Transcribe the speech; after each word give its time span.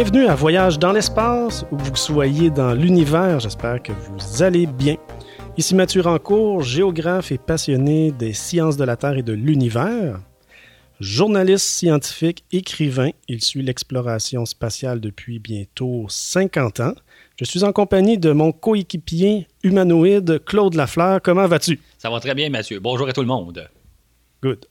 Bienvenue 0.00 0.26
à 0.28 0.36
Voyage 0.36 0.78
dans 0.78 0.92
l'espace, 0.92 1.64
où 1.72 1.76
vous 1.76 1.96
soyez 1.96 2.50
dans 2.50 2.72
l'univers, 2.72 3.40
j'espère 3.40 3.82
que 3.82 3.90
vous 3.90 4.44
allez 4.44 4.64
bien. 4.64 4.94
Ici 5.56 5.74
Mathieu 5.74 6.02
Rancourt, 6.02 6.62
géographe 6.62 7.32
et 7.32 7.36
passionné 7.36 8.12
des 8.12 8.32
sciences 8.32 8.76
de 8.76 8.84
la 8.84 8.96
Terre 8.96 9.18
et 9.18 9.24
de 9.24 9.32
l'univers. 9.32 10.20
Journaliste 11.00 11.66
scientifique, 11.66 12.44
écrivain, 12.52 13.10
il 13.26 13.42
suit 13.42 13.62
l'exploration 13.62 14.46
spatiale 14.46 15.00
depuis 15.00 15.40
bientôt 15.40 16.06
50 16.08 16.78
ans. 16.78 16.94
Je 17.36 17.44
suis 17.44 17.64
en 17.64 17.72
compagnie 17.72 18.18
de 18.18 18.30
mon 18.30 18.52
coéquipier 18.52 19.48
humanoïde 19.64 20.44
Claude 20.44 20.74
Lafleur. 20.74 21.20
Comment 21.20 21.48
vas-tu? 21.48 21.80
Ça 21.98 22.08
va 22.08 22.20
très 22.20 22.36
bien, 22.36 22.50
Mathieu. 22.50 22.78
Bonjour 22.78 23.08
à 23.08 23.12
tout 23.12 23.22
le 23.22 23.26
monde. 23.26 23.68
Good. 24.44 24.64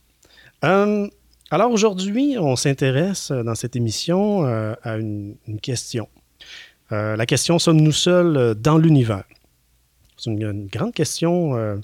Euh, 0.64 1.10
alors 1.50 1.72
aujourd'hui, 1.72 2.36
on 2.38 2.58
s'intéresse 2.58 3.32
dans 3.32 3.56
cette 3.56 3.78
émission 3.78 4.46
euh, 4.46 4.74
à 4.84 4.98
une, 4.98 5.38
question. 5.62 6.10
Euh, 6.92 7.16
la 7.16 7.26
question 7.26 7.58
sommes-nous 7.58 7.94
seuls 7.94 8.56
dans 8.56 8.78
l'univers? 8.78 9.24
C'est 10.18 10.32
une, 10.32 10.68
grande 10.68 10.94
question 10.94 11.82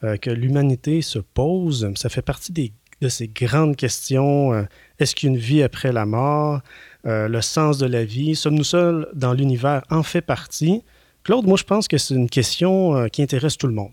que 0.00 0.30
l'humanité 0.30 1.00
se 1.00 1.18
pose. 1.18 1.90
Ça 1.96 2.08
fait 2.08 2.22
partie 2.22 2.72
de 3.00 3.08
ces 3.08 3.28
grandes 3.28 3.76
questions. 3.76 4.66
Est-ce 4.98 5.14
qu'il 5.14 5.28
y 5.28 5.32
a 5.32 5.34
une 5.34 5.40
vie 5.40 5.62
après 5.62 5.92
la 5.92 6.06
mort 6.06 6.60
Le 7.04 7.40
sens 7.40 7.78
de 7.78 7.86
la 7.86 8.04
vie 8.04 8.34
Sommes-nous 8.34 8.64
seuls 8.64 9.08
dans 9.14 9.34
l'univers 9.34 9.82
En 9.90 10.02
fait 10.02 10.22
partie? 10.22 10.82
Claude, 11.24 11.46
moi 11.46 11.58
je 11.58 11.64
pense 11.64 11.88
que 11.88 11.98
c'est 11.98 12.14
une 12.14 12.30
question 12.30 13.06
qui 13.10 13.22
intéresse 13.22 13.58
tout 13.58 13.66
le 13.66 13.74
monde. 13.74 13.92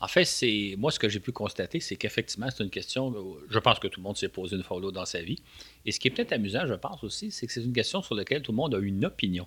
En 0.00 0.08
fait, 0.08 0.24
c'est 0.24 0.76
moi 0.78 0.90
ce 0.90 0.98
que 0.98 1.08
j'ai 1.08 1.20
pu 1.20 1.30
constater, 1.30 1.78
c'est 1.78 1.96
qu'effectivement, 1.96 2.48
c'est 2.50 2.64
une 2.64 2.70
question, 2.70 3.14
je 3.50 3.58
pense 3.58 3.78
que 3.78 3.86
tout 3.86 4.00
le 4.00 4.04
monde 4.04 4.16
s'est 4.16 4.30
posé 4.30 4.56
une 4.56 4.62
fois 4.62 4.78
ou 4.78 4.80
l'autre 4.80 4.94
dans 4.94 5.04
sa 5.04 5.20
vie. 5.20 5.42
Et 5.84 5.92
ce 5.92 6.00
qui 6.00 6.08
est 6.08 6.10
peut-être 6.10 6.32
amusant, 6.32 6.66
je 6.66 6.74
pense 6.74 7.04
aussi, 7.04 7.30
c'est 7.30 7.46
que 7.46 7.52
c'est 7.52 7.62
une 7.62 7.74
question 7.74 8.00
sur 8.00 8.14
laquelle 8.14 8.40
tout 8.40 8.52
le 8.52 8.56
monde 8.56 8.74
a 8.74 8.78
une 8.78 9.04
opinion. 9.04 9.46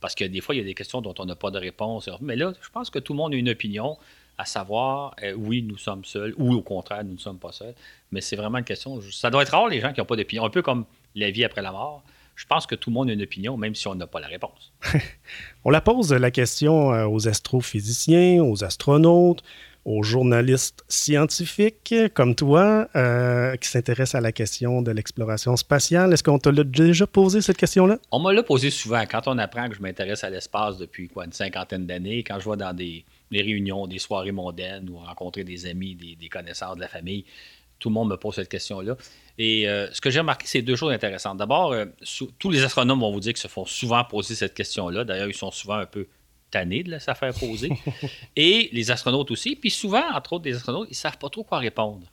Parce 0.00 0.14
que 0.14 0.24
des 0.24 0.42
fois, 0.42 0.54
il 0.54 0.58
y 0.58 0.60
a 0.60 0.64
des 0.64 0.74
questions 0.74 1.00
dont 1.00 1.14
on 1.18 1.24
n'a 1.24 1.36
pas 1.36 1.50
de 1.50 1.58
réponse. 1.58 2.10
Mais 2.20 2.36
là, 2.36 2.52
je 2.60 2.68
pense 2.68 2.90
que 2.90 2.98
tout 2.98 3.14
le 3.14 3.16
monde 3.16 3.32
a 3.32 3.36
une 3.36 3.48
opinion, 3.48 3.96
à 4.36 4.44
savoir, 4.44 5.16
euh, 5.22 5.32
oui, 5.32 5.62
nous 5.62 5.78
sommes 5.78 6.04
seuls, 6.04 6.34
ou 6.36 6.52
au 6.52 6.60
contraire, 6.60 7.02
nous 7.02 7.14
ne 7.14 7.18
sommes 7.18 7.38
pas 7.38 7.52
seuls. 7.52 7.74
Mais 8.12 8.20
c'est 8.20 8.36
vraiment 8.36 8.58
une 8.58 8.64
question, 8.64 9.00
ça 9.10 9.30
doit 9.30 9.42
être 9.42 9.52
rare 9.52 9.68
les 9.68 9.80
gens 9.80 9.94
qui 9.94 10.00
n'ont 10.00 10.06
pas 10.06 10.16
d'opinion, 10.16 10.44
un 10.44 10.50
peu 10.50 10.60
comme 10.60 10.84
la 11.14 11.30
vie 11.30 11.44
après 11.44 11.62
la 11.62 11.72
mort 11.72 12.04
je 12.36 12.46
pense 12.46 12.66
que 12.66 12.74
tout 12.74 12.90
le 12.90 12.94
monde 12.94 13.10
a 13.10 13.12
une 13.12 13.22
opinion, 13.22 13.56
même 13.56 13.74
si 13.74 13.86
on 13.88 13.94
n'a 13.94 14.06
pas 14.06 14.20
la 14.20 14.26
réponse. 14.26 14.72
on 15.64 15.70
la 15.70 15.80
pose 15.80 16.12
la 16.12 16.30
question 16.30 16.92
euh, 16.92 17.06
aux 17.06 17.28
astrophysiciens, 17.28 18.42
aux 18.42 18.64
astronautes, 18.64 19.42
aux 19.84 20.02
journalistes 20.02 20.84
scientifiques 20.88 21.94
comme 22.14 22.34
toi 22.34 22.88
euh, 22.96 23.56
qui 23.56 23.68
s'intéressent 23.68 24.14
à 24.14 24.20
la 24.20 24.32
question 24.32 24.82
de 24.82 24.90
l'exploration 24.90 25.56
spatiale. 25.56 26.12
Est-ce 26.12 26.22
qu'on 26.22 26.38
t'a 26.38 26.52
déjà 26.52 27.06
posé 27.06 27.42
cette 27.42 27.56
question-là? 27.56 27.98
On 28.10 28.20
me 28.20 28.32
l'a 28.32 28.42
posé 28.42 28.70
souvent. 28.70 29.02
Quand 29.02 29.28
on 29.28 29.36
apprend 29.38 29.68
que 29.68 29.76
je 29.76 29.82
m'intéresse 29.82 30.24
à 30.24 30.30
l'espace 30.30 30.78
depuis 30.78 31.08
quoi, 31.08 31.26
une 31.26 31.32
cinquantaine 31.32 31.86
d'années, 31.86 32.24
quand 32.24 32.40
je 32.40 32.48
vais 32.48 32.56
dans 32.56 32.72
des, 32.72 33.04
réunions, 33.30 33.86
des 33.86 33.98
soirées 33.98 34.32
mondaines 34.32 34.88
ou 34.88 34.98
rencontrer 34.98 35.44
des 35.44 35.66
amis, 35.66 35.94
des, 35.94 36.28
connaissances 36.28 36.76
de 36.76 36.80
la 36.80 36.88
famille, 36.88 37.24
tout 37.78 37.90
le 37.90 37.94
monde 37.94 38.08
me 38.08 38.16
pose 38.16 38.36
cette 38.36 38.48
question-là. 38.48 38.96
Et 39.36 39.68
euh, 39.68 39.92
ce 39.92 40.00
que 40.00 40.08
j'ai 40.08 40.20
remarqué, 40.20 40.46
c'est 40.46 40.62
deux 40.62 40.76
choses 40.76 40.92
intéressantes. 40.92 41.36
D'abord, 41.36 41.72
euh, 41.72 41.86
tous 42.38 42.50
les 42.50 42.62
astronomes 42.62 43.00
vont 43.00 43.12
vous 43.12 43.20
dire 43.20 43.32
qu'ils 43.32 43.42
se 43.42 43.48
font 43.48 43.66
souvent 43.66 44.02
poser 44.04 44.34
cette 44.34 44.54
question-là. 44.54 45.04
D'ailleurs, 45.04 45.28
ils 45.28 45.34
sont 45.34 45.50
souvent 45.50 45.74
un 45.74 45.86
peu 45.86 46.06
tannés 46.54 46.84
de 46.84 46.90
la 46.92 47.00
faire 47.00 47.34
poser. 47.34 47.70
Et 48.36 48.70
les 48.72 48.90
astronautes 48.92 49.32
aussi. 49.32 49.56
Puis 49.56 49.70
souvent, 49.70 50.04
entre 50.14 50.34
autres, 50.34 50.44
les 50.44 50.54
astronautes, 50.54 50.86
ils 50.88 50.92
ne 50.92 50.96
savent 50.96 51.18
pas 51.18 51.28
trop 51.28 51.42
quoi 51.42 51.58
répondre. 51.58 52.06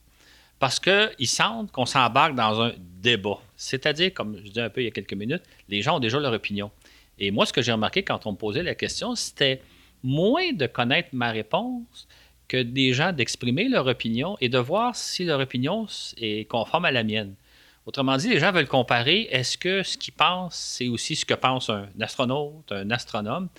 Parce 0.57 0.79
qu'ils 0.79 1.27
sentent 1.27 1.71
qu'on 1.71 1.85
s'embarque 1.85 2.33
dans 2.33 2.59
un 2.61 2.73
débat. 2.79 3.39
C'est-à-dire, 3.55 4.11
comme 4.13 4.37
je 4.37 4.49
disais 4.49 4.61
un 4.61 4.69
peu 4.69 4.81
il 4.81 4.85
y 4.85 4.87
a 4.87 4.91
quelques 4.91 5.13
minutes, 5.13 5.43
les 5.69 5.83
gens 5.83 5.97
ont 5.97 5.99
déjà 5.99 6.19
leur 6.19 6.33
opinion. 6.33 6.71
Et 7.19 7.29
moi, 7.29 7.45
ce 7.45 7.53
que 7.53 7.61
j'ai 7.61 7.71
remarqué 7.71 8.01
quand 8.01 8.25
on 8.25 8.31
me 8.31 8.37
posait 8.37 8.63
la 8.63 8.73
question, 8.73 9.15
c'était 9.15 9.61
moins 10.03 10.53
de 10.53 10.65
connaître 10.65 11.09
ma 11.13 11.31
réponse 11.31 12.07
que 12.47 12.61
des 12.61 12.93
gens 12.93 13.11
d'exprimer 13.11 13.69
leur 13.69 13.85
opinion 13.85 14.37
et 14.41 14.49
de 14.49 14.57
voir 14.57 14.95
si 14.95 15.23
leur 15.23 15.39
opinion 15.39 15.85
est 16.17 16.47
conforme 16.49 16.85
à 16.85 16.91
la 16.91 17.03
mienne. 17.03 17.35
Autrement 17.85 18.17
dit, 18.17 18.29
les 18.29 18.39
gens 18.39 18.51
veulent 18.51 18.67
comparer 18.67 19.27
est-ce 19.31 19.57
que 19.57 19.83
ce 19.83 19.97
qu'ils 19.97 20.13
pensent, 20.13 20.55
c'est 20.55 20.87
aussi 20.87 21.15
ce 21.15 21.25
que 21.25 21.33
pense 21.35 21.69
un 21.69 21.87
astronaute, 21.99 22.71
un 22.71 22.89
astronome? 22.89 23.49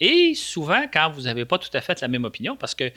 Et 0.00 0.34
souvent, 0.34 0.82
quand 0.92 1.10
vous 1.10 1.22
n'avez 1.22 1.44
pas 1.44 1.58
tout 1.58 1.70
à 1.74 1.80
fait 1.80 2.00
la 2.00 2.08
même 2.08 2.24
opinion, 2.24 2.56
parce 2.56 2.74
que 2.74 2.90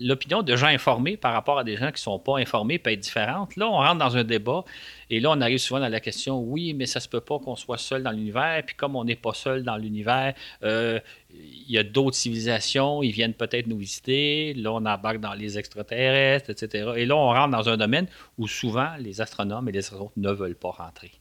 l'opinion 0.00 0.42
de 0.42 0.56
gens 0.56 0.66
informés 0.66 1.16
par 1.16 1.32
rapport 1.32 1.58
à 1.58 1.64
des 1.64 1.76
gens 1.76 1.86
qui 1.86 1.94
ne 1.94 1.98
sont 1.98 2.18
pas 2.18 2.38
informés 2.38 2.78
peut 2.78 2.92
être 2.92 3.00
différente. 3.00 3.56
Là, 3.56 3.66
on 3.68 3.76
rentre 3.76 3.98
dans 3.98 4.16
un 4.16 4.24
débat 4.24 4.64
et 5.10 5.20
là, 5.20 5.30
on 5.30 5.40
arrive 5.40 5.58
souvent 5.58 5.80
dans 5.80 5.88
la 5.88 6.00
question 6.00 6.40
oui, 6.40 6.74
mais 6.74 6.86
ça 6.86 6.98
ne 6.98 7.02
se 7.02 7.08
peut 7.08 7.20
pas 7.20 7.38
qu'on 7.38 7.56
soit 7.56 7.78
seul 7.78 8.02
dans 8.02 8.10
l'univers. 8.10 8.62
Puis 8.66 8.76
comme 8.76 8.96
on 8.96 9.04
n'est 9.04 9.16
pas 9.16 9.32
seul 9.32 9.62
dans 9.62 9.76
l'univers, 9.76 10.34
euh, 10.62 11.00
il 11.30 11.70
y 11.70 11.78
a 11.78 11.82
d'autres 11.82 12.16
civilisations, 12.16 13.02
ils 13.02 13.12
viennent 13.12 13.34
peut-être 13.34 13.66
nous 13.66 13.78
visiter. 13.78 14.54
Là, 14.54 14.72
on 14.72 14.84
embarque 14.84 15.20
dans 15.20 15.34
les 15.34 15.58
extraterrestres, 15.58 16.50
etc. 16.50 16.92
Et 16.96 17.06
là, 17.06 17.16
on 17.16 17.28
rentre 17.28 17.50
dans 17.50 17.68
un 17.68 17.76
domaine 17.76 18.06
où 18.38 18.46
souvent 18.46 18.90
les 18.98 19.20
astronomes 19.20 19.68
et 19.68 19.72
les 19.72 19.78
astronautes 19.78 20.16
ne 20.16 20.30
veulent 20.30 20.56
pas 20.56 20.70
rentrer. 20.70 21.12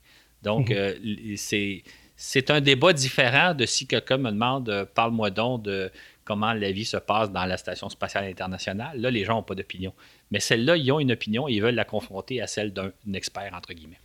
Donc, 0.44 0.70
mhm. 0.70 0.76
euh, 0.78 1.34
c'est 1.38 1.84
c'est 2.16 2.50
un 2.50 2.62
débat 2.62 2.94
différent 2.94 3.54
de 3.54 3.66
si 3.66 3.88
quelqu'un 3.88 4.18
me 4.18 4.32
demande 4.32 4.70
euh, 4.70 4.86
parle-moi 4.86 5.32
donc 5.32 5.64
de 5.64 5.92
comment 6.24 6.54
la 6.54 6.72
vie 6.72 6.86
se 6.86 6.98
passe 6.98 7.32
dans 7.32 7.46
la 7.46 7.58
Station 7.58 7.88
spatiale 7.90 8.26
internationale. 8.26 9.00
Là, 9.00 9.12
les 9.12 9.24
gens 9.24 9.36
n'ont 9.36 9.44
pas 9.44 9.56
d'opinion. 9.56 9.94
Mais 10.32 10.40
celle-là, 10.40 10.76
ils 10.76 10.92
ont 10.92 11.00
une 11.00 11.12
opinion 11.12 11.48
et 11.48 11.54
ils 11.54 11.62
veulent 11.62 11.76
la 11.76 11.86
confronter 11.86 12.42
à 12.42 12.48
celle 12.48 12.74
d'un 12.74 12.92
expert, 13.14 13.54
entre 13.54 13.74
guillemets. 13.74 14.00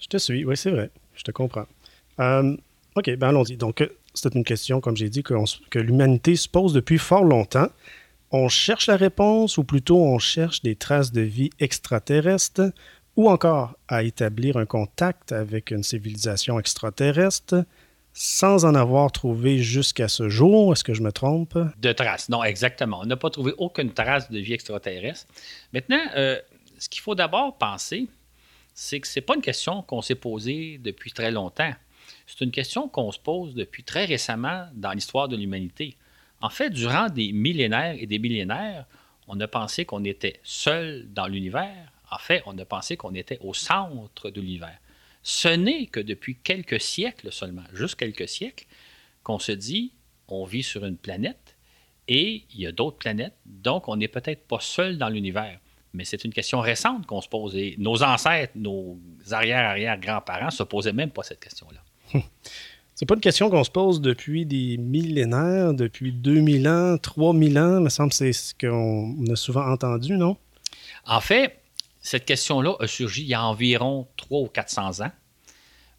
Je 0.00 0.06
te 0.06 0.16
suis, 0.16 0.44
oui, 0.44 0.56
c'est 0.56 0.70
vrai. 0.70 0.90
Je 1.14 1.22
te 1.22 1.30
comprends. 1.30 1.66
Euh, 2.18 2.56
OK, 2.96 3.10
ben 3.16 3.28
allons-y. 3.28 3.56
Donc, 3.56 3.82
euh, 3.82 3.88
c'est 4.14 4.34
une 4.34 4.44
question, 4.44 4.80
comme 4.80 4.96
j'ai 4.96 5.10
dit, 5.10 5.22
que, 5.22 5.78
l'humanité 5.78 6.34
se 6.36 6.48
pose 6.48 6.72
depuis 6.72 6.98
fort 6.98 7.24
longtemps. 7.24 7.68
On 8.32 8.48
cherche 8.48 8.86
la 8.86 8.96
réponse, 8.96 9.58
ou 9.58 9.64
plutôt 9.64 10.02
on 10.02 10.18
cherche 10.18 10.62
des 10.62 10.76
traces 10.76 11.12
de 11.12 11.20
vie 11.20 11.50
extraterrestres? 11.58 12.72
Ou 13.20 13.28
encore 13.28 13.76
à 13.86 14.02
établir 14.02 14.56
un 14.56 14.64
contact 14.64 15.30
avec 15.30 15.72
une 15.72 15.82
civilisation 15.82 16.58
extraterrestre 16.58 17.66
sans 18.14 18.64
en 18.64 18.74
avoir 18.74 19.12
trouvé 19.12 19.58
jusqu'à 19.58 20.08
ce 20.08 20.30
jour. 20.30 20.72
Est-ce 20.72 20.82
que 20.84 20.94
je 20.94 21.02
me 21.02 21.12
trompe? 21.12 21.58
De 21.82 21.92
traces, 21.92 22.30
non, 22.30 22.42
exactement. 22.42 23.00
On 23.02 23.04
n'a 23.04 23.18
pas 23.18 23.28
trouvé 23.28 23.52
aucune 23.58 23.92
trace 23.92 24.30
de 24.30 24.38
vie 24.38 24.54
extraterrestre. 24.54 25.26
Maintenant, 25.74 26.00
euh, 26.16 26.40
ce 26.78 26.88
qu'il 26.88 27.02
faut 27.02 27.14
d'abord 27.14 27.58
penser, 27.58 28.06
c'est 28.72 29.00
que 29.00 29.06
ce 29.06 29.18
n'est 29.18 29.24
pas 29.26 29.34
une 29.34 29.42
question 29.42 29.82
qu'on 29.82 30.00
s'est 30.00 30.14
posée 30.14 30.80
depuis 30.82 31.12
très 31.12 31.30
longtemps. 31.30 31.74
C'est 32.26 32.42
une 32.42 32.50
question 32.50 32.88
qu'on 32.88 33.12
se 33.12 33.18
pose 33.18 33.54
depuis 33.54 33.84
très 33.84 34.06
récemment 34.06 34.66
dans 34.72 34.92
l'histoire 34.92 35.28
de 35.28 35.36
l'humanité. 35.36 35.94
En 36.40 36.48
fait, 36.48 36.70
durant 36.70 37.10
des 37.10 37.32
millénaires 37.32 37.96
et 37.98 38.06
des 38.06 38.18
millénaires, 38.18 38.86
on 39.28 39.38
a 39.40 39.46
pensé 39.46 39.84
qu'on 39.84 40.04
était 40.04 40.40
seul 40.42 41.06
dans 41.12 41.26
l'univers, 41.26 41.89
en 42.10 42.18
fait, 42.18 42.42
on 42.46 42.56
a 42.58 42.64
pensé 42.64 42.96
qu'on 42.96 43.14
était 43.14 43.38
au 43.40 43.54
centre 43.54 44.30
de 44.30 44.40
l'univers. 44.40 44.78
Ce 45.22 45.48
n'est 45.48 45.86
que 45.86 46.00
depuis 46.00 46.36
quelques 46.36 46.80
siècles 46.80 47.30
seulement, 47.30 47.64
juste 47.72 47.96
quelques 47.96 48.28
siècles, 48.28 48.66
qu'on 49.22 49.38
se 49.38 49.52
dit, 49.52 49.92
on 50.28 50.44
vit 50.44 50.62
sur 50.62 50.84
une 50.84 50.96
planète 50.96 51.56
et 52.08 52.44
il 52.52 52.60
y 52.60 52.66
a 52.66 52.72
d'autres 52.72 52.98
planètes, 52.98 53.36
donc 53.44 53.88
on 53.88 53.96
n'est 53.96 54.08
peut-être 54.08 54.46
pas 54.46 54.60
seul 54.60 54.98
dans 54.98 55.08
l'univers. 55.08 55.58
Mais 55.92 56.04
c'est 56.04 56.24
une 56.24 56.32
question 56.32 56.60
récente 56.60 57.06
qu'on 57.06 57.20
se 57.20 57.28
pose. 57.28 57.56
Et 57.56 57.74
nos 57.78 58.02
ancêtres, 58.02 58.52
nos 58.54 58.98
arrière-arrière-grands-parents 59.30 60.46
ne 60.46 60.50
se 60.50 60.62
posaient 60.62 60.92
même 60.92 61.10
pas 61.10 61.22
cette 61.22 61.40
question-là. 61.40 62.20
C'est 62.94 63.06
pas 63.06 63.14
une 63.14 63.22
question 63.22 63.48
qu'on 63.48 63.64
se 63.64 63.70
pose 63.70 64.02
depuis 64.02 64.44
des 64.44 64.76
millénaires, 64.76 65.72
depuis 65.72 66.12
2000 66.12 66.68
ans, 66.68 66.98
3000 66.98 67.58
ans, 67.58 67.78
il 67.78 67.84
me 67.84 67.88
semble 67.88 68.10
que 68.10 68.16
c'est 68.16 68.34
ce 68.34 68.52
qu'on 68.52 69.24
a 69.32 69.36
souvent 69.36 69.66
entendu, 69.72 70.18
non? 70.18 70.36
En 71.06 71.22
fait, 71.22 71.59
cette 72.00 72.24
question-là 72.24 72.74
a 72.80 72.86
surgi 72.86 73.22
il 73.22 73.28
y 73.28 73.34
a 73.34 73.44
environ 73.44 74.08
300 74.16 74.44
ou 74.44 74.48
400 74.48 75.00
ans. 75.04 75.12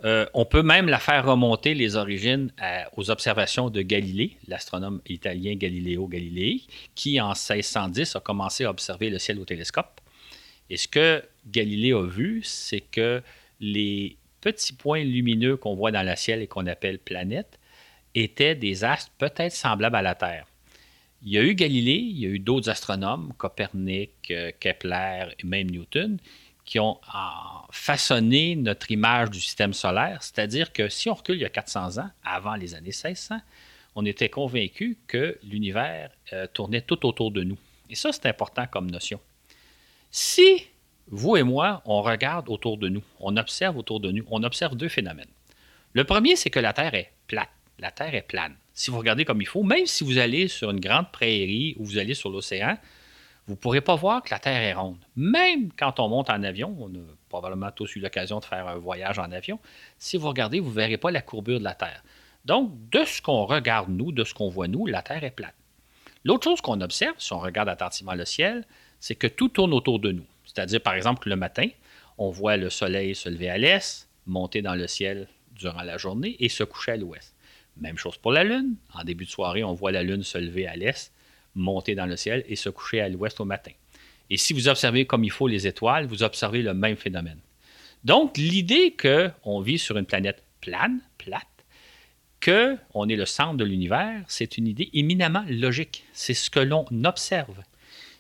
Euh, 0.04 0.26
on 0.34 0.46
peut 0.46 0.64
même 0.64 0.88
la 0.88 0.98
faire 0.98 1.26
remonter 1.26 1.76
les 1.76 1.96
origines 1.96 2.52
aux 2.98 3.12
observations 3.12 3.70
de 3.70 3.84
Galilée, 3.84 4.36
l'astronome 4.48 5.00
italien 5.08 5.54
Galileo 5.54 6.08
Galilei, 6.08 6.62
qui 6.96 7.22
en 7.22 7.30
1610 7.30 8.16
a 8.16 8.20
commencé 8.20 8.66
à 8.66 8.72
observer 8.72 9.12
le 9.12 9.20
ciel 9.20 9.40
au 9.40 9.46
télescope. 9.46 10.02
Et 10.72 10.78
ce 10.78 10.88
que 10.88 11.24
Galilée 11.46 11.94
a 11.94 12.04
vu, 12.08 12.42
c'est 12.44 12.82
que 12.82 13.22
les 13.60 14.18
petits 14.40 14.74
points 14.74 15.04
lumineux 15.04 15.56
qu'on 15.56 15.76
voit 15.76 15.92
dans 15.92 16.04
le 16.04 16.16
ciel 16.16 16.42
et 16.42 16.48
qu'on 16.48 16.66
appelle 16.66 16.98
planètes 16.98 17.60
étaient 18.16 18.56
des 18.56 18.84
astres 18.84 19.12
peut-être 19.20 19.54
semblables 19.54 19.96
à 19.96 20.02
la 20.02 20.16
Terre. 20.16 20.48
Il 21.24 21.32
y 21.32 21.38
a 21.38 21.44
eu 21.44 21.54
Galilée, 21.54 21.98
il 21.98 22.20
y 22.20 22.26
a 22.26 22.30
eu 22.30 22.40
d'autres 22.40 22.70
astronomes, 22.70 23.34
Copernic, 23.38 24.12
euh, 24.32 24.52
Kepler 24.60 25.36
et 25.38 25.46
même 25.46 25.70
Newton, 25.70 26.18
qui 26.66 26.80
ont 26.80 27.00
façonné 27.72 28.56
notre 28.56 28.92
image 28.92 29.30
du 29.32 29.42
système 29.42 29.74
solaire. 29.74 30.24
C'est-à-dire 30.24 30.72
que 30.72 30.90
si 30.90 31.10
on 31.10 31.16
recule 31.16 31.36
il 31.36 31.42
y 31.42 31.46
a 31.46 31.50
400 31.50 31.98
ans, 31.98 32.10
avant 32.24 32.56
les 32.56 32.76
années 32.76 32.92
1600, 32.92 33.36
on 33.96 34.06
était 34.06 34.30
convaincu 34.30 34.98
que 35.08 35.38
l'univers 35.44 36.12
euh, 36.34 36.48
tournait 36.54 36.82
tout 36.82 37.06
autour 37.06 37.32
de 37.32 37.44
nous. 37.44 37.58
Et 37.90 37.96
ça, 37.96 38.12
c'est 38.12 38.26
important 38.28 38.66
comme 38.68 38.90
notion. 38.90 39.20
Si 40.12 40.66
vous 41.08 41.36
et 41.36 41.44
moi, 41.44 41.82
on 41.86 42.02
regarde 42.02 42.48
autour 42.48 42.78
de 42.78 42.88
nous, 42.88 43.04
on 43.20 43.36
observe 43.38 43.78
autour 43.78 44.00
de 44.00 44.12
nous, 44.12 44.24
on 44.32 44.44
observe 44.44 44.76
deux 44.76 44.88
phénomènes. 44.88 45.28
Le 45.94 46.06
premier, 46.06 46.36
c'est 46.36 46.50
que 46.50 46.60
la 46.60 46.74
Terre 46.74 46.94
est 46.94 47.12
plate. 47.28 47.50
La 47.80 47.92
Terre 47.92 48.16
est 48.16 48.22
plane. 48.22 48.56
Si 48.74 48.90
vous 48.90 48.98
regardez 48.98 49.26
comme 49.26 49.42
il 49.42 49.48
faut, 49.48 49.64
même 49.64 49.86
si 49.86 50.04
vous 50.04 50.18
allez 50.18 50.48
sur 50.48 50.72
une 50.72 50.80
grande 50.80 51.12
prairie 51.12 51.76
ou 51.78 51.86
vous 51.86 51.98
allez 51.98 52.14
sur 52.14 52.30
l'océan, 52.30 52.78
vous 53.48 53.54
ne 53.54 53.58
pourrez 53.60 53.82
pas 53.82 53.96
voir 53.96 54.24
que 54.24 54.30
la 54.32 54.40
Terre 54.40 54.62
est 54.62 54.74
ronde. 54.74 55.00
Même 55.16 55.72
quand 55.78 56.00
on 56.00 56.08
monte 56.08 56.30
en 56.30 56.44
avion, 56.44 56.76
on 56.80 56.88
a 56.90 57.04
probablement 57.28 57.72
tous 57.72 57.96
eu 57.96 58.00
l'occasion 58.00 58.40
de 58.40 58.46
faire 58.46 58.68
un 58.68 58.78
voyage 58.78 59.20
en 59.20 59.32
avion, 59.32 59.60
si 59.98 60.18
vous 60.18 60.28
regardez, 60.28 60.60
vous 60.60 60.70
ne 60.70 60.76
verrez 60.76 60.98
pas 60.98 61.12
la 61.12 61.22
courbure 61.22 61.60
de 61.60 61.64
la 61.64 61.74
Terre. 61.74 62.04
Donc, 62.46 62.72
de 62.90 63.04
ce 63.06 63.22
qu'on 63.22 63.46
regarde 63.46 63.90
nous, 63.90 64.12
de 64.12 64.24
ce 64.24 64.34
qu'on 64.34 64.50
voit 64.50 64.68
nous, 64.68 64.86
la 64.86 65.02
Terre 65.02 65.24
est 65.24 65.32
plate. 65.32 65.56
L'autre 66.24 66.44
chose 66.44 66.62
qu'on 66.62 66.82
observe, 66.82 67.16
si 67.18 67.34
on 67.34 67.40
regarde 67.40 67.70
attentivement 67.70 68.14
le 68.14 68.26
ciel, 68.26 68.66
c'est 69.00 69.16
que 69.16 69.28
tout 69.28 69.50
tourne 69.50 69.74
autour 69.74 70.00
de 70.00 70.12
nous. 70.12 70.26
C'est-à-dire, 70.46 70.82
par 70.82 70.94
exemple, 70.94 71.30
le 71.30 71.36
matin, 71.36 71.68
on 72.18 72.30
voit 72.30 72.58
le 72.58 72.70
soleil 72.70 73.16
se 73.16 73.30
lever 73.30 73.50
à 73.50 73.58
l'est, 73.58 74.08
monter 74.28 74.62
dans 74.62 74.76
le 74.76 74.88
ciel 74.88 75.28
durant 75.52 75.82
la 75.82 75.98
journée 75.98 76.36
et 76.40 76.50
se 76.50 76.64
coucher 76.64 76.94
à 76.94 76.98
l'ouest. 76.98 77.36
Même 77.82 77.98
chose 77.98 78.18
pour 78.18 78.32
la 78.32 78.44
Lune. 78.44 78.76
En 78.94 79.04
début 79.04 79.26
de 79.26 79.30
soirée, 79.30 79.64
on 79.64 79.74
voit 79.74 79.92
la 79.92 80.04
Lune 80.04 80.24
se 80.24 80.38
lever 80.38 80.68
à 80.68 80.76
l'est, 80.76 81.12
monter 81.56 81.96
dans 81.96 82.06
le 82.06 82.16
ciel 82.16 82.46
et 82.48 82.56
se 82.56 82.70
coucher 82.70 83.02
à 83.02 83.10
l'ouest 83.10 83.40
au 83.40 83.46
matin. 83.46 83.72
Et 84.30 84.38
si 84.38 84.54
vous 84.54 84.70
observez 84.70 85.06
comme 85.06 85.24
il 85.24 85.32
faut 85.32 85.48
les 85.48 85.68
étoiles, 85.68 86.06
vous 86.06 86.24
observez 86.24 86.62
le 86.62 86.74
même 86.74 86.96
phénomène. 86.96 87.40
Donc, 88.04 88.38
l'idée 88.38 88.96
qu'on 88.96 89.60
vit 89.62 89.80
sur 89.80 89.98
une 89.98 90.06
planète 90.06 90.44
plane, 90.62 91.02
plate, 91.18 91.48
qu'on 92.44 93.10
est 93.10 93.16
le 93.16 93.26
centre 93.26 93.58
de 93.58 93.66
l'univers, 93.66 94.24
c'est 94.28 94.58
une 94.58 94.68
idée 94.68 94.90
éminemment 94.94 95.44
logique. 95.50 96.06
C'est 96.14 96.34
ce 96.34 96.50
que 96.50 96.60
l'on 96.60 96.86
observe. 97.04 97.62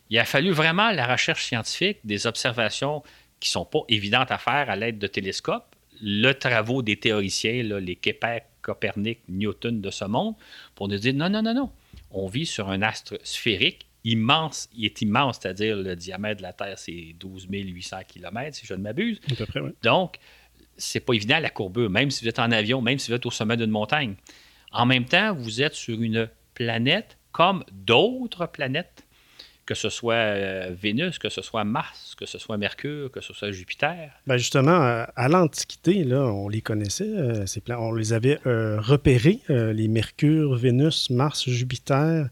Il 0.09 0.19
a 0.19 0.25
fallu 0.25 0.51
vraiment 0.51 0.91
la 0.91 1.07
recherche 1.07 1.45
scientifique, 1.45 1.99
des 2.03 2.27
observations 2.27 3.03
qui 3.39 3.49
ne 3.49 3.53
sont 3.53 3.65
pas 3.65 3.81
évidentes 3.89 4.31
à 4.31 4.37
faire 4.37 4.69
à 4.69 4.75
l'aide 4.75 4.99
de 4.99 5.07
télescopes, 5.07 5.75
le 6.01 6.33
travaux 6.33 6.81
des 6.81 6.97
théoriciens, 6.97 7.63
les 7.63 7.95
Kepler, 7.95 8.39
Copernic, 8.61 9.19
Newton 9.27 9.81
de 9.81 9.89
ce 9.89 10.05
monde, 10.05 10.35
pour 10.75 10.87
nous 10.87 10.97
dire 10.97 11.13
non, 11.13 11.29
non, 11.29 11.41
non, 11.41 11.53
non. 11.53 11.71
On 12.11 12.27
vit 12.27 12.45
sur 12.45 12.69
un 12.69 12.81
astre 12.81 13.19
sphérique 13.23 13.87
immense. 14.03 14.69
Il 14.75 14.85
est 14.85 15.01
immense, 15.01 15.39
c'est-à-dire 15.41 15.75
le 15.77 15.95
diamètre 15.95 16.37
de 16.37 16.43
la 16.43 16.53
Terre, 16.53 16.77
c'est 16.77 17.15
12 17.19 17.47
800 17.49 17.97
km, 18.07 18.55
si 18.55 18.65
je 18.65 18.73
ne 18.73 18.81
m'abuse. 18.81 19.19
À 19.31 19.35
peu 19.35 19.45
près, 19.45 19.59
oui. 19.59 19.71
Donc, 19.83 20.17
c'est 20.77 20.99
pas 20.99 21.13
évident 21.13 21.39
la 21.39 21.49
courbure, 21.49 21.89
même 21.89 22.09
si 22.11 22.23
vous 22.23 22.29
êtes 22.29 22.39
en 22.39 22.51
avion, 22.51 22.81
même 22.81 22.99
si 22.99 23.11
vous 23.11 23.15
êtes 23.15 23.25
au 23.25 23.31
sommet 23.31 23.57
d'une 23.57 23.69
montagne. 23.69 24.15
En 24.71 24.85
même 24.85 25.05
temps, 25.05 25.35
vous 25.35 25.61
êtes 25.61 25.75
sur 25.75 26.01
une 26.01 26.29
planète 26.53 27.17
comme 27.31 27.63
d'autres 27.71 28.45
planètes 28.45 29.05
que 29.65 29.75
ce 29.75 29.89
soit 29.89 30.13
euh, 30.13 30.71
Vénus, 30.73 31.19
que 31.19 31.29
ce 31.29 31.41
soit 31.41 31.63
Mars, 31.63 32.15
que 32.15 32.25
ce 32.25 32.37
soit 32.37 32.57
Mercure, 32.57 33.11
que 33.11 33.21
ce 33.21 33.33
soit 33.33 33.51
Jupiter. 33.51 34.11
Ben 34.27 34.37
justement, 34.37 34.81
euh, 34.83 35.05
à 35.15 35.27
l'Antiquité, 35.29 36.03
là, 36.03 36.21
on 36.21 36.49
les 36.49 36.61
connaissait, 36.61 37.03
euh, 37.07 37.45
ces 37.45 37.61
on 37.69 37.93
les 37.93 38.13
avait 38.13 38.39
repérés, 38.43 39.39
les 39.47 39.87
Mercure, 39.87 40.55
Vénus, 40.55 41.09
Mars, 41.09 41.49
Jupiter, 41.49 42.29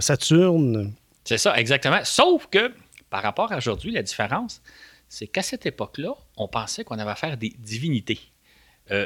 Saturne. 0.00 0.92
C'est 1.24 1.38
ça, 1.38 1.58
exactement. 1.58 2.00
Sauf 2.04 2.46
que, 2.46 2.72
par 3.10 3.22
rapport 3.22 3.52
à 3.52 3.58
aujourd'hui, 3.58 3.90
la 3.92 4.02
différence, 4.02 4.62
c'est 5.08 5.26
qu'à 5.26 5.42
cette 5.42 5.66
époque-là, 5.66 6.12
on 6.36 6.48
pensait 6.48 6.84
qu'on 6.84 6.98
avait 6.98 7.10
affaire 7.10 7.36
des 7.36 7.52
divinités. 7.58 8.20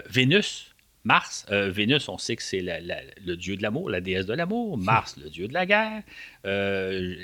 Vénus, 0.09 0.72
Mars, 1.05 1.47
euh, 1.51 1.71
Vénus, 1.71 2.09
on 2.09 2.19
sait 2.19 2.37
que 2.37 2.43
c'est 2.43 2.63
le 2.63 3.35
dieu 3.35 3.57
de 3.57 3.63
l'amour, 3.63 3.91
la 3.91 4.01
déesse 4.01 4.27
de 4.27 4.35
l'amour. 4.35 4.79
Mars, 4.79 5.17
le 5.17 5.31
dieu 5.31 5.49
de 5.49 5.53
la 5.53 5.67
guerre. 5.67 6.03
Euh, 6.47 7.17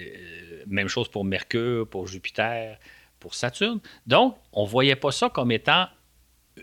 même 0.67 0.89
chose 0.89 1.09
pour 1.09 1.25
Mercure, 1.25 1.89
pour 1.89 2.09
Jupiter, 2.09 2.79
pour 3.21 3.35
Saturne. 3.35 3.81
Donc, 4.07 4.37
on 4.53 4.65
ne 4.65 4.69
voyait 4.69 4.97
pas 4.97 5.13
ça 5.13 5.31
comme 5.31 5.53
étant 5.53 5.87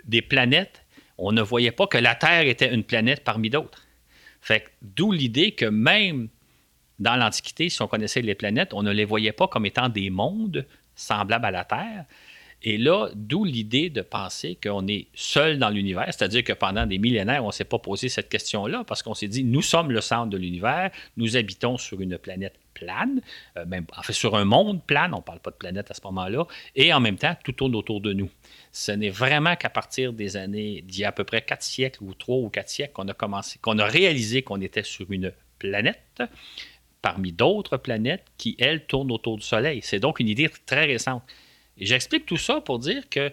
des 0.03 0.21
planètes. 0.21 0.83
On 1.17 1.31
ne 1.31 1.41
voyait 1.41 1.71
pas 1.71 1.87
que 1.87 1.97
la 1.97 2.15
Terre 2.15 2.47
était 2.47 2.73
une 2.73 2.83
planète 2.83 3.23
parmi 3.23 3.49
d'autres. 3.49 3.87
Fait 4.41 4.65
d'où 4.81 5.13
l'idée 5.13 5.51
que 5.53 5.65
même 5.65 6.27
dans 6.99 7.15
l'Antiquité, 7.15 7.69
si 7.69 7.81
on 7.81 7.87
connaissait 7.87 8.21
les 8.21 8.35
planètes, 8.35 8.73
on 8.73 8.83
ne 8.83 8.91
les 8.91 9.05
voyait 9.05 9.31
pas 9.31 9.47
comme 9.47 9.65
étant 9.65 9.87
des 9.87 10.09
mondes 10.09 10.65
semblables 10.95 11.45
à 11.45 11.51
la 11.51 11.63
Terre, 11.63 12.05
et 12.65 12.79
là, 12.79 13.09
d'où 13.13 13.45
l'idée 13.45 13.91
de 13.91 14.01
penser 14.01 14.57
qu'on 14.61 14.87
est 14.87 15.05
seul 15.13 15.59
dans 15.59 15.69
l'univers, 15.69 16.07
c'est-à-dire 16.07 16.43
que 16.43 16.51
pendant 16.51 16.87
des 16.87 16.97
millénaires, 16.97 17.43
on 17.43 17.47
ne 17.47 17.51
s'est 17.51 17.63
pas 17.63 17.77
posé 17.77 18.09
cette 18.09 18.27
question-là 18.27 18.83
parce 18.87 19.03
qu'on 19.03 19.13
s'est 19.13 19.27
dit, 19.27 19.43
nous 19.43 19.61
sommes 19.61 19.91
le 19.91 20.01
centre 20.01 20.31
de 20.31 20.37
l'univers, 20.37 20.89
nous 21.15 21.37
habitons 21.37 21.77
sur 21.77 22.01
une 22.01 22.17
planète 22.17 22.55
plane, 22.73 23.21
euh, 23.55 23.63
sur 24.09 24.35
un 24.35 24.45
monde 24.45 24.83
plane, 24.83 25.13
on 25.13 25.17
ne 25.17 25.21
parle 25.21 25.39
pas 25.39 25.51
de 25.51 25.55
planète 25.55 25.91
à 25.91 25.93
ce 25.93 26.01
moment-là, 26.05 26.47
et 26.75 26.91
en 26.91 26.99
même 26.99 27.17
temps, 27.17 27.35
tout 27.43 27.51
tourne 27.51 27.75
autour 27.75 28.01
de 28.01 28.13
nous. 28.13 28.31
Ce 28.71 28.91
n'est 28.91 29.11
vraiment 29.11 29.55
qu'à 29.55 29.69
partir 29.69 30.11
des 30.11 30.35
années 30.35 30.81
d'il 30.81 31.01
y 31.01 31.05
a 31.05 31.09
à 31.09 31.11
peu 31.11 31.23
près 31.23 31.43
quatre 31.43 31.63
siècles 31.63 32.03
ou 32.03 32.15
trois 32.15 32.37
ou 32.37 32.49
quatre 32.49 32.69
siècles 32.69 32.93
qu'on 32.93 33.07
a 33.07 33.13
commencé, 33.13 33.59
qu'on 33.61 33.77
a 33.77 33.85
réalisé 33.85 34.41
qu'on 34.41 34.59
était 34.59 34.83
sur 34.83 35.11
une 35.11 35.31
planète 35.59 36.23
parmi 37.03 37.31
d'autres 37.31 37.77
planètes 37.77 38.25
qui, 38.39 38.55
elles, 38.57 38.87
tournent 38.87 39.11
autour 39.11 39.37
du 39.37 39.43
Soleil. 39.43 39.81
C'est 39.83 39.99
donc 39.99 40.19
une 40.19 40.27
idée 40.27 40.49
très 40.65 40.85
récente. 40.85 41.21
Et 41.77 41.85
j'explique 41.85 42.25
tout 42.25 42.37
ça 42.37 42.61
pour 42.61 42.79
dire 42.79 43.09
que, 43.09 43.31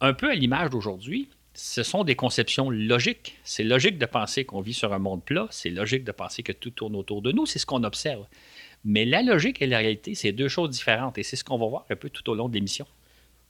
un 0.00 0.12
peu 0.12 0.30
à 0.30 0.34
l'image 0.34 0.70
d'aujourd'hui, 0.70 1.28
ce 1.54 1.82
sont 1.82 2.04
des 2.04 2.14
conceptions 2.14 2.70
logiques. 2.70 3.36
C'est 3.42 3.64
logique 3.64 3.98
de 3.98 4.06
penser 4.06 4.44
qu'on 4.44 4.60
vit 4.60 4.74
sur 4.74 4.92
un 4.92 4.98
monde 4.98 5.24
plat, 5.24 5.48
c'est 5.50 5.70
logique 5.70 6.04
de 6.04 6.12
penser 6.12 6.42
que 6.42 6.52
tout 6.52 6.70
tourne 6.70 6.94
autour 6.94 7.20
de 7.20 7.32
nous, 7.32 7.46
c'est 7.46 7.58
ce 7.58 7.66
qu'on 7.66 7.82
observe. 7.82 8.26
Mais 8.84 9.04
la 9.04 9.22
logique 9.22 9.60
et 9.60 9.66
la 9.66 9.78
réalité, 9.78 10.14
c'est 10.14 10.32
deux 10.32 10.48
choses 10.48 10.70
différentes 10.70 11.18
et 11.18 11.24
c'est 11.24 11.34
ce 11.34 11.42
qu'on 11.42 11.58
va 11.58 11.66
voir 11.66 11.84
un 11.90 11.96
peu 11.96 12.10
tout 12.10 12.30
au 12.30 12.34
long 12.34 12.48
de 12.48 12.54
l'émission. 12.54 12.86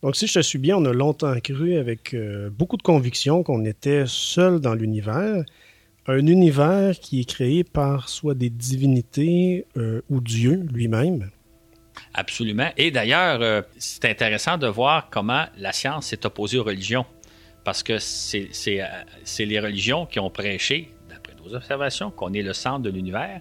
Donc, 0.02 0.16
si 0.16 0.26
je 0.26 0.34
te 0.34 0.40
suis 0.40 0.58
bien, 0.58 0.76
on 0.76 0.84
a 0.84 0.92
longtemps 0.92 1.38
cru 1.40 1.76
avec 1.76 2.14
euh, 2.14 2.50
beaucoup 2.50 2.76
de 2.76 2.82
conviction 2.82 3.42
qu'on 3.42 3.64
était 3.64 4.04
seul 4.06 4.60
dans 4.60 4.74
l'univers, 4.74 5.44
un 6.06 6.26
univers 6.26 6.98
qui 6.98 7.20
est 7.20 7.28
créé 7.28 7.64
par 7.64 8.08
soit 8.08 8.34
des 8.34 8.48
divinités 8.48 9.66
euh, 9.76 10.00
ou 10.08 10.20
Dieu 10.20 10.66
lui-même. 10.72 11.30
Absolument. 12.14 12.70
Et 12.76 12.90
d'ailleurs, 12.90 13.40
euh, 13.42 13.62
c'est 13.78 14.04
intéressant 14.06 14.58
de 14.58 14.66
voir 14.66 15.08
comment 15.10 15.46
la 15.56 15.72
science 15.72 16.06
s'est 16.06 16.24
opposée 16.26 16.58
aux 16.58 16.64
religions. 16.64 17.06
Parce 17.64 17.82
que 17.82 17.98
c'est 17.98 18.50
euh, 18.80 18.86
les 19.38 19.60
religions 19.60 20.06
qui 20.06 20.18
ont 20.20 20.30
prêché, 20.30 20.94
d'après 21.08 21.34
nos 21.44 21.54
observations, 21.54 22.10
qu'on 22.10 22.32
est 22.32 22.42
le 22.42 22.54
centre 22.54 22.80
de 22.80 22.90
l'univers. 22.90 23.40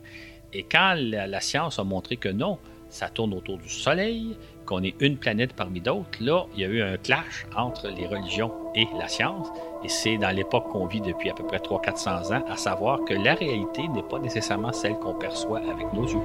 Et 0.54 0.64
quand 0.64 0.96
la, 0.98 1.40
science 1.42 1.80
a 1.80 1.84
montré 1.84 2.18
que 2.18 2.30
non, 2.30 2.58
ça 2.90 3.10
tourne 3.10 3.34
autour 3.34 3.58
du 3.58 3.70
Soleil, 3.70 4.38
qu'on 4.66 4.84
est 4.84 4.96
une 5.00 5.18
planète 5.18 5.54
parmi 5.54 5.82
d'autres, 5.82 6.18
là, 6.20 6.46
il 6.56 6.62
y 6.62 6.66
a 6.66 6.68
eu 6.68 6.82
un 6.82 6.98
clash 6.98 7.46
entre 7.56 7.88
les 7.90 8.08
religions 8.08 8.52
et 8.76 8.88
la 8.98 9.08
science. 9.08 9.48
Et 9.84 9.90
c'est 9.90 10.18
dans 10.18 10.36
l'époque 10.36 10.70
qu'on 10.72 10.88
vit 10.88 11.02
depuis 11.02 11.30
à 11.30 11.34
peu 11.34 11.46
près 11.46 11.58
300-400 11.58 12.34
ans, 12.36 12.46
à 12.50 12.58
savoir 12.58 13.04
que 13.06 13.14
la 13.14 13.34
réalité 13.34 13.88
n'est 13.88 14.04
pas 14.04 14.20
nécessairement 14.20 14.74
celle 14.74 14.96
qu'on 14.96 15.14
perçoit 15.14 15.60
avec 15.60 15.92
nos 15.94 16.06
yeux. 16.06 16.20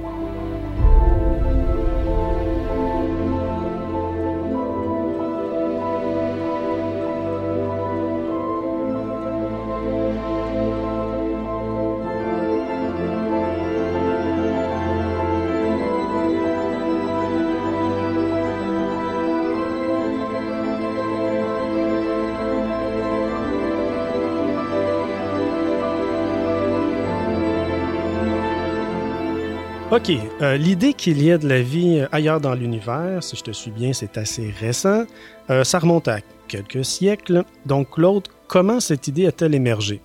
OK. 29.93 30.09
Euh, 30.41 30.57
l'idée 30.57 30.95
qu'il 30.95 31.21
y 31.21 31.29
ait 31.29 31.37
de 31.37 31.47
la 31.47 31.61
vie 31.61 32.03
ailleurs 32.11 32.41
dans 32.41 32.55
l'univers, 32.55 33.21
si 33.21 33.35
je 33.35 33.43
te 33.43 33.51
suis 33.51 33.69
bien, 33.69 33.93
c'est 33.93 34.17
assez 34.17 34.49
récent. 34.49 35.05
Euh, 35.51 35.63
ça 35.63 35.77
remonte 35.77 36.07
à 36.07 36.19
quelques 36.47 36.83
siècles. 36.83 37.43
Donc, 37.67 37.91
Claude, 37.91 38.27
comment 38.47 38.79
cette 38.79 39.07
idée 39.07 39.27
a-t-elle 39.27 39.53
émergé? 39.53 40.01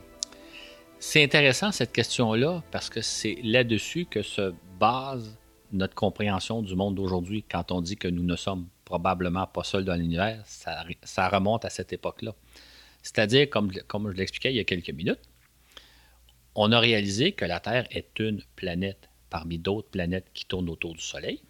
C'est 0.99 1.25
intéressant 1.25 1.73
cette 1.73 1.93
question-là 1.93 2.63
parce 2.71 2.91
que 2.91 3.01
c'est 3.01 3.39
là-dessus 3.43 4.05
que 4.05 4.21
se 4.21 4.53
base 4.79 5.39
notre 5.73 5.95
compréhension 5.95 6.61
du 6.61 6.77
monde 6.77 6.95
d'aujourd'hui 6.95 7.43
quand 7.51 7.73
on 7.73 7.81
dit 7.81 7.97
que 7.97 8.09
nous 8.09 8.25
ne 8.25 8.37
sommes 8.37 8.67
probablement 8.85 9.47
pas 9.47 9.65
seuls 9.65 9.87
dans 9.87 9.97
l'univers. 9.97 10.43
Ça, 10.45 11.29
remonte 11.31 11.65
à 11.65 11.71
cette 11.71 11.95
époque-là. 11.95 12.35
C'est-à-dire, 13.03 13.49
comme 13.49 13.73
je 13.73 14.17
l'expliquais 14.19 14.53
il 14.53 14.57
y 14.57 14.61
a 14.61 14.65
quelques 14.65 14.91
minutes, 14.91 15.31
on 16.55 16.73
a 16.73 16.79
réalisé 16.79 17.33
que 17.33 17.47
la 17.47 17.59
Terre 17.59 17.87
est 17.91 18.19
une 18.19 18.43
planète 18.55 19.08
parmi 19.31 19.59
d'autres 19.59 19.89
planètes 19.89 20.29
qui 20.35 20.45
tournent 20.45 20.69
autour 20.69 20.95
du 20.95 21.03
Soleil. 21.03 21.43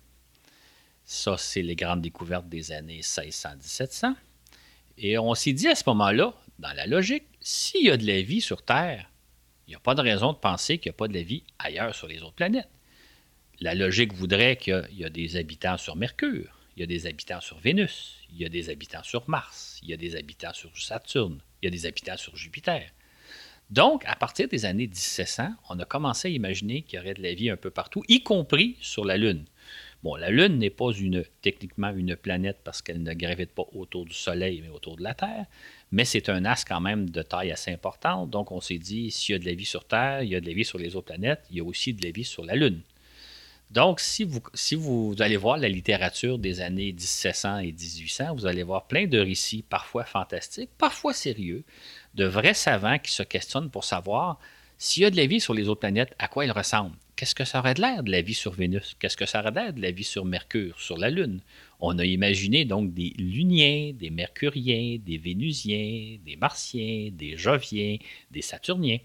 Ça, 1.04 1.36
c'est 1.38 1.62
les 1.62 1.76
grandes 1.76 2.02
découvertes 2.02 2.48
des 2.48 2.72
années 2.72 3.00
1600-1700. 3.00 4.14
Et 4.98 5.18
on 5.18 5.34
s'est 5.34 5.52
dit 5.52 5.68
à 5.68 5.74
ce 5.74 5.84
moment-là, 5.86 6.34
dans 6.58 6.72
la 6.72 6.86
logique, 6.86 7.24
s'il 7.40 7.86
y 7.86 7.90
a 7.90 7.96
de 7.96 8.06
la 8.06 8.20
vie 8.20 8.40
sur 8.40 8.62
Terre, 8.62 9.10
il 9.66 9.70
n'y 9.70 9.76
a 9.76 9.80
pas 9.80 9.94
de 9.94 10.00
raison 10.00 10.32
de 10.32 10.38
penser 10.38 10.78
qu'il 10.78 10.90
n'y 10.90 10.94
a 10.94 10.98
pas 10.98 11.08
de 11.08 11.14
la 11.14 11.22
vie 11.22 11.44
ailleurs 11.58 11.94
sur 11.94 12.08
les 12.08 12.22
autres 12.22 12.34
planètes. 12.34 12.68
La 13.60 13.74
logique 13.74 14.12
voudrait 14.12 14.56
qu'il 14.56 14.88
y 14.92 15.04
a 15.04 15.10
des 15.10 15.36
habitants 15.36 15.78
sur 15.78 15.96
Mercure, 15.96 16.58
il 16.76 16.80
y 16.80 16.82
a 16.82 16.86
des 16.86 17.06
habitants 17.06 17.40
sur 17.40 17.58
Vénus, 17.58 18.16
il 18.30 18.38
y 18.38 18.44
a 18.44 18.48
des 18.48 18.70
habitants 18.70 19.02
sur 19.02 19.28
Mars, 19.28 19.78
il 19.82 19.88
y 19.88 19.92
a 19.92 19.96
des 19.96 20.16
habitants 20.16 20.52
sur 20.52 20.76
Saturne, 20.76 21.40
il 21.60 21.66
y 21.66 21.68
a 21.68 21.70
des 21.70 21.86
habitants 21.86 22.16
sur 22.16 22.36
Jupiter. 22.36 22.90
Donc, 23.70 24.02
à 24.06 24.16
partir 24.16 24.48
des 24.48 24.64
années 24.64 24.86
1700, 24.86 25.50
on 25.68 25.78
a 25.78 25.84
commencé 25.84 26.28
à 26.28 26.30
imaginer 26.30 26.82
qu'il 26.82 26.98
y 26.98 27.02
aurait 27.02 27.12
de 27.12 27.22
la 27.22 27.34
vie 27.34 27.50
un 27.50 27.56
peu 27.56 27.70
partout, 27.70 28.02
y 28.08 28.22
compris 28.22 28.76
sur 28.80 29.04
la 29.04 29.18
Lune. 29.18 29.44
Bon, 30.02 30.14
la 30.14 30.30
Lune 30.30 30.58
n'est 30.58 30.70
pas 30.70 30.90
techniquement 31.42 31.90
une 31.90 32.16
planète 32.16 32.60
parce 32.64 32.80
qu'elle 32.80 33.02
ne 33.02 33.12
gravite 33.12 33.50
pas 33.50 33.66
autour 33.74 34.06
du 34.06 34.14
Soleil, 34.14 34.62
mais 34.62 34.70
autour 34.70 34.96
de 34.96 35.02
la 35.02 35.12
Terre, 35.12 35.44
mais 35.92 36.06
c'est 36.06 36.30
un 36.30 36.46
as 36.46 36.64
quand 36.64 36.80
même 36.80 37.10
de 37.10 37.20
taille 37.20 37.50
assez 37.50 37.70
importante. 37.70 38.30
Donc, 38.30 38.52
on 38.52 38.60
s'est 38.60 38.78
dit, 38.78 39.10
s'il 39.10 39.34
y 39.34 39.36
a 39.36 39.38
de 39.38 39.44
la 39.44 39.54
vie 39.54 39.66
sur 39.66 39.84
Terre, 39.84 40.22
il 40.22 40.30
y 40.30 40.34
a 40.36 40.40
de 40.40 40.46
la 40.46 40.54
vie 40.54 40.64
sur 40.64 40.78
les 40.78 40.96
autres 40.96 41.08
planètes, 41.08 41.44
il 41.50 41.58
y 41.58 41.60
a 41.60 41.64
aussi 41.64 41.92
de 41.92 42.02
la 42.02 42.10
vie 42.10 42.24
sur 42.24 42.44
la 42.44 42.54
Lune. 42.54 42.80
Donc, 43.70 44.00
si 44.00 44.24
vous, 44.24 44.40
si 44.54 44.76
vous 44.76 45.14
allez 45.18 45.36
voir 45.36 45.58
la 45.58 45.68
littérature 45.68 46.38
des 46.38 46.60
années 46.60 46.92
1700 46.92 47.58
et 47.58 47.72
1800, 47.72 48.34
vous 48.34 48.46
allez 48.46 48.62
voir 48.62 48.86
plein 48.86 49.06
de 49.06 49.18
récits, 49.18 49.62
parfois 49.62 50.04
fantastiques, 50.04 50.70
parfois 50.78 51.12
sérieux, 51.12 51.64
de 52.18 52.24
vrais 52.24 52.54
savants 52.54 52.98
qui 52.98 53.12
se 53.12 53.22
questionnent 53.22 53.70
pour 53.70 53.84
savoir 53.84 54.38
s'il 54.76 55.04
y 55.04 55.06
a 55.06 55.10
de 55.10 55.16
la 55.16 55.26
vie 55.26 55.40
sur 55.40 55.54
les 55.54 55.68
autres 55.68 55.80
planètes, 55.80 56.14
à 56.18 56.28
quoi 56.28 56.44
elle 56.44 56.52
ressemble. 56.52 56.96
Qu'est-ce 57.14 57.34
que 57.34 57.44
ça 57.44 57.60
aurait 57.60 57.74
de 57.74 57.80
l'air 57.80 58.02
de 58.02 58.10
la 58.10 58.22
vie 58.22 58.34
sur 58.34 58.52
Vénus? 58.52 58.96
Qu'est-ce 58.98 59.16
que 59.16 59.26
ça 59.26 59.40
aurait 59.40 59.50
de 59.50 59.56
l'air 59.56 59.72
de 59.72 59.80
la 59.80 59.90
vie 59.92 60.04
sur 60.04 60.24
Mercure, 60.24 60.78
sur 60.80 60.98
la 60.98 61.10
Lune? 61.10 61.40
On 61.80 61.98
a 61.98 62.04
imaginé 62.04 62.64
donc 62.64 62.92
des 62.92 63.12
Luniens, 63.18 63.92
des 63.94 64.10
Mercuriens, 64.10 64.98
des 65.04 65.18
Vénusiens, 65.18 66.18
des 66.24 66.36
Martiens, 66.36 67.10
des 67.12 67.36
Joviens, 67.36 67.96
des 68.30 68.42
Saturniens. 68.42 68.98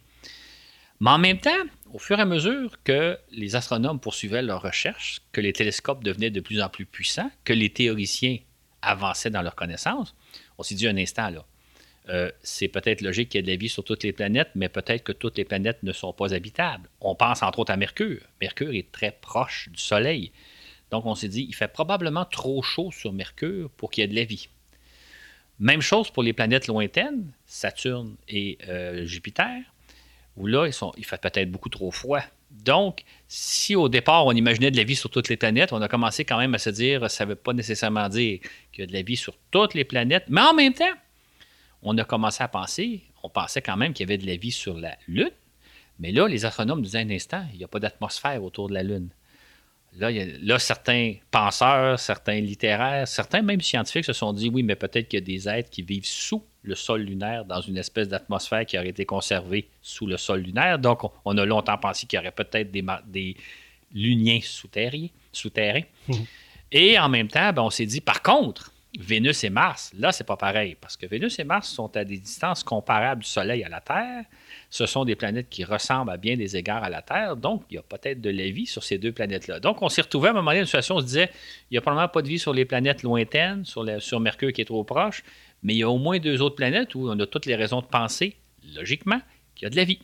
Mais 1.00 1.10
en 1.10 1.17
même 1.20 1.39
temps, 1.39 1.51
au 1.91 2.00
fur 2.00 2.17
et 2.17 2.22
à 2.22 2.25
mesure 2.25 2.82
que 2.84 3.17
les 3.32 3.55
astronomes 3.55 4.00
poursuivaient 4.00 4.41
leurs 4.41 4.62
recherches, 4.62 5.22
que 5.32 5.41
les 5.41 5.53
télescopes 5.53 6.03
devenaient 6.03 6.32
de 6.32 6.41
plus 6.41 6.62
en 6.62 6.70
plus 6.70 6.86
puissants, 6.86 7.32
que 7.43 7.53
les 7.53 7.70
théoriciens 7.70 8.38
avançaient 8.82 9.32
dans 9.32 9.41
leurs 9.41 9.55
connaissances, 9.55 10.15
on 10.58 10.63
s'est 10.63 10.75
dit 10.75 10.88
un 10.88 10.98
instant 10.98 11.29
là. 11.29 11.46
Euh, 12.10 12.31
c'est 12.41 12.67
peut-être 12.67 13.01
logique 13.01 13.29
qu'il 13.29 13.39
y 13.39 13.39
ait 13.39 13.43
de 13.43 13.51
la 13.51 13.55
vie 13.55 13.69
sur 13.69 13.83
toutes 13.83 14.03
les 14.03 14.12
planètes, 14.12 14.50
mais 14.55 14.69
peut-être 14.69 15.03
que 15.03 15.12
toutes 15.12 15.38
les 15.38 15.45
planètes 15.45 15.83
ne 15.83 15.93
sont 15.93 16.13
pas 16.13 16.33
habitables. 16.33 16.89
On 17.00 17.15
pense 17.15 17.43
entre 17.43 17.60
autres 17.60 17.72
à 17.72 17.77
Mercure. 17.77 18.22
Mercure 18.41 18.74
est 18.74 18.91
très 18.91 19.12
proche 19.12 19.69
du 19.72 19.79
Soleil. 19.79 20.31
Donc 20.91 21.05
on 21.05 21.15
s'est 21.15 21.29
dit, 21.29 21.45
il 21.48 21.55
fait 21.55 21.72
probablement 21.72 22.25
trop 22.25 22.62
chaud 22.62 22.91
sur 22.91 23.13
Mercure 23.13 23.69
pour 23.77 23.89
qu'il 23.89 24.01
y 24.01 24.05
ait 24.05 24.10
de 24.10 24.15
la 24.15 24.25
vie. 24.25 24.50
Même 25.60 25.81
chose 25.81 26.10
pour 26.10 26.24
les 26.24 26.33
planètes 26.33 26.67
lointaines, 26.67 27.31
Saturne 27.45 28.15
et 28.27 28.57
euh, 28.67 29.05
Jupiter 29.05 29.62
où 30.36 30.48
là, 30.48 30.67
il 30.98 31.05
fait 31.05 31.22
peut-être 31.22 31.51
beaucoup 31.51 31.69
trop 31.69 31.91
froid. 31.91 32.22
Donc, 32.50 33.03
si 33.27 33.75
au 33.75 33.89
départ, 33.89 34.25
on 34.25 34.31
imaginait 34.31 34.72
de 34.72 34.77
la 34.77 34.83
vie 34.83 34.95
sur 34.95 35.10
toutes 35.10 35.29
les 35.29 35.38
planètes, 35.38 35.74
on 35.74 35.81
a 35.81 35.88
commencé 35.88 36.24
quand 36.24 36.38
même 36.38 36.53
à 36.53 36.60
se 36.60 36.69
dire, 36.69 37.10
ça 37.10 37.25
ne 37.25 37.29
veut 37.29 37.36
pas 37.36 37.53
nécessairement 37.53 38.10
dire 38.10 38.39
qu'il 38.72 38.81
y 38.81 38.83
a 38.83 38.88
de 38.88 38.93
la 38.93 39.01
vie 39.01 39.15
sur 39.15 39.36
toutes 39.51 39.74
les 39.74 39.83
planètes, 39.83 40.25
mais 40.29 40.41
en 40.41 40.53
même 40.53 40.74
temps, 40.74 40.93
on 41.83 41.97
a 41.97 42.03
commencé 42.03 42.43
à 42.43 42.47
penser, 42.47 43.03
on 43.23 43.29
pensait 43.29 43.61
quand 43.61 43.77
même 43.77 43.93
qu'il 43.93 44.07
y 44.07 44.11
avait 44.11 44.17
de 44.17 44.25
la 44.25 44.35
vie 44.35 44.51
sur 44.51 44.77
la 44.77 44.97
Lune, 45.07 45.31
mais 45.99 46.11
là, 46.11 46.27
les 46.27 46.45
astronomes 46.45 46.81
disaient 46.81 46.99
un 46.99 47.09
instant, 47.09 47.45
il 47.53 47.59
n'y 47.59 47.63
a 47.63 47.67
pas 47.67 47.79
d'atmosphère 47.79 48.43
autour 48.43 48.69
de 48.69 48.73
la 48.73 48.83
Lune. 48.83 49.09
Là, 49.97 50.09
là, 50.11 50.57
certains 50.57 51.15
penseurs, 51.29 51.99
certains 51.99 52.39
littéraires, 52.39 53.07
certains 53.07 53.43
même 53.43 53.61
scientifiques 53.61 54.05
se 54.05 54.13
sont 54.13 54.33
dit, 54.33 54.49
oui, 54.49 54.63
mais 54.63 54.75
peut-être 54.75 55.07
qu'il 55.07 55.19
y 55.19 55.21
a 55.21 55.25
des 55.25 55.47
êtres 55.47 55.69
qui 55.69 55.83
vivent 55.83 56.05
sous 56.05 56.43
le 56.63 56.73
sol 56.73 57.01
lunaire 57.01 57.45
dans 57.45 57.61
une 57.61 57.77
espèce 57.77 58.07
d'atmosphère 58.07 58.65
qui 58.65 58.77
aurait 58.77 58.89
été 58.89 59.05
conservée 59.05 59.69
sous 59.83 60.07
le 60.07 60.17
sol 60.17 60.39
lunaire. 60.39 60.79
Donc, 60.79 61.01
on, 61.25 61.37
a 61.37 61.45
longtemps 61.45 61.77
pensé 61.77 62.07
qu'il 62.07 62.17
y 62.17 62.19
aurait 62.19 62.31
peut-être 62.31 62.71
des, 62.71 62.83
des 63.05 63.37
luniens 63.93 64.39
souterrains. 64.41 65.07
souterrains. 65.31 65.83
Mmh. 66.07 66.13
Et 66.71 66.97
en 66.97 67.07
même 67.07 67.27
temps, 67.27 67.53
ben, 67.53 67.61
on 67.61 67.69
s'est 67.69 67.85
dit, 67.85 68.01
par 68.01 68.23
contre, 68.23 68.72
Vénus 69.00 69.43
et 69.43 69.50
Mars, 69.50 69.91
là, 69.97 70.12
c'est 70.12 70.23
pas 70.23 70.38
pareil, 70.38 70.77
parce 70.79 70.97
que 70.97 71.07
Vénus 71.07 71.39
et 71.39 71.43
Mars 71.43 71.67
sont 71.67 71.95
à 71.97 72.03
des 72.03 72.19
distances 72.19 72.63
comparables 72.63 73.23
du 73.23 73.27
Soleil 73.27 73.63
à 73.63 73.69
la 73.69 73.81
Terre. 73.81 74.23
Ce 74.69 74.85
sont 74.85 75.03
des 75.03 75.15
planètes 75.15 75.50
qui 75.50 75.63
ressemblent 75.63 76.12
à 76.12 76.17
bien 76.17 76.38
des 76.38 76.55
égards 76.55 76.83
à 76.83 76.89
la 76.89 77.01
Terre, 77.01 77.35
donc 77.35 77.63
il 77.71 77.75
y 77.75 77.77
a 77.79 77.81
peut-être 77.81 78.21
de 78.21 78.29
la 78.29 78.50
vie 78.51 78.67
sur 78.67 78.83
ces 78.83 79.00
deux 79.00 79.12
planètes-là. 79.12 79.59
Donc, 79.59 79.81
on 79.81 79.89
s'est 79.89 80.03
retrouvé 80.03 80.27
à 80.27 80.31
un 80.31 80.33
moment 80.35 80.51
donné 80.51 80.59
dans 80.59 80.62
une 80.62 80.67
situation 80.67 80.95
où 80.95 80.97
on 81.00 81.01
se 81.01 81.05
disait, 81.05 81.29
il 81.71 81.73
n'y 81.73 81.77
a 81.79 81.81
probablement 81.81 82.07
pas 82.07 82.21
de 82.21 82.27
vie 82.27 82.38
sur 82.38 82.53
les 82.53 82.65
planètes 82.65 83.01
lointaines, 83.01 83.65
sur, 83.65 84.19
Mercure 84.19 84.53
qui 84.53 84.62
est 84.62 84.65
trop 84.65 84.83
proche, 84.83 85.23
mais 85.63 85.73
il 85.73 85.77
y 85.77 85.83
a 85.83 85.89
au 85.89 85.97
moins 85.97 86.19
deux 86.19 86.41
autres 86.41 86.55
planètes 86.55 86.93
où 86.93 87.09
on 87.09 87.19
a 87.19 87.25
toutes 87.25 87.47
les 87.47 87.55
raisons 87.55 87.81
de 87.81 87.88
penser, 87.88 88.38
logiquement, 88.75 89.19
qu'il 89.55 89.65
y 89.65 89.67
a 89.67 89.69
de 89.71 89.75
la 89.75 89.85
vie. 89.85 90.00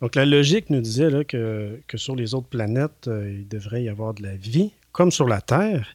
Donc 0.00 0.14
la 0.14 0.26
logique 0.26 0.70
nous 0.70 0.80
disait 0.80 1.24
que, 1.24 1.80
sur 1.94 2.14
les 2.14 2.34
autres 2.34 2.48
planètes, 2.48 3.08
euh, 3.08 3.38
il 3.40 3.48
devrait 3.48 3.82
y 3.82 3.88
avoir 3.88 4.14
de 4.14 4.22
la 4.22 4.36
vie, 4.36 4.70
comme 4.92 5.10
sur 5.10 5.26
la 5.26 5.40
Terre. 5.40 5.88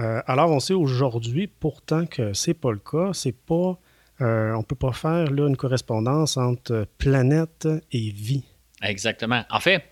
Euh, 0.00 0.22
alors 0.26 0.50
on 0.50 0.60
sait 0.60 0.74
aujourd'hui 0.74 1.46
pourtant 1.46 2.06
que 2.06 2.32
c'est 2.32 2.54
pas 2.54 2.72
le 2.72 2.78
cas. 2.78 3.12
C'est 3.12 3.36
pas, 3.36 3.78
euh, 4.20 4.52
on 4.54 4.62
peut 4.62 4.76
pas 4.76 4.92
faire 4.92 5.30
là, 5.30 5.48
une 5.48 5.56
correspondance 5.56 6.36
entre 6.36 6.86
planète 6.98 7.68
et 7.92 8.10
vie. 8.10 8.44
Exactement. 8.82 9.44
En 9.50 9.60
fait, 9.60 9.84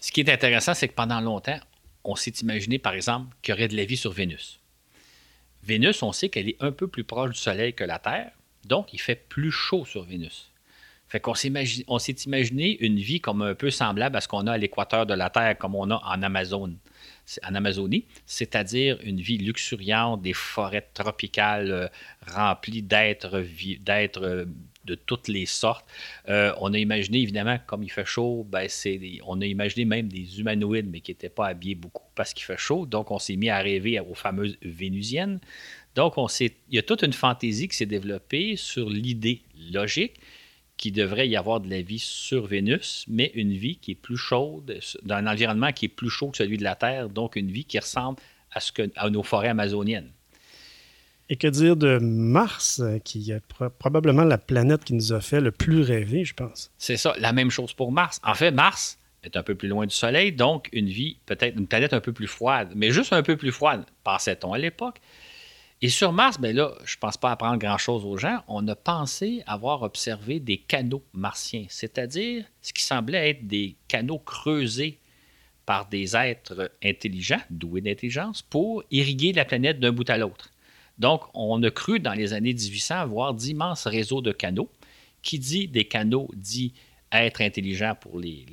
ce 0.00 0.12
qui 0.12 0.20
est 0.20 0.30
intéressant, 0.30 0.74
c'est 0.74 0.88
que 0.88 0.94
pendant 0.94 1.20
longtemps, 1.20 1.60
on 2.04 2.16
s'est 2.16 2.32
imaginé, 2.42 2.78
par 2.78 2.94
exemple, 2.94 3.34
qu'il 3.42 3.54
y 3.54 3.56
aurait 3.56 3.68
de 3.68 3.76
la 3.76 3.84
vie 3.84 3.96
sur 3.96 4.12
Vénus. 4.12 4.60
Vénus, 5.62 6.02
on 6.02 6.12
sait 6.12 6.28
qu'elle 6.28 6.48
est 6.48 6.56
un 6.60 6.72
peu 6.72 6.88
plus 6.88 7.04
proche 7.04 7.30
du 7.30 7.38
Soleil 7.38 7.72
que 7.72 7.84
la 7.84 7.98
Terre, 7.98 8.32
donc 8.64 8.92
il 8.92 8.98
fait 9.00 9.14
plus 9.14 9.52
chaud 9.52 9.84
sur 9.84 10.02
Vénus. 10.02 10.51
Fait 11.12 11.20
qu'on 11.20 11.34
s'est 11.34 12.16
imaginé 12.24 12.78
une 12.80 12.96
vie 12.96 13.20
comme 13.20 13.42
un 13.42 13.54
peu 13.54 13.68
semblable 13.68 14.16
à 14.16 14.22
ce 14.22 14.28
qu'on 14.28 14.46
a 14.46 14.52
à 14.52 14.56
l'équateur 14.56 15.04
de 15.04 15.12
la 15.12 15.28
Terre, 15.28 15.58
comme 15.58 15.74
on 15.74 15.90
a 15.90 15.96
en 15.96 16.22
Amazon, 16.22 16.74
en 17.46 17.54
Amazonie, 17.54 18.06
c'est-à-dire 18.24 18.98
une 19.02 19.20
vie 19.20 19.36
luxuriante, 19.36 20.22
des 20.22 20.32
forêts 20.32 20.88
tropicales 20.94 21.70
euh, 21.70 21.88
remplies 22.26 22.80
d'êtres, 22.80 23.44
d'êtres 23.80 24.46
de 24.86 24.94
toutes 24.94 25.28
les 25.28 25.44
sortes. 25.44 25.84
Euh, 26.30 26.54
on 26.62 26.72
a 26.72 26.78
imaginé, 26.78 27.20
évidemment, 27.20 27.58
comme 27.66 27.82
il 27.82 27.90
fait 27.90 28.06
chaud, 28.06 28.46
ben, 28.48 28.66
on 29.26 29.38
a 29.42 29.44
imaginé 29.44 29.84
même 29.84 30.08
des 30.08 30.40
humanoïdes, 30.40 30.88
mais 30.90 31.00
qui 31.00 31.10
n'étaient 31.10 31.28
pas 31.28 31.48
habillés 31.48 31.74
beaucoup 31.74 32.08
parce 32.14 32.32
qu'il 32.32 32.44
fait 32.44 32.56
chaud. 32.56 32.86
Donc, 32.86 33.10
on 33.10 33.18
s'est 33.18 33.36
mis 33.36 33.50
à 33.50 33.58
rêver 33.58 34.00
aux 34.00 34.14
fameuses 34.14 34.56
vénusiennes. 34.62 35.40
Donc, 35.94 36.16
on 36.16 36.26
il 36.40 36.50
y 36.70 36.78
a 36.78 36.82
toute 36.82 37.02
une 37.02 37.12
fantaisie 37.12 37.68
qui 37.68 37.76
s'est 37.76 37.84
développée 37.84 38.56
sur 38.56 38.88
l'idée 38.88 39.42
logique 39.70 40.14
qu'il 40.82 40.92
devrait 40.92 41.28
y 41.28 41.36
avoir 41.36 41.60
de 41.60 41.70
la 41.70 41.80
vie 41.80 42.00
sur 42.00 42.44
Vénus, 42.44 43.04
mais 43.06 43.30
une 43.36 43.52
vie 43.52 43.76
qui 43.76 43.92
est 43.92 43.94
plus 43.94 44.16
chaude, 44.16 44.80
dans 45.04 45.14
un 45.14 45.28
environnement 45.28 45.70
qui 45.70 45.84
est 45.84 45.88
plus 45.88 46.10
chaud 46.10 46.30
que 46.30 46.38
celui 46.38 46.56
de 46.56 46.64
la 46.64 46.74
Terre, 46.74 47.08
donc 47.08 47.36
une 47.36 47.52
vie 47.52 47.64
qui 47.64 47.78
ressemble 47.78 48.18
à, 48.50 48.58
ce 48.58 48.72
que, 48.72 48.90
à 48.96 49.08
nos 49.08 49.22
forêts 49.22 49.50
amazoniennes. 49.50 50.10
Et 51.28 51.36
que 51.36 51.46
dire 51.46 51.76
de 51.76 51.98
Mars, 51.98 52.82
qui 53.04 53.30
est 53.30 53.40
probablement 53.78 54.24
la 54.24 54.38
planète 54.38 54.82
qui 54.82 54.94
nous 54.94 55.12
a 55.12 55.20
fait 55.20 55.40
le 55.40 55.52
plus 55.52 55.82
rêver, 55.82 56.24
je 56.24 56.34
pense? 56.34 56.72
C'est 56.78 56.96
ça, 56.96 57.14
la 57.20 57.32
même 57.32 57.52
chose 57.52 57.72
pour 57.74 57.92
Mars. 57.92 58.20
En 58.24 58.34
fait, 58.34 58.50
Mars 58.50 58.98
est 59.22 59.36
un 59.36 59.44
peu 59.44 59.54
plus 59.54 59.68
loin 59.68 59.86
du 59.86 59.94
Soleil, 59.94 60.32
donc 60.32 60.68
une 60.72 60.88
vie, 60.88 61.18
peut-être 61.26 61.56
une 61.56 61.68
planète 61.68 61.92
un 61.92 62.00
peu 62.00 62.12
plus 62.12 62.26
froide, 62.26 62.72
mais 62.74 62.90
juste 62.90 63.12
un 63.12 63.22
peu 63.22 63.36
plus 63.36 63.52
froide, 63.52 63.84
pensait-on 64.02 64.52
à 64.52 64.58
l'époque. 64.58 65.00
Et 65.84 65.88
sur 65.88 66.12
Mars, 66.12 66.38
ben 66.38 66.54
là, 66.54 66.72
je 66.84 66.94
ne 66.94 67.00
pense 67.00 67.16
pas 67.16 67.32
apprendre 67.32 67.58
grand-chose 67.58 68.04
aux 68.04 68.16
gens. 68.16 68.44
On 68.46 68.66
a 68.68 68.76
pensé 68.76 69.42
avoir 69.46 69.82
observé 69.82 70.38
des 70.38 70.58
canaux 70.58 71.02
martiens, 71.12 71.66
c'est-à-dire 71.68 72.44
ce 72.60 72.72
qui 72.72 72.84
semblait 72.84 73.30
être 73.30 73.48
des 73.48 73.74
canaux 73.88 74.20
creusés 74.20 75.00
par 75.66 75.88
des 75.88 76.14
êtres 76.14 76.70
intelligents, 76.84 77.40
doués 77.50 77.80
d'intelligence, 77.80 78.42
pour 78.42 78.84
irriguer 78.92 79.32
la 79.32 79.44
planète 79.44 79.80
d'un 79.80 79.90
bout 79.90 80.08
à 80.08 80.18
l'autre. 80.18 80.50
Donc, 80.98 81.22
on 81.34 81.60
a 81.64 81.70
cru 81.72 81.98
dans 81.98 82.14
les 82.14 82.32
années 82.32 82.54
1800 82.54 82.94
avoir 82.94 83.34
d'immenses 83.34 83.88
réseaux 83.88 84.22
de 84.22 84.30
canaux. 84.30 84.70
Qui 85.22 85.40
dit 85.40 85.66
des 85.66 85.84
canaux 85.84 86.28
dit 86.34 86.74
être 87.10 87.40
intelligent 87.40 87.94
pour 88.00 88.20
les, 88.20 88.46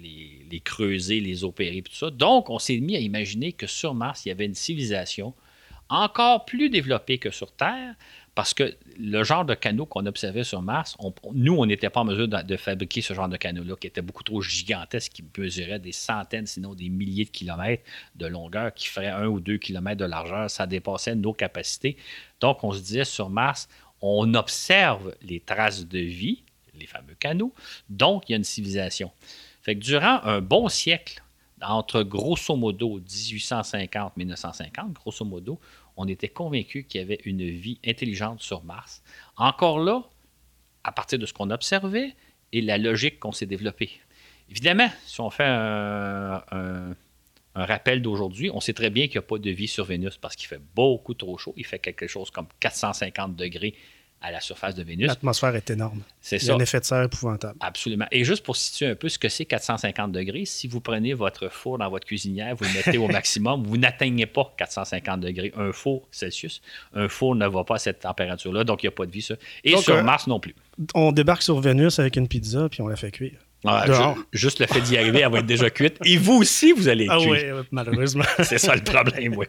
creuser, 0.63 1.19
les 1.19 1.43
opérer, 1.43 1.83
tout 1.83 1.93
ça. 1.93 2.09
Donc, 2.09 2.49
on 2.49 2.57
s'est 2.57 2.79
mis 2.79 2.95
à 2.95 2.99
imaginer 2.99 3.53
que 3.53 3.67
sur 3.67 3.93
Mars, 3.93 4.25
il 4.25 4.29
y 4.29 4.31
avait 4.31 4.45
une 4.45 4.55
civilisation 4.55 5.33
encore 5.89 6.45
plus 6.45 6.69
développée 6.69 7.17
que 7.17 7.31
sur 7.31 7.51
Terre, 7.51 7.95
parce 8.35 8.53
que 8.53 8.75
le 8.97 9.23
genre 9.23 9.43
de 9.43 9.53
canaux 9.53 9.85
qu'on 9.85 10.05
observait 10.05 10.43
sur 10.43 10.61
Mars, 10.61 10.95
nous, 11.33 11.55
on 11.55 11.65
n'était 11.65 11.89
pas 11.89 12.01
en 12.01 12.05
mesure 12.05 12.27
de, 12.27 12.57
fabriquer 12.57 13.01
ce 13.01 13.13
genre 13.13 13.27
de 13.27 13.35
canaux-là, 13.35 13.75
qui 13.75 13.87
était 13.87 14.01
beaucoup 14.01 14.23
trop 14.23 14.41
gigantesque, 14.41 15.11
qui 15.11 15.25
mesurait 15.37 15.79
des 15.79 15.91
centaines, 15.91 16.45
sinon 16.45 16.73
des 16.73 16.89
milliers 16.89 17.25
de 17.25 17.31
kilomètres 17.31 17.83
de 18.15 18.27
longueur, 18.27 18.73
qui 18.73 18.87
ferait 18.87 19.07
un 19.07 19.25
ou 19.25 19.39
deux 19.39 19.57
kilomètres 19.57 19.99
de 19.99 20.05
largeur. 20.05 20.49
Ça 20.49 20.67
dépassait 20.67 21.15
nos 21.15 21.33
capacités. 21.33 21.97
Donc, 22.39 22.63
on 22.63 22.71
se 22.71 22.79
disait 22.79 23.03
sur 23.03 23.29
Mars, 23.29 23.67
on 24.01 24.33
observe 24.35 25.13
les 25.21 25.41
traces 25.41 25.85
de 25.85 25.99
vie, 25.99 26.43
les 26.79 26.87
fameux 26.87 27.15
canaux, 27.19 27.53
donc 27.89 28.29
il 28.29 28.31
y 28.31 28.35
a 28.35 28.37
une 28.37 28.45
civilisation. 28.45 29.11
Fait 29.61 29.75
que 29.75 29.81
durant 29.81 30.21
un 30.23 30.39
bon 30.39 30.69
siècle, 30.69 31.21
entre 31.61 32.03
grosso 32.03 32.55
modo 32.55 33.01
1850-1950, 33.01 34.93
grosso 34.93 35.25
modo, 35.25 35.59
on 35.99 36.07
était 36.07 36.29
convaincu 36.29 36.85
qu'il 36.85 37.01
y 37.01 37.03
avait 37.03 37.19
une 37.25 37.43
vie 37.43 37.77
intelligente 37.85 38.41
sur 38.41 38.63
Mars. 38.63 39.03
Encore 39.35 39.79
là, 39.79 40.01
à 40.85 40.93
partir 40.93 41.19
de 41.19 41.25
ce 41.25 41.33
qu'on 41.33 41.51
observait 41.51 42.15
et 42.53 42.61
la 42.61 42.77
logique 42.77 43.19
qu'on 43.19 43.33
s'est 43.33 43.45
développée. 43.45 43.91
Évidemment, 44.49 44.89
si 45.05 45.19
on 45.19 45.29
fait 45.29 45.43
un, 45.43 46.95
rappel 47.53 48.01
d'aujourd'hui, 48.01 48.49
on 48.53 48.61
sait 48.61 48.71
très 48.71 48.89
bien 48.89 49.07
qu'il 49.07 49.15
n'y 49.15 49.25
a 49.25 49.27
pas 49.27 49.39
de 49.39 49.49
vie 49.49 49.67
sur 49.67 49.83
Vénus 49.83 50.15
parce 50.15 50.37
qu'il 50.37 50.47
fait 50.47 50.61
beaucoup 50.73 51.13
trop 51.15 51.37
chaud. 51.37 51.53
Il 51.57 51.65
fait 51.65 51.79
quelque 51.79 52.07
chose 52.07 52.31
comme 52.31 52.47
450 52.61 53.35
degrés 53.35 53.75
à 54.21 54.31
la 54.31 54.41
surface 54.41 54.75
de 54.75 54.83
Vénus. 54.83 55.07
L'atmosphère 55.07 55.55
est 55.55 55.69
énorme. 55.69 56.01
C'est 56.21 56.39
ça. 56.39 56.53
un 56.53 56.59
effet 56.59 56.79
de 56.79 56.85
serre 56.85 57.03
épouvantable. 57.03 57.57
Absolument. 57.61 58.05
Et 58.11 58.23
juste 58.23 58.43
pour 58.43 58.55
situer 58.55 58.87
un 58.87 58.95
peu 58.95 59.07
ce 59.09 59.17
que 59.17 59.29
c'est 59.29 59.45
450 59.45 60.11
degrés, 60.11 60.45
si 60.45 60.67
vous 60.67 60.81
prenez 60.81 61.13
votre 61.13 61.49
four 61.49 61.77
dans 61.77 61.89
votre 61.89 62.05
cuisinière, 62.05 62.55
vous 62.55 62.65
le 62.65 62.73
mettez 62.73 62.97
au 62.97 63.07
maximum, 63.11 63.63
vous 63.63 63.77
n'atteignez 63.77 64.25
pas 64.25 64.53
450 64.57 65.21
degrés. 65.21 65.53
Un 65.55 65.71
four 65.71 66.07
Celsius, 66.11 66.61
un 66.93 67.07
four 67.07 67.35
ne 67.35 67.47
va 67.47 67.63
pas 67.63 67.75
à 67.75 67.79
cette 67.79 67.99
température-là, 67.99 68.63
donc 68.63 68.83
il 68.83 68.87
n'y 68.87 68.89
a 68.89 68.95
pas 68.95 69.05
de 69.05 69.11
vie, 69.11 69.21
ça. 69.21 69.35
Et 69.63 69.71
Donc, 69.71 69.83
sur 69.83 69.95
euh, 69.95 70.03
Mars 70.03 70.27
non 70.27 70.39
plus. 70.39 70.55
On 70.93 71.11
débarque 71.11 71.41
sur 71.41 71.59
Vénus 71.59 71.99
avec 71.99 72.15
une 72.17 72.27
pizza, 72.27 72.67
puis 72.69 72.81
on 72.81 72.87
la 72.87 72.95
fait 72.95 73.11
cuire. 73.11 73.39
Ah, 73.65 74.15
juste 74.31 74.59
le 74.59 74.67
fait 74.67 74.81
d'y 74.81 74.97
arriver, 74.97 75.19
elle 75.19 75.31
va 75.31 75.39
être 75.39 75.45
déjà 75.45 75.69
cuite. 75.69 75.97
Et 76.05 76.17
vous 76.17 76.35
aussi, 76.35 76.71
vous 76.71 76.87
allez 76.87 77.05
être 77.05 77.13
Ah 77.13 77.19
oui, 77.19 77.39
malheureusement. 77.71 78.23
C'est 78.43 78.57
ça 78.57 78.73
le 78.75 78.83
problème, 78.83 79.35
oui. 79.35 79.47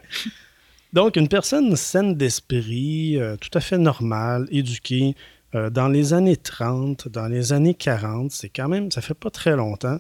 Donc, 0.92 1.16
une 1.16 1.28
personne 1.28 1.74
saine 1.76 2.14
d'esprit, 2.14 3.16
euh, 3.18 3.36
tout 3.36 3.50
à 3.54 3.60
fait 3.60 3.78
normale, 3.78 4.46
éduquée, 4.50 5.14
euh, 5.54 5.70
dans 5.70 5.88
les 5.88 6.14
années 6.14 6.36
30, 6.36 7.08
dans 7.08 7.28
les 7.28 7.52
années 7.52 7.74
40, 7.74 8.32
c'est 8.32 8.48
quand 8.48 8.68
même, 8.68 8.90
ça 8.90 9.00
fait 9.00 9.14
pas 9.14 9.30
très 9.30 9.54
longtemps, 9.56 9.98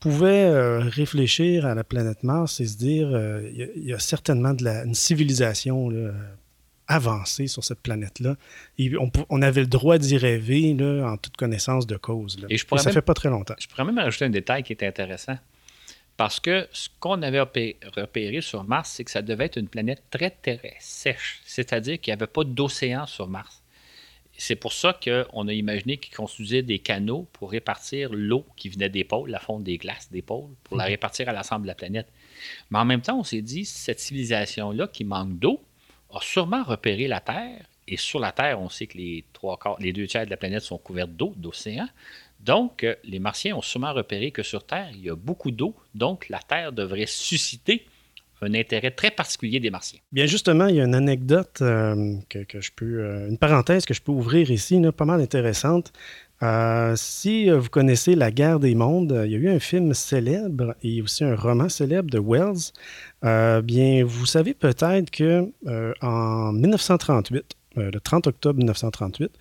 pouvait 0.00 0.44
euh, 0.44 0.80
réfléchir 0.80 1.66
à 1.66 1.74
la 1.74 1.82
planète 1.84 2.22
Mars 2.22 2.60
et 2.60 2.66
se 2.66 2.76
dire, 2.76 3.08
il 3.50 3.56
y 3.56 3.62
a- 3.62 3.66
il 3.76 3.84
y, 3.84 3.92
a 3.92 3.98
certainement 3.98 4.52
de 4.52 4.62
la, 4.64 4.84
une 4.84 4.94
civilisation 4.94 5.88
là, 5.88 6.10
avancée 6.86 7.46
sur 7.46 7.64
cette 7.64 7.80
planète-là. 7.80 8.36
On, 9.30 9.40
avait 9.42 9.62
le 9.62 9.66
droit 9.66 9.96
d'y 9.96 10.18
rêver 10.18 10.74
là, 10.74 11.08
en 11.10 11.16
toute 11.16 11.36
connaissance 11.36 11.86
de 11.86 11.96
cause. 11.96 12.38
là. 12.40 12.46
Et 12.50 12.58
je 12.58 12.66
ça 12.68 12.76
même- 12.84 12.92
fait 12.94 13.00
pas 13.02 13.14
très 13.14 13.30
longtemps. 13.30 13.54
Je 13.58 13.66
pourrais 13.66 13.84
même 13.84 13.98
rajouter 13.98 14.26
un 14.26 14.30
détail 14.30 14.62
qui 14.62 14.74
est 14.74 14.82
intéressant. 14.82 15.38
Parce 16.16 16.38
que 16.38 16.68
ce 16.72 16.88
qu'on 17.00 17.22
avait 17.22 17.40
repé- 17.40 17.76
repéré 17.96 18.40
sur 18.40 18.62
Mars, 18.64 18.90
c'est 18.90 19.04
que 19.04 19.10
ça 19.10 19.22
devait 19.22 19.46
être 19.46 19.56
une 19.56 19.68
planète 19.68 20.02
très, 20.10 20.30
très 20.30 20.76
sèche. 20.78 21.40
C'est-à-dire 21.44 22.00
qu'il 22.00 22.12
n'y 22.12 22.16
avait 22.22 22.28
pas 22.28 22.44
d'océan 22.44 23.06
sur 23.06 23.26
Mars. 23.26 23.62
C'est 24.36 24.56
pour 24.56 24.72
ça 24.72 24.98
qu'on 25.02 25.46
a 25.48 25.52
imaginé 25.52 25.96
qu'ils 25.96 26.14
construisaient 26.14 26.62
des 26.62 26.80
canaux 26.80 27.28
pour 27.32 27.52
répartir 27.52 28.10
l'eau 28.12 28.44
qui 28.56 28.68
venait 28.68 28.88
des 28.88 29.04
pôles, 29.04 29.30
la 29.30 29.38
fonte 29.38 29.62
des 29.62 29.78
glaces 29.78 30.10
des 30.10 30.22
pôles, 30.22 30.50
pour 30.64 30.76
la 30.76 30.84
répartir 30.84 31.28
à 31.28 31.32
l'ensemble 31.32 31.62
de 31.62 31.68
la 31.68 31.76
planète. 31.76 32.08
Mais 32.70 32.78
en 32.78 32.84
même 32.84 33.00
temps, 33.00 33.18
on 33.18 33.24
s'est 33.24 33.42
dit, 33.42 33.64
cette 33.64 34.00
civilisation-là 34.00 34.88
qui 34.88 35.04
manque 35.04 35.38
d'eau 35.38 35.62
a 36.12 36.20
sûrement 36.20 36.64
repéré 36.64 37.06
la 37.06 37.20
Terre. 37.20 37.64
Et 37.86 37.96
sur 37.96 38.18
la 38.18 38.32
Terre, 38.32 38.60
on 38.60 38.68
sait 38.68 38.86
que 38.86 38.98
les, 38.98 39.24
trois 39.32 39.58
quarts, 39.58 39.78
les 39.78 39.92
deux 39.92 40.06
tiers 40.06 40.24
de 40.24 40.30
la 40.30 40.36
planète 40.36 40.62
sont 40.62 40.78
couverts 40.78 41.06
d'eau, 41.08 41.32
d'océan. 41.36 41.86
Donc, 42.44 42.84
euh, 42.84 42.94
les 43.04 43.18
Martiens 43.18 43.56
ont 43.56 43.62
sûrement 43.62 43.92
repéré 43.92 44.30
que 44.30 44.42
sur 44.42 44.64
Terre, 44.64 44.90
il 44.92 45.04
y 45.04 45.10
a 45.10 45.16
beaucoup 45.16 45.50
d'eau. 45.50 45.74
Donc, 45.94 46.28
la 46.28 46.40
Terre 46.40 46.72
devrait 46.72 47.06
susciter 47.06 47.86
un 48.42 48.52
intérêt 48.52 48.90
très 48.90 49.10
particulier 49.10 49.60
des 49.60 49.70
Martiens. 49.70 50.00
Bien 50.12 50.26
justement, 50.26 50.66
il 50.66 50.76
y 50.76 50.80
a 50.80 50.84
une 50.84 50.94
anecdote 50.94 51.60
euh, 51.62 52.16
que, 52.28 52.60
je 52.60 52.70
peux, 52.76 53.00
euh, 53.00 53.28
une 53.30 53.38
parenthèse 53.38 53.86
que 53.86 53.94
je 53.94 54.02
peux 54.02 54.12
ouvrir 54.12 54.50
ici, 54.50 54.78
pas 54.94 55.06
mal 55.06 55.20
intéressante. 55.20 55.92
Si 56.96 57.48
vous 57.48 57.70
connaissez 57.70 58.14
La 58.14 58.30
guerre 58.30 58.60
des 58.60 58.74
mondes, 58.74 59.22
il 59.24 59.32
y 59.32 59.34
a 59.34 59.38
eu 59.38 59.48
un 59.48 59.60
film 59.60 59.94
célèbre 59.94 60.74
et 60.82 61.00
aussi 61.00 61.24
un 61.24 61.34
roman 61.34 61.70
célèbre 61.70 62.10
de 62.10 62.18
Wells. 62.18 62.70
Bien, 63.62 64.04
vous 64.04 64.26
savez 64.26 64.52
peut-être 64.52 65.10
que 65.10 65.50
en 66.02 66.52
1938, 66.52 67.56
euh, 67.78 67.90
le 67.92 68.00
30 68.00 68.28
octobre 68.28 68.58
1938, 68.58 69.24
euh, 69.24 69.38